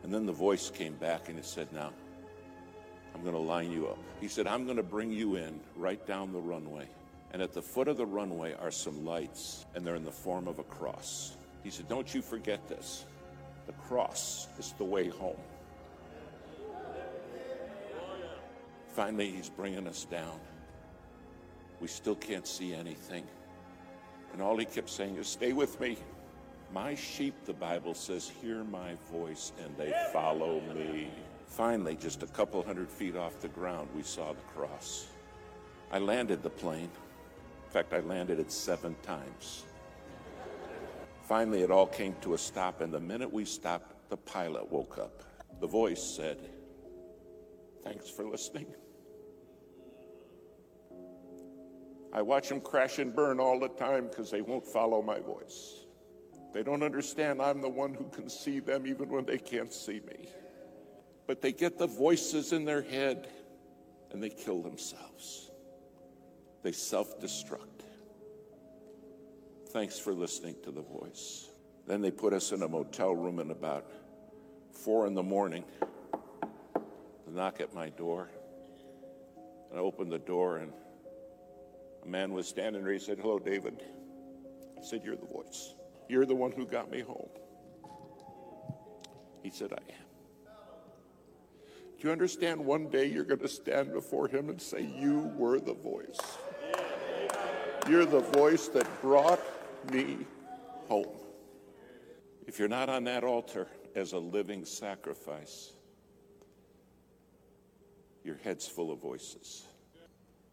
And 0.04 0.13
then 0.13 0.26
the 0.26 0.34
voice 0.34 0.70
came 0.70 0.94
back 0.96 1.30
and 1.30 1.39
it 1.39 1.46
said, 1.46 1.72
Now, 1.74 1.92
I'm 3.16 3.22
going 3.22 3.34
to 3.34 3.39
line 3.39 3.72
you 3.72 3.88
up. 3.88 3.98
He 4.20 4.28
said, 4.28 4.48
I'm 4.48 4.66
going 4.66 4.78
to 4.78 4.84
bring 4.84 5.12
you 5.12 5.36
in 5.36 5.60
right 5.76 6.06
down 6.06 6.34
the 6.34 6.42
runway. 6.42 6.88
And 7.32 7.42
at 7.42 7.54
the 7.54 7.62
foot 7.62 7.88
of 7.88 7.98
the 7.98 8.06
runway 8.06 8.54
are 8.54 8.70
some 8.70 9.06
lights, 9.06 9.66
and 9.74 9.86
they're 9.86 9.96
in 9.96 10.06
the 10.06 10.12
form 10.12 10.48
of 10.48 10.60
a 10.60 10.63
cross. 10.63 11.36
He 11.63 11.70
said, 11.70 11.88
Don't 11.88 12.13
you 12.13 12.22
forget 12.22 12.68
this. 12.68 13.06
The 13.66 13.74
cross 13.74 14.48
is 14.60 14.74
the 14.78 14.84
way 14.84 15.08
home. 15.08 15.39
Finally, 18.89 19.32
he's 19.32 19.50
bringing 19.50 19.88
us 19.88 20.06
down. 20.06 20.39
We 21.80 21.88
still 21.88 22.16
can't 22.16 22.46
see 22.46 22.76
anything. 22.76 23.24
And 24.34 24.42
all 24.42 24.58
he 24.58 24.66
kept 24.66 24.89
saying 24.89 25.16
is, 25.16 25.28
Stay 25.28 25.54
with 25.54 25.80
me. 25.80 25.98
My 26.74 26.96
sheep, 26.96 27.36
the 27.46 27.54
Bible 27.54 27.94
says, 27.94 28.32
hear 28.42 28.64
my 28.64 28.96
voice 29.12 29.52
and 29.64 29.78
they 29.78 29.94
follow 30.12 30.60
me. 30.74 31.08
Finally, 31.46 31.98
just 31.98 32.24
a 32.24 32.28
couple 32.28 32.64
hundred 32.64 32.90
feet 32.90 33.16
off 33.16 33.40
the 33.42 33.48
ground, 33.50 33.90
we 33.96 34.02
saw 34.02 34.34
the 34.34 34.42
cross. 34.56 35.06
I 35.92 36.00
landed 36.00 36.42
the 36.42 36.50
plane. 36.50 36.90
In 37.66 37.72
fact, 37.72 37.94
I 37.94 38.00
landed 38.00 38.40
it 38.40 38.52
seven 38.52 38.96
times. 39.04 39.66
Finally, 41.28 41.62
it 41.62 41.70
all 41.70 41.86
came 41.86 42.16
to 42.22 42.34
a 42.34 42.38
stop, 42.40 42.82
and 42.82 42.92
the 42.92 43.00
minute 43.00 43.32
we 43.32 43.46
stopped, 43.46 44.10
the 44.10 44.18
pilot 44.18 44.72
woke 44.72 44.98
up. 44.98 45.24
The 45.62 45.68
voice 45.68 46.02
said, 46.02 46.40
Thanks 47.84 48.10
for 48.10 48.26
listening. 48.26 48.66
I 52.12 52.24
watch 52.24 52.50
them 52.50 52.62
crash 52.62 52.98
and 52.98 53.16
burn 53.16 53.40
all 53.40 53.60
the 53.60 53.70
time 53.70 54.08
because 54.08 54.32
they 54.32 54.42
won't 54.42 54.66
follow 54.66 55.04
my 55.04 55.20
voice. 55.20 55.83
They 56.54 56.62
don't 56.62 56.84
understand 56.84 57.42
I'm 57.42 57.62
the 57.62 57.70
one 57.70 57.96
who 57.96 58.06
can 58.06 58.30
see 58.30 58.60
them 58.60 58.86
even 58.86 59.10
when 59.10 59.26
they 59.26 59.39
can't 59.39 59.74
see 59.74 60.00
me. 60.08 60.30
But 61.26 61.42
they 61.42 61.52
get 61.52 61.78
the 61.80 61.88
voices 61.88 62.54
in 62.54 62.63
their 62.63 62.84
head 62.84 63.28
and 64.12 64.22
they 64.22 64.30
kill 64.30 64.62
themselves. 64.62 65.50
They 66.62 66.72
self 66.72 67.20
destruct. 67.20 67.82
Thanks 69.72 69.98
for 69.98 70.13
listening 70.13 70.56
to 70.63 70.72
the 70.72 70.84
voice. 70.84 71.50
Then 71.88 72.02
they 72.02 72.12
put 72.12 72.34
us 72.34 72.52
in 72.52 72.62
a 72.62 72.68
motel 72.68 73.16
room 73.16 73.39
in 73.39 73.50
about 73.50 73.92
four 74.72 75.08
in 75.08 75.16
the 75.16 75.24
morning. 75.24 75.63
The 77.26 77.32
knock 77.32 77.60
at 77.62 77.74
my 77.74 77.89
door. 77.89 78.30
And 79.72 79.80
I 79.80 79.82
opened 79.82 80.12
the 80.12 80.20
door 80.20 80.58
and 80.58 80.72
a 82.04 82.08
man 82.08 82.32
was 82.32 82.48
standing 82.48 82.84
there. 82.84 82.94
He 82.94 83.00
said, 83.00 83.18
Hello, 83.20 83.39
David. 83.39 83.82
I 84.78 84.86
said, 84.86 85.02
You're 85.04 85.16
the 85.16 85.26
voice. 85.26 85.74
You're 86.10 86.26
the 86.26 86.36
one 86.36 86.52
who 86.52 86.66
got 86.66 86.92
me 86.92 87.02
home. 87.02 87.30
He 89.42 89.50
said, 89.50 89.74
I 89.74 89.92
am. 89.92 90.04
Do 92.00 92.08
you 92.08 92.12
understand 92.12 92.63
one 92.63 92.89
day 92.89 93.06
you're 93.06 93.24
going 93.24 93.39
to 93.39 93.48
stand 93.48 93.93
before 93.93 94.28
him 94.28 94.49
and 94.49 94.62
say, 94.62 94.82
You 94.82 95.32
were 95.38 95.60
the 95.60 95.74
voice? 95.74 96.20
You're 97.89 98.06
the 98.06 98.20
voice 98.20 98.68
that 98.70 98.88
brought 99.01 99.41
me 99.91 100.18
home. 100.88 101.18
If 102.47 102.60
you're 102.60 102.68
not 102.68 102.89
on 102.89 103.06
that 103.06 103.24
altar 103.24 103.68
as 103.95 104.14
a 104.14 104.20
living 104.20 104.66
sacrifice, 104.66 105.74
your 108.24 108.38
head's 108.43 108.68
full 108.68 108.91
of 108.91 108.99
voices. 108.99 109.64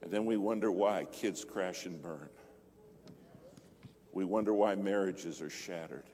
And 0.02 0.10
then 0.10 0.24
we 0.24 0.36
wonder 0.36 0.72
why 0.72 1.06
kids 1.12 1.44
crash 1.44 1.86
and 1.86 2.00
burn. 2.00 2.28
We 4.12 4.24
wonder 4.24 4.52
why 4.52 4.74
marriages 4.74 5.40
are 5.40 5.50
shattered. 5.50 6.04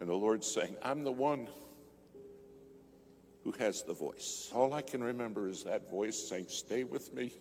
And 0.00 0.08
the 0.08 0.14
Lord's 0.14 0.46
saying, 0.46 0.76
I'm 0.82 1.04
the 1.04 1.12
one 1.12 1.48
who 3.44 3.52
has 3.52 3.82
the 3.82 3.94
voice. 3.94 4.50
All 4.54 4.72
I 4.74 4.82
can 4.82 5.02
remember 5.02 5.48
is 5.48 5.64
that 5.64 5.90
voice 5.90 6.18
saying, 6.18 6.46
Stay 6.48 6.84
with 6.84 7.12
me. 7.14 7.32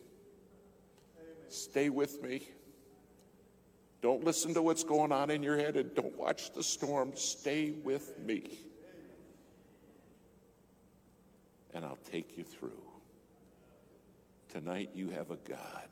Stay 1.49 1.89
with 1.89 2.21
me. 2.21 2.43
Don't 4.01 4.23
listen 4.23 4.53
to 4.53 4.61
what's 4.61 4.83
going 4.83 5.11
on 5.11 5.29
in 5.29 5.43
your 5.43 5.57
head 5.57 5.75
and 5.75 5.93
don't 5.93 6.17
watch 6.17 6.53
the 6.53 6.63
storm. 6.63 7.11
Stay 7.15 7.71
with 7.71 8.17
me. 8.19 8.59
And 11.73 11.83
I'll 11.83 11.99
take 12.11 12.37
you 12.37 12.43
through. 12.43 12.71
Tonight, 14.49 14.91
you 14.93 15.09
have 15.09 15.31
a 15.31 15.37
God 15.47 15.87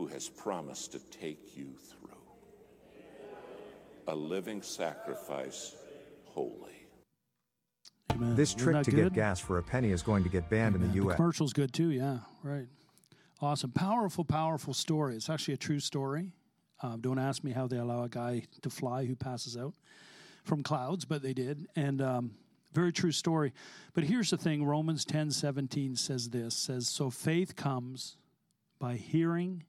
who 0.00 0.06
has 0.06 0.30
promised 0.30 0.92
to 0.92 0.98
take 1.10 1.54
you 1.54 1.74
through 1.76 2.08
a 4.08 4.14
living 4.16 4.62
sacrifice, 4.62 5.76
holy. 6.24 6.86
Amen. 8.10 8.34
This 8.34 8.54
Isn't 8.54 8.60
trick 8.62 8.84
to 8.84 8.90
good? 8.90 9.12
get 9.12 9.12
gas 9.12 9.40
for 9.40 9.58
a 9.58 9.62
penny 9.62 9.90
is 9.90 10.02
going 10.02 10.22
to 10.22 10.30
get 10.30 10.48
banned 10.48 10.74
in 10.74 10.80
Amen. 10.80 10.94
the 10.94 11.00
The 11.00 11.04
U.S. 11.04 11.16
commercial's 11.16 11.52
good 11.52 11.74
too. 11.74 11.90
Yeah, 11.90 12.20
right. 12.42 12.66
Awesome, 13.42 13.72
powerful, 13.72 14.24
powerful 14.24 14.72
story. 14.72 15.16
It's 15.16 15.28
actually 15.28 15.52
a 15.52 15.58
true 15.58 15.80
story. 15.80 16.32
Um, 16.82 17.02
don't 17.02 17.18
ask 17.18 17.44
me 17.44 17.50
how 17.50 17.66
they 17.66 17.76
allow 17.76 18.04
a 18.04 18.08
guy 18.08 18.44
to 18.62 18.70
fly 18.70 19.04
who 19.04 19.14
passes 19.14 19.54
out 19.54 19.74
from 20.44 20.62
clouds, 20.62 21.04
but 21.04 21.20
they 21.22 21.34
did, 21.34 21.66
and 21.76 22.00
um, 22.00 22.30
very 22.72 22.90
true 22.90 23.12
story. 23.12 23.52
But 23.92 24.04
here's 24.04 24.30
the 24.30 24.38
thing: 24.38 24.64
Romans 24.64 25.04
ten 25.04 25.30
seventeen 25.30 25.94
says 25.94 26.30
this: 26.30 26.54
says 26.54 26.88
so 26.88 27.10
faith 27.10 27.54
comes 27.54 28.16
by 28.78 28.94
hearing, 28.96 29.64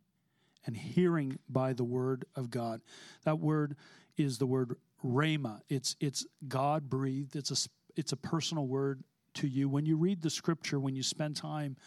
and 0.66 0.76
hearing 0.76 1.40
by 1.50 1.74
the 1.74 1.84
word 1.84 2.26
of 2.36 2.50
God. 2.50 2.82
That 3.24 3.40
word 3.40 3.76
is 4.18 4.38
the 4.38 4.46
word 4.46 4.76
rhema. 5.04 5.62
It's 5.70 5.96
it's 6.00 6.26
God 6.48 6.90
breathed. 6.90 7.36
It's 7.36 7.52
a 7.52 7.70
it's 7.96 8.12
a 8.12 8.18
personal 8.18 8.68
word 8.68 9.04
to 9.36 9.48
you. 9.48 9.70
When 9.70 9.86
you 9.86 9.98
read 9.98 10.22
the 10.22 10.30
scripture, 10.30 10.80
when 10.80 10.96
you 10.96 11.04
spend 11.04 11.36
time, 11.36 11.78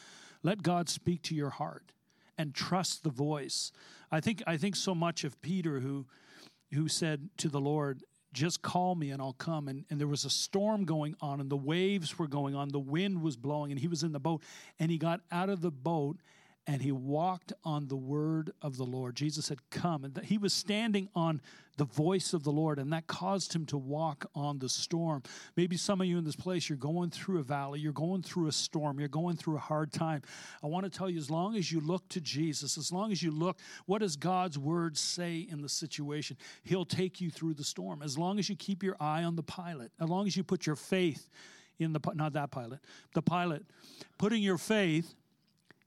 let 0.43 0.63
God 0.63 0.89
speak 0.89 1.23
to 1.25 1.35
your 1.35 1.51
heart 1.51 1.93
and 2.37 2.55
trust 2.55 3.03
the 3.03 3.11
voice. 3.11 3.73
I 4.11 4.21
think 4.21 4.43
I 4.47 4.57
think 4.57 4.77
so 4.77 4.95
much 4.95 5.25
of 5.25 5.41
Peter 5.41 5.81
who 5.81 6.07
who 6.73 6.89
said 6.89 7.29
to 7.39 7.49
the 7.49 7.61
Lord, 7.61 8.03
just 8.33 8.61
call 8.63 8.95
me 8.95 9.11
and 9.11 9.23
I'll 9.23 9.33
come. 9.35 9.69
And, 9.69 9.85
and 9.89 10.01
there 10.01 10.09
was 10.09 10.25
a 10.25 10.31
storm 10.31 10.85
going 10.85 11.17
on 11.21 11.41
and 11.41 11.49
the 11.49 11.57
waves 11.57 12.19
were 12.19 12.27
going 12.27 12.55
on. 12.55 12.69
The 12.69 12.81
wind 12.81 13.23
was 13.23 13.37
blowing 13.37 13.71
and 13.71 13.81
he 13.81 13.89
was 13.89 14.03
in 14.03 14.13
the 14.13 14.21
boat. 14.21 14.43
And 14.79 14.91
he 14.91 14.99
got 14.99 15.21
out 15.31 15.49
of 15.49 15.61
the 15.61 15.71
boat 15.71 16.19
and 16.67 16.81
he 16.81 16.93
walked 16.93 17.53
on 17.63 17.89
the 17.89 17.97
word 17.97 18.51
of 18.63 18.77
the 18.77 18.85
Lord. 18.85 19.17
Jesus 19.17 19.47
said, 19.47 19.59
Come. 19.71 20.05
And 20.05 20.19
he 20.25 20.39
was 20.39 20.53
standing 20.53 21.09
on 21.15 21.43
the 21.77 21.85
voice 21.85 22.33
of 22.33 22.45
the 22.45 22.53
Lord, 22.53 22.79
and 22.79 22.93
that 22.93 23.07
caused 23.07 23.53
him 23.53 23.67
to 23.67 23.77
walk 23.77 24.27
on 24.35 24.59
the 24.61 24.69
storm. 24.69 25.23
Maybe 25.57 25.77
some 25.77 26.01
of 26.01 26.07
you 26.07 26.17
in 26.17 26.25
this 26.25 26.37
place, 26.37 26.69
you're 26.69 26.79
going 26.79 27.11
through 27.11 27.41
a 27.41 27.43
valley, 27.43 27.81
you're 27.81 27.93
going 27.93 28.23
through 28.23 28.47
a 28.47 28.53
storm, 28.53 28.99
you're 28.99 29.09
going 29.09 29.37
through 29.37 29.57
a 29.57 29.61
hard 29.61 29.93
time. 29.93 30.23
I 30.63 30.69
want 30.69 30.85
to 30.85 30.91
tell 30.91 31.11
you, 31.11 31.19
as 31.19 31.31
long 31.31 31.57
as 31.57 31.71
you 31.71 31.81
look 31.81 32.09
to 32.11 32.21
Jesus, 32.21 32.79
as 32.79 32.93
long 32.93 33.13
as 33.13 33.23
you 33.23 33.31
look, 33.31 33.59
what 33.87 33.99
does 33.99 34.17
God's 34.17 34.59
word 34.59 34.97
say 34.97 35.47
in 35.51 35.61
the 35.61 35.69
situation? 35.69 36.37
He'll 36.63 36.85
take 36.85 37.21
you 37.21 37.31
through 37.31 37.55
the 37.55 37.65
storm. 37.65 38.03
As 38.03 38.17
long 38.17 38.39
as 38.39 38.49
you 38.49 38.57
keep 38.57 38.83
your 38.83 38.97
eye 39.01 39.25
on 39.25 39.37
the 39.37 39.43
pilot, 39.43 39.91
as 40.01 40.09
long 40.09 40.27
as 40.27 40.37
you 40.37 40.45
put 40.45 40.67
your 40.67 40.77
faith 40.77 41.29
in 41.79 41.93
the, 41.93 42.01
not 42.15 42.35
that 42.35 42.53
pilot, 42.53 42.79
the 43.15 43.23
pilot, 43.23 43.65
putting 44.17 44.43
your 44.43 44.59
faith 44.59 45.15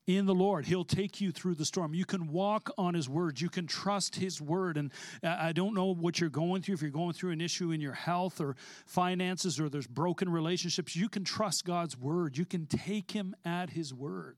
in 0.08 0.26
the 0.26 0.34
Lord. 0.34 0.66
He'll 0.66 0.86
take 0.86 1.22
you 1.22 1.32
through 1.32 1.56
the 1.56 1.66
storm. 1.66 1.94
You 1.94 2.06
can 2.06 2.28
walk 2.28 2.72
on 2.78 2.94
His 2.94 3.10
word. 3.10 3.40
You 3.40 3.50
can 3.50 3.68
trust 3.68 4.16
His 4.16 4.42
word. 4.42 4.78
And 4.78 4.92
I 5.22 5.48
I 5.48 5.52
don't 5.54 5.74
know 5.74 5.94
what 5.94 6.20
you're 6.20 6.30
going 6.30 6.62
through. 6.62 6.76
If 6.76 6.82
you're 6.82 6.92
going 6.92 7.14
through 7.14 7.32
an 7.32 7.42
issue 7.42 7.72
in 7.72 7.82
your 7.82 7.94
health 7.94 8.42
or 8.42 8.56
finances 8.86 9.60
or 9.60 9.70
there's 9.70 9.88
broken 9.88 10.30
relationships, 10.30 10.96
you 10.96 11.10
can 11.10 11.24
trust 11.24 11.66
God's 11.66 11.98
word. 11.98 12.38
You 12.38 12.46
can 12.46 12.66
take 12.66 13.12
Him 13.12 13.36
at 13.46 13.70
His 13.70 13.94
word 13.94 14.38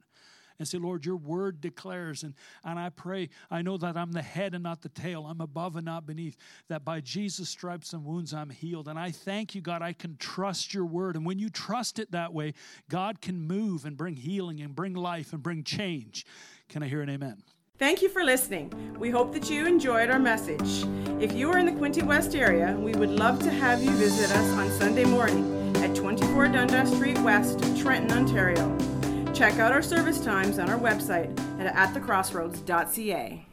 and 0.59 0.67
say, 0.67 0.77
Lord, 0.77 1.05
your 1.05 1.15
word 1.15 1.61
declares. 1.61 2.23
And, 2.23 2.33
and 2.63 2.77
I 2.77 2.89
pray, 2.89 3.29
I 3.49 3.61
know 3.61 3.77
that 3.77 3.97
I'm 3.97 4.11
the 4.11 4.21
head 4.21 4.53
and 4.53 4.63
not 4.63 4.81
the 4.81 4.89
tail. 4.89 5.25
I'm 5.25 5.41
above 5.41 5.77
and 5.77 5.85
not 5.85 6.05
beneath. 6.05 6.37
That 6.67 6.83
by 6.83 6.99
Jesus' 6.99 7.49
stripes 7.49 7.93
and 7.93 8.05
wounds 8.05 8.33
I'm 8.33 8.49
healed. 8.49 8.89
And 8.89 8.99
I 8.99 9.11
thank 9.11 9.55
you, 9.55 9.61
God, 9.61 9.81
I 9.81 9.93
can 9.93 10.17
trust 10.17 10.73
your 10.73 10.85
word. 10.85 11.15
And 11.15 11.25
when 11.25 11.39
you 11.39 11.49
trust 11.49 11.97
it 11.97 12.11
that 12.11 12.33
way, 12.33 12.53
God 12.89 13.21
can 13.21 13.41
move 13.41 13.85
and 13.85 13.95
bring 13.95 14.17
healing 14.17 14.59
and 14.59 14.75
bring 14.75 14.93
life 14.93 15.33
and 15.33 15.41
bring 15.41 15.63
change. 15.63 16.25
Can 16.67 16.83
I 16.83 16.87
hear 16.87 17.01
an 17.01 17.09
amen? 17.09 17.41
Thank 17.77 18.01
you 18.01 18.09
for 18.09 18.25
listening. 18.25 18.73
We 18.99 19.09
hope 19.09 19.31
that 19.31 19.49
you 19.49 19.65
enjoyed 19.65 20.09
our 20.09 20.19
message. 20.19 20.83
If 21.21 21.31
you 21.31 21.49
are 21.51 21.57
in 21.57 21.65
the 21.65 21.71
Quinte 21.71 22.03
West 22.03 22.35
area, 22.35 22.75
we 22.77 22.91
would 22.91 23.09
love 23.09 23.39
to 23.39 23.49
have 23.49 23.81
you 23.81 23.91
visit 23.91 24.29
us 24.35 24.51
on 24.51 24.69
Sunday 24.71 25.05
morning 25.05 25.73
at 25.77 25.95
24 25.95 26.49
Dundas 26.49 26.93
Street 26.93 27.17
West, 27.19 27.59
Trenton, 27.77 28.11
Ontario. 28.11 28.98
Check 29.33 29.57
out 29.59 29.71
our 29.71 29.81
service 29.81 30.19
times 30.19 30.59
on 30.59 30.69
our 30.69 30.79
website 30.79 31.29
at 31.59 31.73
atthecrossroads.ca. 31.73 33.45